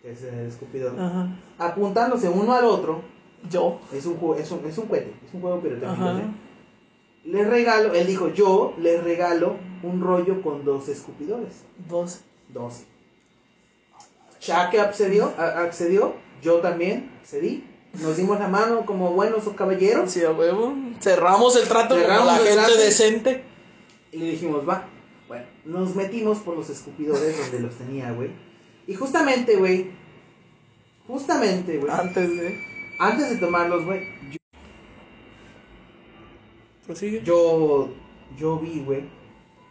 que 0.00 0.12
es 0.12 0.22
el 0.22 0.46
escopidor, 0.46 0.98
Ajá. 0.98 1.28
apuntándose 1.58 2.28
uno 2.28 2.54
al 2.54 2.64
otro, 2.64 3.02
Yo. 3.50 3.80
es 3.92 4.06
un, 4.06 4.14
es 4.38 4.50
un, 4.50 4.64
es 4.66 4.78
un 4.78 4.86
cohete, 4.86 5.12
es 5.26 5.34
un 5.34 5.40
juego 5.40 5.60
pirotécnico. 5.60 6.16
¿sí? 6.16 6.22
Les 7.30 7.46
regalo, 7.46 7.92
él 7.94 8.06
dijo, 8.06 8.28
yo 8.28 8.74
les 8.78 9.02
regalo 9.02 9.56
un 9.82 10.00
rollo 10.00 10.42
con 10.42 10.64
dos 10.64 10.88
escupidores. 10.88 11.64
Dos. 11.88 12.20
12. 12.52 12.84
Shake 14.40 14.78
accedió, 14.80 15.32
accedió, 15.38 16.14
yo 16.42 16.56
también 16.58 17.10
accedí. 17.20 17.64
Nos 18.00 18.16
dimos 18.16 18.38
la 18.38 18.48
mano 18.48 18.86
como 18.86 19.12
buenos 19.12 19.44
caballeros 19.50 20.10
Sí, 20.10 20.24
a 20.24 20.32
huevo. 20.32 20.74
Cerramos 21.00 21.54
el 21.56 21.68
trato 21.68 21.94
Cerramos 21.94 22.18
con 22.24 22.26
la 22.28 22.38
gente 22.38 22.54
trato. 22.54 22.76
decente. 22.76 23.44
y 24.12 24.16
le 24.18 24.30
dijimos, 24.32 24.68
va. 24.68 24.88
Bueno, 25.28 25.44
nos 25.64 25.94
metimos 25.94 26.38
por 26.38 26.56
los 26.56 26.68
escupidores 26.70 27.38
donde 27.38 27.60
los 27.60 27.74
tenía, 27.76 28.10
güey. 28.12 28.30
Y 28.86 28.94
justamente, 28.94 29.56
güey, 29.56 29.90
justamente, 31.06 31.78
güey, 31.78 31.92
Antes 31.92 32.36
de. 32.36 32.71
Antes 33.02 33.30
de 33.30 33.36
tomarlos, 33.36 33.84
güey, 33.84 34.06
yo, 34.30 34.38
Prosigue. 36.86 37.22
yo, 37.24 37.88
yo 38.38 38.58
vi, 38.58 38.80
güey, 38.84 39.02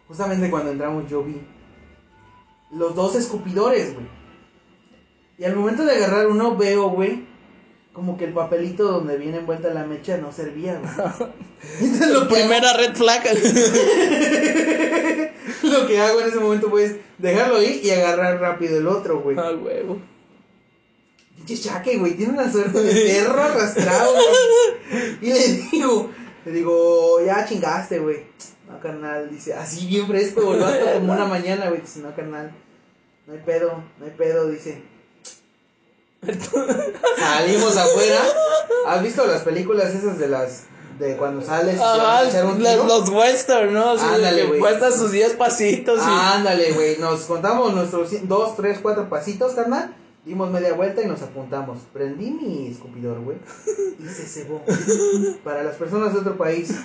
justamente 0.08 0.50
cuando 0.50 0.72
entramos, 0.72 1.10
yo 1.10 1.24
vi 1.24 1.42
los 2.72 2.94
dos 2.94 3.16
escupidores, 3.16 3.94
güey. 3.94 4.06
Y 5.38 5.46
al 5.46 5.56
momento 5.56 5.86
de 5.86 5.96
agarrar 5.96 6.28
uno, 6.28 6.58
veo, 6.58 6.90
güey, 6.90 7.26
como 7.94 8.18
que 8.18 8.26
el 8.26 8.34
papelito 8.34 8.84
donde 8.84 9.18
viene 9.18 9.38
envuelta 9.38 9.74
la 9.74 9.86
mecha 9.86 10.18
no 10.18 10.34
servía, 10.34 10.80
güey. 10.80 10.92
Entonces 11.80 12.10
lo 12.10 12.28
que, 12.28 12.36
hago, 12.36 12.50
Primera 12.50 12.74
red 12.74 12.96
flag. 12.96 13.24
lo 15.64 15.88
que 15.88 16.00
hago 16.00 16.22
en 16.22 16.28
ese 16.28 16.40
momento, 16.40 16.70
güey, 16.70 16.86
es 16.86 16.96
dejarlo 17.18 17.58
ahí 17.58 17.80
y 17.82 17.90
agarrar 17.92 18.42
rápido 18.42 18.78
el 18.78 18.88
otro, 18.88 19.22
güey. 19.22 19.38
a 19.38 19.52
huevo. 19.52 20.02
Pinche 21.46 21.62
chaque, 21.62 21.98
güey, 21.98 22.14
tiene 22.16 22.34
una 22.34 22.52
suerte 22.52 22.82
de 22.82 22.94
perro 23.14 23.42
arrastrado, 23.42 24.14
güey. 24.14 25.18
Y 25.22 25.34
le 25.34 25.48
digo, 25.72 26.10
le 26.46 26.52
digo, 26.52 27.22
ya 27.26 27.46
chingaste, 27.48 28.00
güey. 28.00 28.26
No, 28.70 28.80
carnal, 28.80 29.30
dice, 29.30 29.54
así 29.54 29.86
bien 29.88 30.08
fresco, 30.08 30.42
volvió 30.42 30.66
hasta 30.66 30.94
como 30.94 31.14
una 31.14 31.26
mañana, 31.26 31.68
güey. 31.70 31.82
Dice, 31.82 32.00
no, 32.00 32.16
carnal, 32.16 32.52
no 33.28 33.34
hay 33.34 33.40
pedo, 33.40 33.84
no 34.00 34.06
hay 34.06 34.12
pedo, 34.12 34.48
dice. 34.50 34.82
Salimos 37.18 37.78
afuera. 37.78 38.22
¿Has 38.88 39.04
visto 39.04 39.26
las 39.26 39.42
películas 39.42 39.94
esas 39.96 40.18
de 40.20 40.28
las, 40.28 40.64
de 41.00 41.18
cuando 41.18 41.42
sales 41.42 41.76
y 41.76 41.78
te 41.78 41.84
van 41.84 42.00
a 42.00 42.24
echar 42.30 42.44
Ajá, 42.46 42.52
un 42.54 42.58
tiro? 42.60 42.84
los 42.86 43.10
western, 43.10 43.74
¿no? 43.74 43.92
Así 43.92 44.06
Ándale, 44.06 44.46
güey. 44.46 44.60
cuesta 44.60 44.92
sus 44.92 45.12
10 45.12 45.34
pasitos 45.34 46.00
y... 46.00 46.04
Ándale, 46.08 46.72
güey, 46.74 46.98
nos 46.98 47.22
contamos 47.22 47.74
nuestros 47.74 48.12
cien- 48.12 48.28
dos, 48.28 48.56
tres, 48.56 48.80
cuatro 48.82 49.10
pasitos, 49.10 49.54
carnal. 49.54 49.96
Dimos 50.24 50.52
media 50.52 50.74
vuelta 50.74 51.02
y 51.02 51.08
nos 51.08 51.22
apuntamos. 51.24 51.80
Prendí 51.94 52.30
mi 52.30 52.68
escupidor, 52.68 53.20
güey. 53.22 53.38
Y 54.00 54.08
se 54.08 54.28
cebó. 54.28 54.62
Para 55.44 55.64
las 55.64 55.76
personas 55.78 56.14
de 56.14 56.20
otro 56.20 56.38
país, 56.38 56.76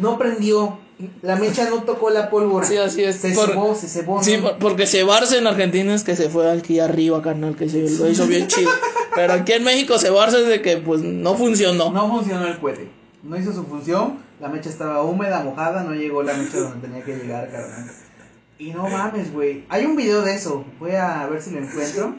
no 0.00 0.16
prendió. 0.18 0.78
La 1.22 1.36
mecha 1.36 1.68
no 1.68 1.82
tocó 1.84 2.08
la 2.10 2.30
pólvora. 2.30 2.66
Sí, 2.66 2.76
así 2.78 3.04
es. 3.04 3.16
Se 3.16 3.32
Por- 3.32 3.50
cebó, 3.50 3.74
se 3.74 3.88
cebó. 3.88 4.22
Sí, 4.22 4.38
¿no? 4.38 4.42
por- 4.44 4.58
porque 4.58 4.86
cebarse 4.86 5.36
en 5.38 5.46
Argentina 5.46 5.94
es 5.94 6.02
que 6.02 6.16
se 6.16 6.28
fue 6.30 6.50
aquí 6.50 6.80
arriba, 6.80 7.20
carnal, 7.22 7.54
que 7.56 7.68
se 7.68 7.82
lo 7.90 8.08
hizo 8.08 8.26
bien 8.26 8.46
chido. 8.48 8.70
Pero 9.14 9.34
aquí 9.34 9.52
en 9.52 9.64
México 9.64 9.98
cebarse 9.98 10.40
es 10.42 10.48
de 10.48 10.62
que 10.62 10.78
pues 10.78 11.02
no 11.02 11.34
funcionó. 11.34 11.90
No 11.92 12.08
funcionó 12.08 12.46
el 12.46 12.58
cohete. 12.58 12.88
No 13.22 13.36
hizo 13.38 13.52
su 13.52 13.64
función. 13.64 14.18
La 14.40 14.48
mecha 14.48 14.70
estaba 14.70 15.02
húmeda, 15.02 15.42
mojada. 15.42 15.82
No 15.84 15.92
llegó 15.94 16.22
la 16.22 16.32
mecha 16.34 16.58
donde 16.58 16.86
tenía 16.88 17.04
que 17.04 17.16
llegar, 17.16 17.50
carnal. 17.50 17.90
Y 18.58 18.70
no 18.70 18.88
mames, 18.88 19.32
güey. 19.32 19.64
Hay 19.68 19.84
un 19.84 19.94
video 19.94 20.22
de 20.22 20.34
eso. 20.34 20.64
Voy 20.80 20.92
a 20.92 21.26
ver 21.26 21.42
si 21.42 21.50
lo 21.50 21.58
encuentro. 21.58 22.14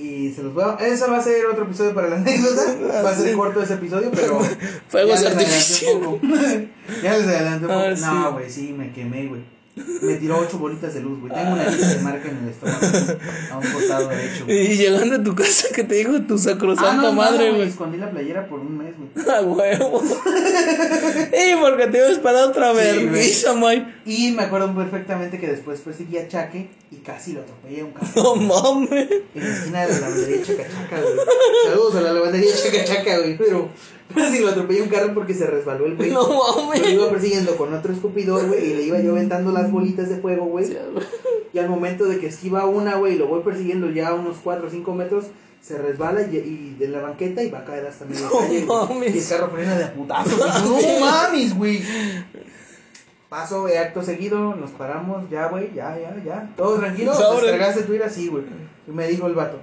Y 0.00 0.32
se 0.32 0.42
los 0.42 0.54
voy 0.54 0.64
a... 0.64 0.74
Eso 0.86 1.10
va 1.10 1.18
a 1.18 1.22
ser 1.22 1.46
otro 1.46 1.64
episodio 1.64 1.94
para 1.94 2.08
la 2.08 2.16
anécdota. 2.16 2.62
Va 3.04 3.10
a 3.10 3.14
ser 3.14 3.34
corto 3.34 3.62
ese 3.62 3.74
episodio, 3.74 4.10
pero... 4.14 4.40
Fuegos 4.88 5.24
artificiales. 5.24 6.20
ya 7.02 7.18
les 7.18 7.26
adelanté 7.26 7.66
un 7.66 7.72
poco. 7.72 7.80
Ah, 7.80 7.90
no, 7.90 7.96
sí. 7.96 8.32
güey, 8.32 8.50
sí, 8.50 8.72
me 8.72 8.92
quemé, 8.92 9.26
güey. 9.26 9.57
Me 10.02 10.14
tiró 10.16 10.38
ocho 10.38 10.58
bolitas 10.58 10.94
de 10.94 11.00
luz, 11.00 11.20
güey. 11.20 11.32
Tengo 11.32 11.52
una 11.52 11.64
lista 11.68 11.88
de 11.88 11.98
marca 12.02 12.28
en 12.28 12.38
el 12.38 12.48
estómago. 12.50 13.18
A 13.52 13.58
un 13.58 13.72
costado 13.72 14.08
derecho. 14.08 14.44
güey. 14.44 14.72
Y 14.72 14.76
llegando 14.76 15.16
a 15.16 15.22
tu 15.22 15.34
casa, 15.34 15.68
que 15.74 15.84
te 15.84 15.94
dijo 15.96 16.20
tu 16.22 16.38
sacrosanta 16.38 16.90
Ah, 16.92 16.94
no, 17.02 17.12
madre, 17.12 17.50
no, 17.50 17.56
güey? 17.56 17.68
Escondí 17.68 17.98
la 17.98 18.10
playera 18.10 18.46
por 18.48 18.60
un 18.60 18.78
mes, 18.78 18.94
güey. 18.96 19.28
A 19.36 19.42
huevo. 19.42 20.02
y 21.32 21.56
porque 21.60 21.86
te 21.88 21.98
ibas 21.98 22.18
para 22.18 22.46
otra 22.46 22.70
Sí, 22.72 22.76
vergüenza, 22.76 23.54
Mike. 23.54 23.86
Y 24.06 24.32
me 24.32 24.42
acuerdo 24.44 24.74
perfectamente 24.74 25.38
que 25.38 25.46
después 25.48 25.80
perseguí 25.80 26.18
a 26.18 26.28
Chaque 26.28 26.68
y 26.90 26.96
casi 26.96 27.32
lo 27.32 27.40
atropellé 27.42 27.82
a 27.82 27.84
un 27.84 27.92
carro. 27.92 28.10
No 28.16 28.34
mames. 28.36 29.08
En 29.34 29.42
la 29.44 29.48
esquina 29.54 29.86
de 29.86 29.92
la 29.92 30.00
lavandería 30.00 30.42
Chacachaca, 30.44 31.00
güey. 31.00 31.14
Saludos 31.66 31.94
a 31.96 32.00
la 32.00 32.12
lavandería 32.12 32.50
Chacachaca, 32.56 33.18
güey. 33.18 33.36
Pero 33.36 33.68
casi 34.14 34.38
lo 34.40 34.48
atropellé 34.48 34.80
a 34.80 34.82
un 34.84 34.88
carro 34.88 35.14
porque 35.14 35.34
se 35.34 35.46
resbaló 35.46 35.86
el 35.86 35.96
güey. 35.96 36.10
No 36.10 36.22
Lo 36.26 36.66
mames. 36.66 36.88
iba 36.88 37.10
persiguiendo 37.10 37.56
con 37.56 37.72
otro 37.74 37.92
escupidor, 37.92 38.46
güey, 38.46 38.70
y 38.70 38.74
le 38.74 38.82
iba 38.84 39.00
yo 39.00 39.12
aventando 39.12 39.52
las 39.52 39.70
bolitas 39.70 40.08
de 40.08 40.16
fuego, 40.18 40.46
güey. 40.46 40.76
Y 41.52 41.58
al 41.58 41.68
momento 41.68 42.04
de 42.06 42.18
que 42.18 42.26
esquiva 42.26 42.66
una, 42.66 42.96
güey, 42.96 43.14
y 43.14 43.18
lo 43.18 43.26
voy 43.26 43.42
persiguiendo 43.42 43.90
ya 43.90 44.08
a 44.08 44.14
unos 44.14 44.36
4 44.42 44.66
o 44.66 44.70
5 44.70 44.94
metros, 44.94 45.24
se 45.60 45.76
resbala 45.78 46.22
y, 46.22 46.36
y 46.36 46.76
de 46.78 46.88
la 46.88 47.00
banqueta 47.00 47.42
y 47.42 47.50
va 47.50 47.58
a 47.60 47.64
caer 47.64 47.86
hasta 47.86 48.04
medio 48.04 48.24
No 48.26 48.38
calle, 48.38 48.64
mames. 48.66 49.14
Y 49.14 49.18
el 49.18 49.28
carro 49.28 49.50
frena 49.50 49.76
de 49.78 49.86
putazo. 49.86 50.36
No 50.64 51.00
mames, 51.00 51.56
güey. 51.56 51.82
Paso, 53.28 53.62
güey, 53.62 53.76
acto 53.76 54.02
seguido, 54.02 54.54
nos 54.54 54.70
paramos, 54.70 55.28
ya, 55.30 55.48
güey, 55.48 55.70
ya, 55.74 55.98
ya, 55.98 56.16
ya. 56.24 56.50
Todo 56.56 56.78
tranquilo, 56.78 57.12
descargaste 57.12 57.82
tu 57.82 57.92
ira, 57.92 58.08
sí, 58.08 58.28
güey. 58.28 58.44
Y 58.86 58.90
me 58.90 59.06
dijo 59.06 59.26
el 59.26 59.34
vato, 59.34 59.58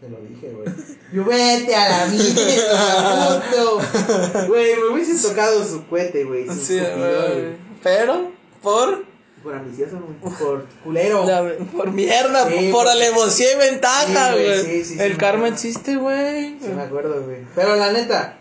te 0.00 0.08
lo 0.08 0.18
dije, 0.22 0.50
güey. 0.50 0.66
Yo, 1.12 1.24
vete 1.24 1.74
a 1.74 1.88
la 1.88 2.06
mierda, 2.06 3.42
puto. 3.50 4.46
Güey, 4.48 4.76
me 4.76 4.88
hubiese 4.94 5.28
tocado 5.28 5.64
su 5.64 5.86
cohete, 5.86 6.24
güey. 6.24 6.48
Sí, 6.48 6.78
güey. 6.78 7.56
Pero, 7.82 8.30
por, 8.62 9.04
Por 9.42 9.54
ambicioso, 9.54 9.98
güey. 10.00 10.34
Por 10.38 10.66
culero. 10.84 11.26
la- 11.26 11.54
por 11.76 11.90
mierda, 11.92 12.48
Sí, 12.48 12.70
por 12.72 12.84
porque- 12.84 12.90
alevosía 12.90 13.52
y 13.54 13.58
ventaja, 13.58 14.32
güey, 14.32 14.60
sí, 14.62 14.84
sí, 14.84 14.94
sí, 14.94 15.00
El 15.00 15.16
karma 15.16 15.48
existe, 15.48 15.96
güey. 15.96 16.56
Sí, 16.60 16.68
me 16.74 16.82
acuerdo, 16.82 17.22
güey. 17.22 17.38
Pero 17.54 17.76
la 17.76 17.92
neta, 17.92 18.38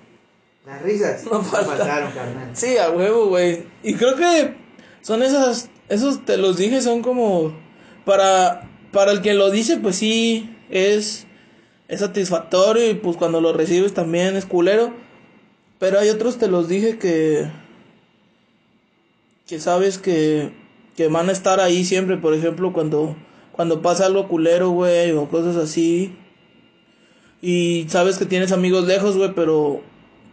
las 0.65 0.81
risas 0.81 1.23
No 1.25 1.31
no 1.39 1.43
falta. 1.43 1.75
faltaron, 1.75 2.11
carnal. 2.11 2.49
Sí, 2.53 2.77
a 2.77 2.89
huevo, 2.91 3.27
güey. 3.27 3.65
Y 3.83 3.95
creo 3.95 4.15
que 4.15 4.55
son 5.01 5.23
esas, 5.23 5.69
esos 5.89 6.25
te 6.25 6.37
los 6.37 6.57
dije, 6.57 6.81
son 6.81 7.01
como 7.01 7.53
para 8.05 8.65
para 8.91 9.11
el 9.11 9.21
que 9.21 9.33
lo 9.35 9.51
dice, 9.51 9.77
pues 9.77 9.97
sí 9.97 10.55
es 10.71 11.25
es 11.89 11.99
satisfactorio 11.99 12.89
y 12.89 12.93
pues 12.93 13.17
cuando 13.17 13.41
lo 13.41 13.51
recibes 13.51 13.93
también 13.93 14.37
es 14.37 14.45
culero. 14.45 14.93
Pero 15.79 15.99
hay 15.99 16.09
otros 16.09 16.37
te 16.37 16.47
los 16.47 16.69
dije 16.69 16.97
que 16.99 17.49
que 19.47 19.59
sabes 19.59 19.97
que 19.97 20.51
que 20.95 21.07
van 21.07 21.29
a 21.29 21.31
estar 21.31 21.59
ahí 21.59 21.83
siempre, 21.83 22.17
por 22.17 22.33
ejemplo, 22.33 22.71
cuando 22.73 23.15
cuando 23.51 23.81
pasa 23.81 24.05
algo 24.05 24.27
culero, 24.27 24.69
güey, 24.69 25.11
o 25.11 25.27
cosas 25.29 25.57
así. 25.57 26.15
Y 27.41 27.85
sabes 27.89 28.17
que 28.17 28.25
tienes 28.25 28.51
amigos 28.51 28.85
lejos, 28.85 29.17
güey, 29.17 29.33
pero 29.33 29.81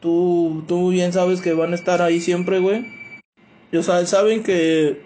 tú, 0.01 0.65
tú 0.69 0.91
bien 0.91 1.13
sabes 1.13 1.41
que 1.41 1.55
van 1.55 1.73
a 1.73 1.77
estar 1.77 2.03
ahí 2.03 2.21
siempre, 2.21 2.59
güey. 2.61 2.87
Y, 3.73 3.79
o 3.79 3.83
sea, 3.83 4.05
saben 4.07 4.43
que 4.43 5.03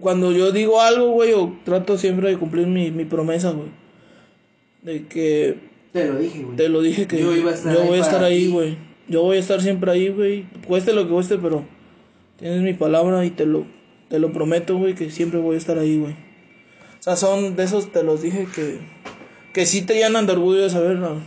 cuando 0.00 0.32
yo 0.32 0.52
digo 0.52 0.80
algo, 0.80 1.10
güey, 1.10 1.32
o 1.34 1.56
trato 1.64 1.96
siempre 1.98 2.28
de 2.30 2.38
cumplir 2.38 2.66
mi, 2.66 2.90
mi 2.90 3.04
promesa, 3.04 3.50
güey. 3.52 3.68
De 4.82 5.06
que 5.06 5.58
Te 5.92 6.06
lo 6.06 6.18
dije, 6.18 6.42
güey. 6.42 6.56
te 6.56 6.68
lo 6.68 6.80
dije 6.82 7.06
que 7.06 7.20
Yo 7.20 7.34
iba 7.34 7.50
a 7.50 7.54
estar 7.54 7.74
yo 7.74 7.80
ahí 7.82 7.88
voy 7.88 7.98
a 7.98 8.02
estar 8.02 8.24
ahí, 8.24 8.50
güey. 8.50 8.78
Yo 9.08 9.22
voy 9.22 9.36
a 9.38 9.40
estar 9.40 9.60
siempre 9.62 9.90
ahí, 9.90 10.08
güey. 10.10 10.46
Cueste 10.66 10.92
lo 10.92 11.04
que 11.04 11.12
cueste, 11.12 11.38
pero 11.38 11.64
tienes 12.38 12.62
mi 12.62 12.74
palabra 12.74 13.24
y 13.24 13.30
te 13.30 13.46
lo, 13.46 13.64
te 14.08 14.18
lo 14.18 14.32
prometo, 14.32 14.76
güey, 14.76 14.94
que 14.94 15.10
siempre 15.10 15.40
voy 15.40 15.54
a 15.54 15.58
estar 15.58 15.78
ahí, 15.78 15.98
güey. 15.98 16.12
O 16.12 17.02
sea, 17.02 17.16
son 17.16 17.56
de 17.56 17.62
esos, 17.64 17.90
te 17.92 18.02
los 18.02 18.22
dije 18.22 18.46
que, 18.54 18.80
que 19.52 19.66
sí 19.66 19.82
te 19.82 19.94
llenan 19.94 20.26
de 20.26 20.32
orgullo 20.32 20.60
de 20.62 20.70
saber, 20.70 20.98
no, 20.98 21.20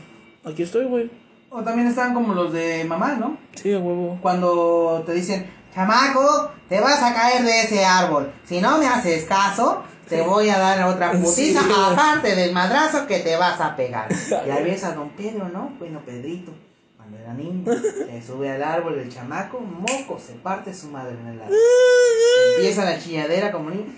aquí 0.44 0.64
estoy, 0.64 0.86
güey. 0.86 1.10
O 1.50 1.62
también 1.64 1.88
estaban 1.88 2.14
como 2.14 2.34
los 2.34 2.54
de 2.54 2.84
mamá, 2.86 3.16
¿no? 3.16 3.38
Sí, 3.56 3.70
huevo. 3.72 4.20
Cuando 4.22 5.04
te 5.06 5.14
dicen, 5.14 5.46
chamaco, 5.74 6.52
te 6.70 6.80
vas 6.80 7.02
a 7.04 7.14
caer 7.14 7.44
de 7.44 7.62
ese 7.64 7.84
árbol. 7.84 8.32
Si 8.46 8.62
no 8.62 8.78
me 8.78 8.88
haces 8.88 9.26
caso, 9.26 9.84
te 10.16 10.22
voy 10.22 10.50
a 10.50 10.58
dar 10.60 10.84
otra 10.88 11.12
putiza, 11.14 11.62
Sí. 11.62 11.70
aparte 11.92 12.36
del 12.36 12.52
madrazo 12.54 13.08
que 13.08 13.20
te 13.20 13.36
vas 13.36 13.60
a 13.62 13.76
pegar. 13.76 14.08
Y 14.48 14.50
ahí 14.50 14.64
ves 14.64 14.84
a 14.84 14.94
don 14.94 15.10
Pedro, 15.10 15.50
¿no? 15.50 15.74
Bueno, 15.80 16.02
Pedrito, 16.06 16.52
cuando 16.98 17.18
era 17.18 17.34
niño, 17.34 17.66
se 17.74 18.22
sube 18.26 18.50
al 18.52 18.62
árbol 18.64 19.00
el 19.00 19.12
chamaco, 19.14 19.60
moco, 19.60 20.20
se 20.26 20.34
parte 20.34 20.74
su 20.74 20.88
madre 20.88 21.16
en 21.20 21.28
el 21.28 21.42
árbol. 21.42 21.56
Empieza 22.58 22.86
la 22.86 23.00
chilladera 23.00 23.52
como 23.52 23.70
niño. 23.72 23.94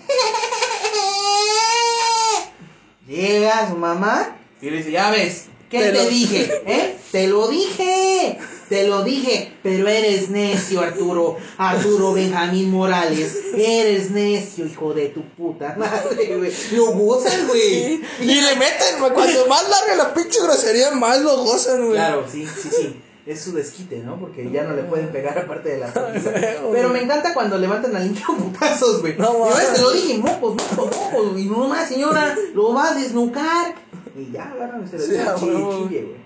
Llega 3.06 3.68
su 3.68 3.76
mamá 3.76 4.36
y 4.62 4.70
le 4.70 4.78
dice, 4.78 4.90
ya 4.90 5.10
ves, 5.10 5.46
¿qué 5.70 5.78
Te 5.78 5.92
te, 5.92 6.02
lo- 6.04 6.08
dije? 6.08 6.62
¿Eh? 6.66 6.96
Te 7.12 7.26
lo 7.28 7.48
dije, 7.48 8.38
te 8.68 8.86
lo 8.86 9.02
dije, 9.04 9.52
pero 9.62 9.88
eres 9.88 10.30
necio, 10.30 10.80
Arturo, 10.80 11.36
Arturo 11.58 12.12
Benjamín 12.12 12.70
Morales, 12.70 13.36
eres 13.56 14.10
necio, 14.10 14.66
hijo 14.66 14.94
de 14.94 15.08
tu 15.08 15.22
puta 15.22 15.74
madre, 15.78 16.36
güey. 16.36 16.52
Lo 16.72 16.92
gozan, 16.92 17.46
güey. 17.48 18.02
Y 18.20 18.40
le 18.40 18.56
meten, 18.56 18.98
güey, 19.00 19.12
cuando 19.12 19.46
más 19.46 19.68
larga 19.68 19.96
la 19.96 20.14
pinche 20.14 20.40
grosería, 20.42 20.90
más 20.92 21.20
lo 21.22 21.36
gozan, 21.44 21.80
güey. 21.82 21.92
Claro, 21.92 22.24
sí, 22.30 22.46
sí, 22.46 22.68
sí. 22.70 23.00
Es 23.26 23.40
su 23.40 23.52
desquite, 23.52 24.00
¿no? 24.00 24.18
Porque 24.20 24.50
ya 24.50 24.64
no 24.64 24.74
le 24.74 24.82
pueden 24.82 25.08
pegar 25.08 25.38
aparte 25.38 25.70
de 25.70 25.78
la. 25.78 25.90
Pero 26.72 26.90
me 26.90 27.00
encanta 27.02 27.32
cuando 27.32 27.56
levantan 27.56 27.96
al 27.96 28.12
niño 28.12 28.26
putazos, 28.38 29.00
güey. 29.00 29.16
No, 29.16 29.34
Y 29.34 29.38
mames. 29.40 29.56
ves, 29.56 29.72
te 29.74 29.80
lo 29.80 29.90
dije, 29.92 30.18
mocos, 30.18 30.54
mocos, 30.76 30.96
mocos. 31.12 31.40
Y 31.40 31.44
no 31.46 31.66
más, 31.66 31.88
señora, 31.88 32.36
lo 32.52 32.74
va 32.74 32.90
a 32.90 32.94
desnucar. 32.94 33.74
Y 34.14 34.30
ya, 34.30 34.50
agarran 34.50 34.86
se 34.88 34.98
le 34.98 35.06
Sí, 35.06 35.12
chille, 35.38 36.02
güey. 36.02 36.16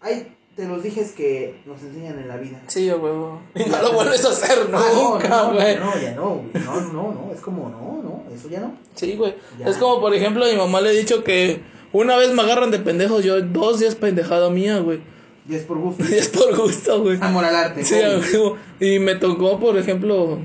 Ay, 0.00 0.35
te 0.56 0.66
los 0.66 0.82
dije 0.82 1.02
es 1.02 1.12
que 1.12 1.60
nos 1.66 1.82
enseñan 1.82 2.18
en 2.18 2.28
la 2.28 2.38
vida. 2.38 2.62
Sí, 2.66 2.88
a 2.88 2.96
huevo. 2.96 3.42
Y 3.54 3.68
no 3.68 3.82
lo 3.82 3.92
vuelves 3.92 4.24
a 4.24 4.30
hacer 4.30 4.58
Ah, 4.72 4.88
no, 4.92 5.12
nunca, 5.12 5.28
no, 5.28 5.52
güey. 5.52 5.76
No, 5.76 6.00
ya 6.00 6.14
no, 6.14 6.30
güey. 6.36 6.64
No, 6.64 6.80
no, 6.80 7.12
no. 7.12 7.30
Es 7.34 7.40
como, 7.42 7.68
no, 7.68 8.02
no. 8.02 8.34
Eso 8.34 8.48
ya 8.48 8.60
no. 8.60 8.74
Sí, 8.94 9.16
güey. 9.16 9.34
Es 9.64 9.76
como, 9.76 10.00
por 10.00 10.14
ejemplo, 10.14 10.46
a 10.46 10.48
mi 10.48 10.56
mamá 10.56 10.80
le 10.80 10.90
he 10.90 10.96
dicho 10.98 11.22
que 11.22 11.60
una 11.92 12.16
vez 12.16 12.32
me 12.32 12.40
agarran 12.40 12.70
de 12.70 12.78
pendejos, 12.78 13.22
yo 13.22 13.40
dos 13.42 13.80
días 13.80 13.96
pendejada 13.96 14.48
mía, 14.48 14.78
güey. 14.78 15.00
Y 15.46 15.54
es 15.54 15.62
por 15.62 15.78
gusto. 15.78 16.02
Y 16.10 16.14
es 16.14 16.28
por 16.28 16.56
gusto, 16.56 17.02
güey. 17.02 17.18
Amor 17.20 17.44
al 17.44 17.54
arte. 17.54 17.84
Sí, 17.84 17.94
hobby. 17.94 18.04
a 18.04 18.18
huevo. 18.18 18.56
Y 18.80 18.98
me 18.98 19.14
tocó, 19.14 19.60
por 19.60 19.76
ejemplo, 19.76 20.38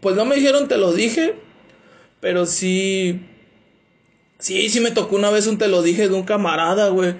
pues 0.00 0.16
no 0.16 0.24
me 0.24 0.36
dijeron 0.36 0.66
te 0.66 0.78
lo 0.78 0.92
dije, 0.94 1.34
pero 2.20 2.46
sí, 2.46 3.20
sí, 4.38 4.70
sí 4.70 4.80
me 4.80 4.92
tocó 4.92 5.16
una 5.16 5.30
vez 5.30 5.46
un 5.46 5.58
te 5.58 5.68
lo 5.68 5.82
dije 5.82 6.08
de 6.08 6.14
un 6.14 6.22
camarada, 6.22 6.88
güey. 6.88 7.16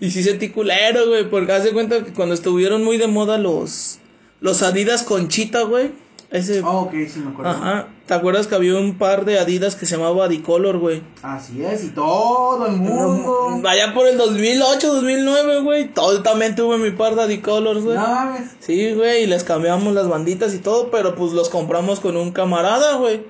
Y 0.00 0.10
sí 0.10 0.22
sentí 0.22 0.48
culero, 0.50 1.06
güey, 1.08 1.28
porque 1.30 1.52
haz 1.52 1.64
de 1.64 1.72
cuenta 1.72 2.04
que 2.04 2.12
cuando 2.12 2.34
estuvieron 2.34 2.82
muy 2.84 2.96
de 2.98 3.06
moda 3.06 3.38
los, 3.38 3.98
los 4.40 4.62
Adidas 4.62 5.02
Conchita, 5.02 5.62
güey. 5.62 5.92
Ese, 6.30 6.62
Ah, 6.64 6.78
ok, 6.78 6.92
sí 7.08 7.20
me 7.20 7.30
acuerdo. 7.30 7.50
ajá. 7.52 7.88
¿Te 8.06 8.12
acuerdas 8.12 8.48
que 8.48 8.56
había 8.56 8.74
un 8.76 8.98
par 8.98 9.24
de 9.24 9.38
Adidas 9.38 9.76
que 9.76 9.86
se 9.86 9.96
llamaba 9.96 10.24
Adicolor, 10.24 10.78
güey? 10.78 11.00
Así 11.22 11.62
es, 11.64 11.84
y 11.84 11.88
todo 11.90 12.66
el 12.66 12.72
mundo. 12.72 13.62
Allá 13.68 13.94
por 13.94 14.08
el 14.08 14.18
2008, 14.18 14.94
2009, 14.94 15.60
güey. 15.60 15.88
Todo 15.94 16.22
también 16.22 16.56
tuve 16.56 16.76
mi 16.78 16.90
par 16.90 17.14
de 17.14 17.22
Adicolors, 17.22 17.84
güey. 17.84 17.96
No. 17.96 18.34
Sí, 18.58 18.92
güey, 18.94 19.22
y 19.22 19.26
les 19.26 19.44
cambiamos 19.44 19.94
las 19.94 20.08
banditas 20.08 20.52
y 20.54 20.58
todo, 20.58 20.90
pero 20.90 21.14
pues 21.14 21.32
los 21.32 21.48
compramos 21.48 22.00
con 22.00 22.16
un 22.16 22.32
camarada, 22.32 22.96
güey. 22.96 23.22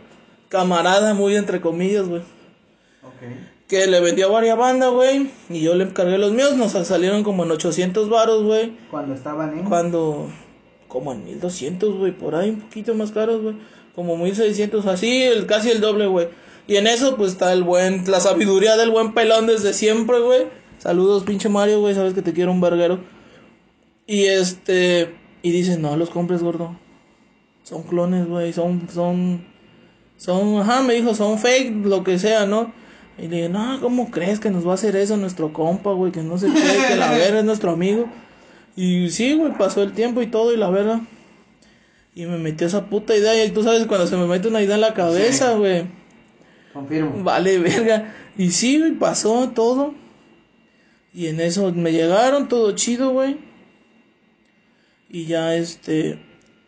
Camarada, 0.49 1.12
muy 1.15 1.37
entre 1.37 1.61
comillas, 1.61 2.09
güey. 2.09 2.23
Ok. 3.03 3.23
Que 3.75 3.89
le 3.89 3.99
vendió 3.99 4.31
varias 4.31 4.57
bandas, 4.57 4.93
güey. 4.93 5.33
Y 5.51 5.61
yo 5.61 5.75
le 5.75 5.83
encargué 5.83 6.16
los 6.16 6.31
míos, 6.31 6.57
nos 6.57 6.70
salieron 6.87 7.25
como 7.25 7.43
en 7.43 7.51
800 7.51 8.09
varos, 8.09 8.45
güey. 8.45 8.70
Cuando 8.89 9.14
estaban 9.16 9.59
en. 9.59 9.64
Cuando, 9.64 10.31
como 10.87 11.12
en 11.12 11.25
1200, 11.25 11.99
güey, 11.99 12.12
por 12.12 12.37
ahí, 12.37 12.51
un 12.51 12.61
poquito 12.61 12.95
más 12.95 13.11
caros, 13.11 13.43
güey. 13.43 13.57
Como 13.97 14.16
1600, 14.16 14.87
así, 14.87 15.25
el, 15.25 15.47
casi 15.47 15.72
el 15.72 15.81
doble, 15.81 16.07
güey. 16.07 16.29
Y 16.68 16.77
en 16.77 16.87
eso, 16.87 17.16
pues 17.16 17.33
está 17.33 17.53
el 17.53 17.64
buen, 17.64 18.09
la 18.09 18.20
sabiduría 18.20 18.77
del 18.77 18.93
buen 18.93 19.12
pelón 19.12 19.49
desde 19.49 19.72
siempre, 19.72 20.20
güey. 20.20 20.47
Saludos, 20.79 21.25
pinche 21.25 21.49
Mario, 21.49 21.81
güey, 21.81 21.97
sabes 21.97 22.14
que 22.14 22.22
te 22.22 22.33
quiero 22.33 22.53
un 22.53 22.61
verguero. 22.61 23.01
Y 24.07 24.27
este, 24.27 25.16
y 25.43 25.51
dice, 25.51 25.79
no 25.79 25.97
los 25.97 26.11
compres, 26.11 26.45
gordo. 26.45 26.79
Son 27.64 27.83
clones, 27.83 28.29
güey, 28.29 28.53
son, 28.53 28.89
son, 28.89 29.45
son, 30.16 30.61
ajá, 30.61 30.83
me 30.83 30.95
dijo, 30.95 31.12
son 31.12 31.41
fake, 31.41 31.85
lo 31.87 32.05
que 32.05 32.20
sea, 32.20 32.47
¿no? 32.47 32.84
Y 33.19 33.29
le 33.29 33.37
dije, 33.37 33.49
no, 33.49 33.81
¿cómo 33.81 34.11
crees 34.11 34.41
que 34.41 34.51
nos 34.51 34.67
va 34.67 34.73
a 34.73 34.75
hacer 34.75 34.97
eso 34.97 35.17
nuestro 35.17 35.53
compa, 35.53 35.93
güey? 35.93 36.11
Que 36.12 36.23
no 36.23 36.37
se 36.39 36.49
cree 36.49 36.89
que 36.89 36.97
la 36.97 37.11
verga 37.12 37.39
es 37.41 37.45
nuestro 37.45 37.71
amigo. 37.71 38.09
Y 38.77 39.11
sí, 39.11 39.35
güey, 39.35 39.53
pasó 39.57 39.83
el 39.83 39.93
tiempo 39.93 40.21
y 40.23 40.27
todo, 40.27 40.53
y 40.53 40.57
la 40.57 40.69
verga. 40.71 41.01
Y 42.17 42.27
me 42.27 42.39
metió 42.39 42.67
esa 42.67 42.87
puta 42.87 43.17
idea, 43.17 43.45
y 43.45 43.51
tú 43.51 43.62
sabes, 43.62 43.87
cuando 43.87 44.07
se 44.07 44.17
me 44.17 44.27
mete 44.27 44.49
una 44.49 44.62
idea 44.62 44.75
en 44.75 44.81
la 44.81 44.95
cabeza, 44.95 45.53
Sí. 45.53 45.59
güey. 45.59 45.87
Confirmo. 46.73 47.23
Vale, 47.23 47.59
verga. 47.61 48.12
Y 48.37 48.51
sí, 48.51 48.79
güey, 48.81 48.93
pasó 48.93 49.51
todo. 49.55 49.95
Y 51.12 51.29
en 51.29 51.39
eso 51.41 51.73
me 51.73 51.93
llegaron, 51.93 52.49
todo 52.49 52.73
chido, 52.73 53.11
güey. 53.11 53.37
Y 55.09 55.27
ya, 55.27 55.55
este, 55.55 56.19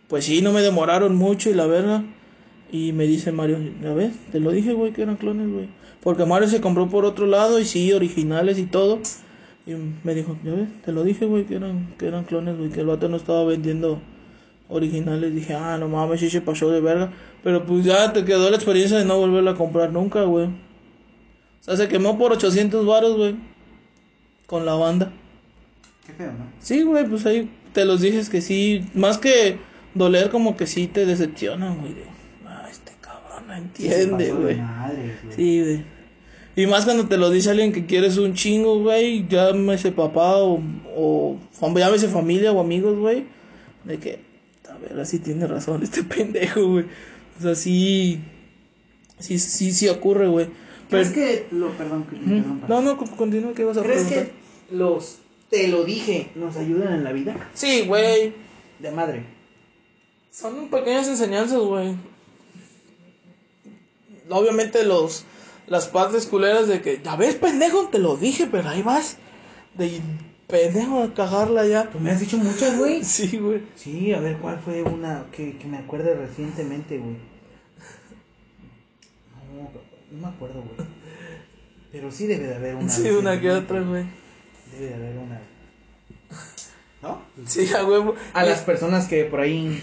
pues 0.09 0.25
sí, 0.27 0.43
no 0.43 0.53
me 0.53 0.63
demoraron 0.63 1.17
mucho 1.17 1.51
y 1.51 1.55
la 1.55 1.67
verga. 1.67 2.05
Y 2.71 2.93
me 2.93 3.07
dice 3.07 3.33
Mario, 3.33 3.59
ya 3.83 3.93
ves, 3.95 4.13
te 4.31 4.39
lo 4.39 4.53
dije, 4.53 4.73
güey, 4.73 4.93
que 4.93 5.03
eran 5.03 5.17
clones, 5.17 5.49
güey. 5.49 5.69
Porque 6.07 6.25
Mario 6.25 6.47
se 6.47 6.61
compró 6.61 6.89
por 6.89 7.05
otro 7.05 7.27
lado 7.27 7.59
y 7.59 7.65
sí, 7.65 7.93
originales 7.93 8.59
y 8.59 8.67
todo. 8.67 9.01
Y 9.67 9.73
me 10.05 10.15
dijo, 10.15 10.39
ya 10.45 10.55
ves, 10.55 10.69
te 10.83 10.93
lo 10.93 11.03
dije, 11.03 11.27
güey, 11.27 11.47
que 11.47 11.57
eran, 11.57 11.97
que 11.99 12.07
eran 12.07 12.23
clones, 12.23 12.57
güey, 12.57 12.71
que 12.71 12.79
el 12.79 12.87
vato 12.87 13.09
no 13.09 13.17
estaba 13.17 13.43
vendiendo 13.45 14.01
originales. 14.69 15.35
Dije, 15.35 15.55
ah, 15.55 15.79
no 15.79 15.89
mames, 15.89 16.21
sí 16.21 16.31
se 16.31 16.41
pasó 16.41 16.71
de 16.71 16.81
verga. 16.81 17.13
Pero 17.43 17.67
pues 17.67 17.85
ya 17.85 18.13
te 18.13 18.25
quedó 18.25 18.49
la 18.51 18.55
experiencia 18.55 18.99
de 18.99 19.05
no 19.05 19.19
volverla 19.19 19.51
a 19.51 19.55
comprar 19.57 19.91
nunca, 19.91 20.23
güey. 20.23 20.47
O 20.47 20.53
sea, 21.63 21.77
se 21.77 21.89
quemó 21.89 22.17
por 22.17 22.31
800 22.31 22.87
varos, 22.87 23.17
güey. 23.17 23.35
Con 24.47 24.65
la 24.65 24.75
banda. 24.75 25.11
Qué 26.07 26.13
feo, 26.13 26.31
¿no? 26.31 26.47
Sí, 26.61 26.83
güey, 26.85 27.05
pues 27.05 27.27
ahí 27.27 27.51
te 27.73 27.85
los 27.85 28.01
dije 28.01 28.23
que 28.31 28.43
sí. 28.43 28.89
Más 28.95 29.19
que 29.19 29.59
doler, 29.95 30.31
como 30.31 30.57
que 30.57 30.69
sí 30.69 30.87
te 30.87 31.05
decepcionan, 31.05 31.81
güey. 31.81 31.97
Ah, 32.47 32.69
este 32.71 32.93
cabrón 33.01 33.49
no 33.49 33.55
entiende, 33.55 34.31
güey. 34.31 34.63
Sí, 35.35 35.63
güey. 35.63 35.96
Y 36.57 36.67
más 36.67 36.85
cuando 36.87 37.07
te 37.07 37.19
lo 37.19 37.31
dice 37.31 37.51
alguien 37.51 37.73
que 37.73 37.85
quieres 37.87 38.17
un 38.17 38.33
chingo, 38.35 38.81
güey, 38.81 39.29
llámese 39.29 39.93
papá 39.93 40.39
o, 40.39 40.59
o 40.97 41.39
llámese 41.77 42.09
familia 42.09 42.51
o 42.53 42.61
amigos, 42.61 42.99
güey. 42.99 43.25
De 43.85 43.99
que, 43.99 44.21
a 44.69 44.79
ver, 44.79 44.99
así 44.99 45.19
tiene 45.19 45.47
razón 45.47 45.83
este 45.85 46.03
pendejo, 46.03 46.67
güey. 46.67 46.87
O 47.39 47.43
sea, 47.43 47.55
sí, 47.55 48.21
sí, 49.19 49.39
sí, 49.39 49.73
sí 49.73 49.89
ocurre, 49.89 50.29
güey. 50.29 50.47
Pero, 50.89 51.03
¿Crees 51.03 51.11
que 51.11 51.47
lo, 51.55 51.71
perdón, 51.77 52.05
que 52.05 52.17
te 52.17 52.25
interrumpa. 52.25 52.69
no, 52.69 52.81
no, 52.81 52.97
co- 52.97 53.05
continúa, 53.17 53.53
¿qué 53.55 53.65
vas 53.65 53.77
a 53.77 53.83
¿Crees 53.83 54.05
preguntar? 54.05 54.33
que 54.71 54.75
los 54.77 55.19
te 55.51 55.69
lo 55.69 55.85
dije 55.85 56.29
nos 56.37 56.57
ayudan 56.57 56.95
en 56.95 57.05
la 57.05 57.13
vida? 57.13 57.51
Sí, 57.55 57.83
güey. 57.87 58.33
De 58.79 58.91
madre. 58.93 59.25
Son 60.31 60.69
pequeñas 60.69 61.07
enseñanzas, 61.09 61.59
güey. 61.59 61.95
Obviamente 64.31 64.85
los 64.85 65.25
las 65.67 65.89
partes 65.89 66.27
culeras 66.27 66.69
de 66.69 66.81
que, 66.81 67.01
ya 67.03 67.17
ves, 67.17 67.35
pendejo, 67.37 67.89
te 67.89 67.99
lo 67.99 68.17
dije, 68.17 68.49
pero 68.51 68.69
ahí 68.69 68.83
vas. 68.83 69.19
De 69.75 70.01
pendejo 70.47 71.03
a 71.03 71.13
cagarla 71.13 71.67
ya. 71.67 71.91
Tú 71.91 71.99
me 72.01 72.11
has 72.11 72.21
dicho 72.21 72.39
muchas, 72.39 72.79
güey. 72.79 73.03
Sí, 73.05 73.37
güey. 73.39 73.63
Sí, 73.75 74.13
a 74.13 74.21
ver, 74.21 74.39
¿cuál 74.39 74.59
fue 74.59 74.83
una 74.83 75.27
que, 75.33 75.57
que 75.59 75.67
me 75.67 75.79
acuerde 75.79 76.15
recientemente, 76.15 76.99
güey? 76.99 77.17
No, 79.55 79.71
no 80.13 80.29
me 80.29 80.35
acuerdo, 80.35 80.63
güey. 80.63 80.89
Pero 81.93 82.11
sí 82.11 82.27
debe 82.27 82.47
de 82.47 82.55
haber 82.55 82.77
una. 82.77 82.89
Sí, 82.89 83.09
una 83.09 83.41
que 83.41 83.51
otra, 83.51 83.81
güey. 83.81 84.05
Debe 84.73 84.89
de 84.89 84.95
haber 84.95 85.19
una. 85.19 85.41
¿No? 87.03 87.23
Sí, 87.47 87.69
a 87.75 87.85
huevo. 87.85 88.15
A 88.33 88.45
las 88.45 88.61
personas 88.61 89.07
que 89.09 89.25
por 89.25 89.41
ahí 89.41 89.81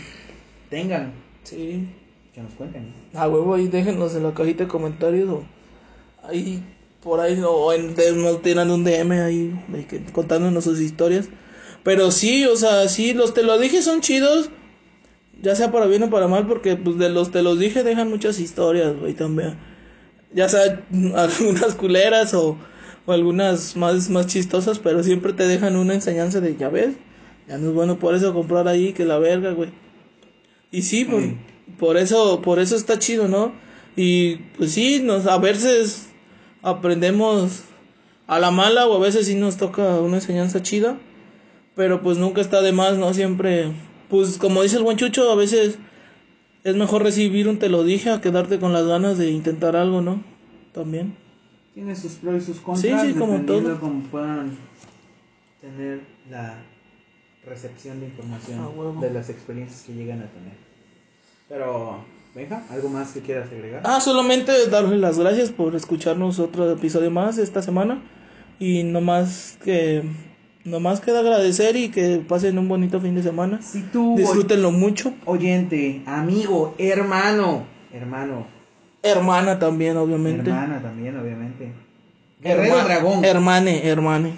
tengan, 0.69 1.13
Sí. 1.43 1.87
que 2.33 2.41
nos 2.41 2.53
cuenten. 2.53 2.93
A 3.13 3.27
huevo 3.27 3.53
ahí 3.55 3.67
déjenos 3.67 4.15
en 4.15 4.23
la 4.23 4.33
cajita 4.33 4.63
de 4.63 4.69
comentarios 4.69 5.29
o 5.29 5.43
ahí 6.23 6.63
por 7.03 7.19
ahí 7.19 7.39
o 7.45 7.73
en 7.73 7.95
nos 8.21 8.41
tiran 8.41 8.71
un 8.71 8.83
DM 8.83 9.11
ahí 9.21 9.53
de 9.67 9.85
que- 9.85 10.03
contándonos 10.05 10.63
sus 10.63 10.79
historias. 10.79 11.27
Pero 11.83 12.11
sí, 12.11 12.45
o 12.45 12.55
sea, 12.55 12.87
sí, 12.87 13.13
los 13.13 13.33
te 13.33 13.43
lo 13.43 13.59
dije 13.59 13.81
son 13.81 14.01
chidos. 14.01 14.49
Ya 15.41 15.55
sea 15.55 15.71
para 15.71 15.87
bien 15.87 16.03
o 16.03 16.09
para 16.09 16.27
mal, 16.29 16.47
porque 16.47 16.77
pues 16.77 16.97
de 16.97 17.09
los 17.09 17.31
te 17.31 17.41
los 17.43 17.59
dije 17.59 17.83
dejan 17.83 18.09
muchas 18.09 18.39
historias, 18.39 18.97
güey, 18.97 19.13
también. 19.13 19.55
Ya 20.33 20.47
sea 20.47 20.81
algunas 21.15 21.75
culeras 21.75 22.33
o, 22.33 22.57
o 23.05 23.11
algunas 23.11 23.75
más, 23.75 24.09
más 24.09 24.27
chistosas, 24.27 24.79
pero 24.79 25.03
siempre 25.03 25.33
te 25.33 25.45
dejan 25.45 25.75
una 25.75 25.93
enseñanza 25.93 26.39
de, 26.39 26.55
ya 26.55 26.69
ves, 26.69 26.95
ya 27.49 27.57
no 27.57 27.69
es 27.69 27.73
bueno 27.73 27.99
por 27.99 28.15
eso 28.15 28.33
comprar 28.33 28.69
ahí 28.69 28.93
que 28.93 29.03
la 29.03 29.19
verga, 29.19 29.51
güey. 29.51 29.69
Y 30.71 30.83
sí, 30.83 31.03
por, 31.03 31.21
por 31.77 31.97
eso, 31.97 32.41
por 32.41 32.59
eso 32.59 32.77
está 32.77 32.97
chido, 32.97 33.27
¿no? 33.27 33.51
Y 33.97 34.37
pues 34.57 34.71
sí, 34.71 35.01
nos, 35.03 35.27
a 35.27 35.37
veces 35.37 36.07
aprendemos 36.63 37.63
a 38.25 38.39
la 38.39 38.51
mala 38.51 38.87
o 38.87 38.95
a 38.95 38.99
veces 38.99 39.27
sí 39.27 39.35
nos 39.35 39.57
toca 39.57 39.99
una 39.99 40.15
enseñanza 40.15 40.63
chida, 40.63 40.97
pero 41.75 42.01
pues 42.01 42.17
nunca 42.17 42.41
está 42.41 42.61
de 42.61 42.71
más, 42.71 42.97
¿no? 42.97 43.13
Siempre, 43.13 43.73
pues 44.09 44.37
como 44.37 44.63
dice 44.63 44.77
el 44.77 44.83
buen 44.83 44.97
Chucho, 44.97 45.29
a 45.31 45.35
veces 45.35 45.77
es 46.63 46.75
mejor 46.75 47.03
recibir 47.03 47.47
un 47.47 47.59
te 47.59 47.69
lo 47.69 47.83
dije 47.83 48.09
a 48.09 48.21
quedarte 48.21 48.59
con 48.59 48.73
las 48.73 48.87
ganas 48.87 49.17
de 49.17 49.29
intentar 49.29 49.75
algo, 49.75 50.01
¿no? 50.01 50.23
También. 50.71 51.15
Tiene 51.73 51.95
sus 51.95 52.13
pros 52.13 52.43
y 52.43 52.45
sus 52.45 52.59
contras. 52.59 53.01
Sí, 53.01 53.13
sí, 53.13 53.19
como 53.19 53.41
todo. 53.41 53.79
cómo 53.79 54.03
puedan 54.09 54.57
tener 55.59 56.01
la 56.29 56.57
recepción 57.45 57.99
de 57.99 58.07
información 58.07 59.01
de 59.01 59.09
las 59.09 59.29
experiencias 59.29 59.81
que 59.83 59.93
llegan 59.93 60.21
a 60.21 60.27
tener. 60.31 60.53
Pero, 61.49 62.05
venga, 62.35 62.63
¿algo 62.69 62.89
más 62.89 63.11
que 63.11 63.21
quieras 63.21 63.47
agregar? 63.51 63.81
Ah, 63.85 63.99
solamente 63.99 64.51
darles 64.69 64.99
las 64.99 65.17
gracias 65.19 65.51
por 65.51 65.75
escucharnos 65.75 66.39
otro 66.39 66.71
episodio 66.71 67.11
más 67.11 67.37
esta 67.37 67.61
semana. 67.61 68.01
Y 68.59 68.83
no 68.83 69.01
más 69.01 69.57
que. 69.63 70.03
No 70.63 70.79
más 70.79 71.01
queda 71.01 71.19
agradecer 71.19 71.75
y 71.75 71.89
que 71.89 72.23
pasen 72.25 72.57
un 72.57 72.69
bonito 72.69 73.01
fin 73.01 73.15
de 73.15 73.23
semana. 73.23 73.61
Si 73.61 73.81
tú, 73.81 74.15
Disfrútenlo 74.17 74.71
mucho. 74.71 75.13
oyente, 75.25 76.01
amigo, 76.05 76.73
hermano, 76.77 77.63
hermano, 77.91 78.47
Hermana 79.01 79.59
también, 79.59 79.97
obviamente. 79.97 80.49
hermana 80.49 80.81
también, 80.81 81.19
obviamente. 81.19 81.73
Guerrero 82.39 82.75
Herma- 82.77 82.83
Dragón. 82.85 83.25
Hermane, 83.25 83.85
hermane. 83.89 84.33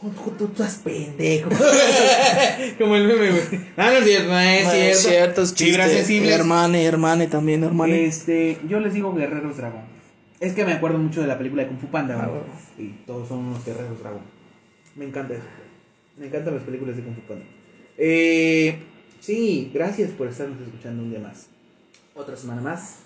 Tú, 0.00 0.30
tú 0.38 0.44
estás 0.46 0.76
pendejo. 0.76 1.50
Como 2.78 2.96
el 2.96 3.06
meme, 3.06 3.30
güey. 3.30 3.42
Ah, 3.76 3.90
no 3.90 3.98
es 3.98 4.04
cierto, 4.04 4.28
no 4.30 4.40
es 4.40 4.62
cierto. 4.70 4.80
es 4.90 5.02
cierto, 5.02 5.42
es 5.42 5.54
chiste. 5.54 5.88
sensibles. 5.88 6.32
Hermane, 6.32 6.84
hermane 6.84 7.26
también, 7.26 7.64
hermane. 7.64 8.06
Este, 8.06 8.58
yo 8.66 8.80
les 8.80 8.94
digo 8.94 9.12
guerreros 9.14 9.58
dragón. 9.58 9.82
Es 10.40 10.54
que 10.54 10.64
me 10.64 10.72
acuerdo 10.72 10.96
mucho 10.98 11.20
de 11.20 11.26
la 11.26 11.36
película 11.36 11.62
de 11.62 11.68
Kung 11.68 11.80
Fu 11.80 11.88
Panda, 11.88 12.14
Ah, 12.18 12.26
güey. 12.28 12.40
bueno. 12.40 12.54
Y 12.78 13.04
todos 13.04 13.28
son 13.28 13.38
unos 13.40 13.62
guerreros 13.64 14.00
dragón. 14.00 14.22
Me 14.96 15.04
encanta 15.04 15.34
eso. 15.34 15.42
Me 16.16 16.26
encantan 16.26 16.54
las 16.54 16.64
películas 16.64 16.96
de 16.96 17.02
Kung 17.02 17.14
Fu 17.16 17.20
Panda. 17.22 17.44
Eh, 17.98 18.78
sí, 19.20 19.70
gracias 19.74 20.12
por 20.12 20.28
estarnos 20.28 20.58
escuchando 20.62 21.02
un 21.02 21.10
día 21.10 21.20
más. 21.20 21.48
Otra 22.14 22.36
semana 22.36 22.62
más. 22.62 23.00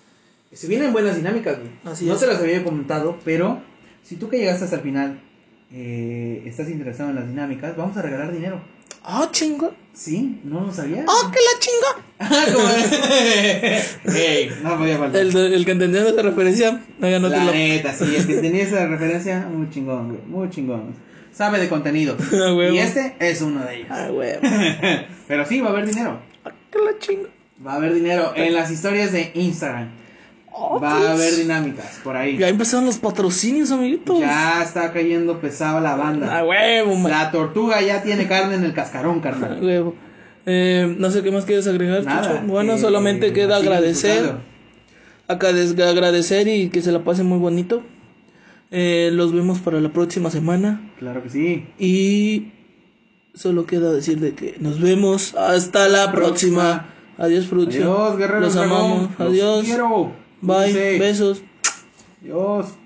Se 0.53 0.69
vienen 0.69 0.93
buenas 0.93 1.17
dinámicas, 1.17 1.59
güey. 1.59 1.71
Así 1.85 2.05
no 2.05 2.15
es. 2.15 2.21
se 2.21 2.29
las 2.29 2.39
había 2.41 2.63
comentado, 2.63 3.19
pero 3.25 3.61
si 4.05 4.15
tú 4.15 4.29
que 4.29 4.39
llegaste 4.39 4.63
hasta 4.65 4.77
el 4.77 4.83
final 4.83 5.21
eh, 5.77 6.43
estás 6.47 6.69
interesado 6.71 7.11
en 7.11 7.17
las 7.17 7.27
dinámicas, 7.29 7.77
vamos 7.77 7.97
a 7.97 8.03
regalar 8.03 8.33
dinero. 8.33 8.61
Ah, 9.03 9.29
chinga. 9.33 9.71
Sí, 9.93 10.41
no 10.45 10.61
lo 10.63 10.73
sabías. 10.73 11.05
Ah, 11.09 11.31
que 11.33 11.39
la 11.41 11.61
chinga. 11.61 12.05
Ah, 12.21 12.45
como- 14.05 14.15
Ey, 14.17 14.51
no 14.63 14.79
podía 14.79 14.99
faltar. 14.99 15.21
El, 15.21 15.37
el 15.37 15.65
que 15.65 15.73
entendió 15.73 16.07
esa 16.09 16.23
referencia, 16.23 16.81
no 16.99 17.11
ganó 17.11 17.29
La 17.29 17.45
la... 17.45 17.53
neta, 17.53 17.93
sí, 17.93 18.05
el 18.17 18.27
que 18.27 18.35
tenía 18.41 18.63
esa 18.63 18.87
referencia, 18.87 19.41
muy 19.53 19.69
chingón, 19.71 20.09
güey, 20.09 20.21
muy 20.27 20.49
chingón. 20.51 20.95
Sabe 21.33 21.59
de 21.59 21.69
contenido. 21.69 22.17
Ah, 22.33 22.55
y 22.73 22.79
este 22.79 23.17
es 23.19 23.43
uno 23.43 23.65
de 23.65 23.75
ellos. 23.77 23.89
Ah, 23.91 24.07
güey. 24.11 24.35
Pero 25.27 25.45
sí, 25.45 25.61
va 25.61 25.69
a 25.69 25.73
haber 25.73 25.87
dinero. 25.87 26.21
Ah, 26.45 26.53
que 26.71 26.79
la 26.79 26.97
chinga. 26.99 27.29
Va 27.67 27.73
a 27.73 27.77
haber 27.77 27.93
dinero 27.95 28.33
en 28.37 28.55
las 28.55 28.71
historias 28.71 29.11
de 29.13 29.33
Instagram. 29.35 29.91
Ah, 30.57 30.79
Va 30.81 30.93
a 31.09 31.13
haber 31.15 31.35
dinámicas 31.35 32.01
por 32.05 32.17
ahí. 32.17 32.39
Ya 32.39 32.49
empezaron 32.49 32.87
los 32.87 32.99
patrocinios, 32.99 33.71
amiguitos. 33.73 34.21
Ya 34.21 34.63
está 34.63 34.93
cayendo 34.93 35.41
pesada 35.41 35.81
la 35.81 35.95
Ah, 35.95 35.97
banda. 35.97 36.45
huevo, 36.45 36.95
man. 36.95 37.11
La 37.11 37.31
tortuga 37.33 37.83
ya 37.83 38.03
tiene 38.03 38.29
carne 38.29 38.55
en 38.55 38.65
el 38.65 38.73
cascarón, 38.73 39.19
Ah, 39.19 39.23
carnal. 39.23 39.59
huevo. 39.65 39.95
Eh, 40.47 40.95
no 40.99 41.11
sé 41.11 41.23
qué 41.23 41.33
más 41.33 41.45
quieres 41.45 41.67
agregar, 41.67 42.05
Nada. 42.05 42.23
Chucho. 42.41 42.47
Bueno, 42.47 42.75
eh, 42.75 42.79
solamente 42.79 43.33
queda 43.33 43.59
sigue 43.59 43.69
agradecer. 43.69 44.33
Acá 45.27 45.49
agradecer 45.49 46.47
y 46.49 46.69
que 46.69 46.83
se 46.83 46.93
la 46.93 47.03
pasen 47.03 47.27
muy 47.27 47.39
bonito. 47.39 47.83
Eh, 48.71 49.11
los 49.13 49.33
vemos 49.33 49.59
para 49.61 49.81
la 49.81 49.89
próxima 49.89 50.31
semana. 50.31 50.93
Claro 50.99 51.23
que 51.23 51.31
sí. 51.31 51.67
Y 51.79 52.53
solo 53.35 53.67
queda 53.67 53.93
decir 53.93 54.21
de 54.21 54.35
que 54.35 54.57
nos 54.61 54.81
vemos 54.81 55.35
hasta 55.35 55.89
la 55.89 56.13
próxima. 56.13 56.91
Adiós, 57.17 57.47
Frucho. 57.47 57.71
Adiós, 57.79 58.17
guerreros 58.19 58.55
Los 58.55 58.57
amamos. 58.57 59.09
Los 59.19 59.29
Adiós. 59.31 59.65
quiero. 59.65 60.24
Bye. 60.45 60.99
Besos. 60.99 61.43
Adiós. 62.23 62.84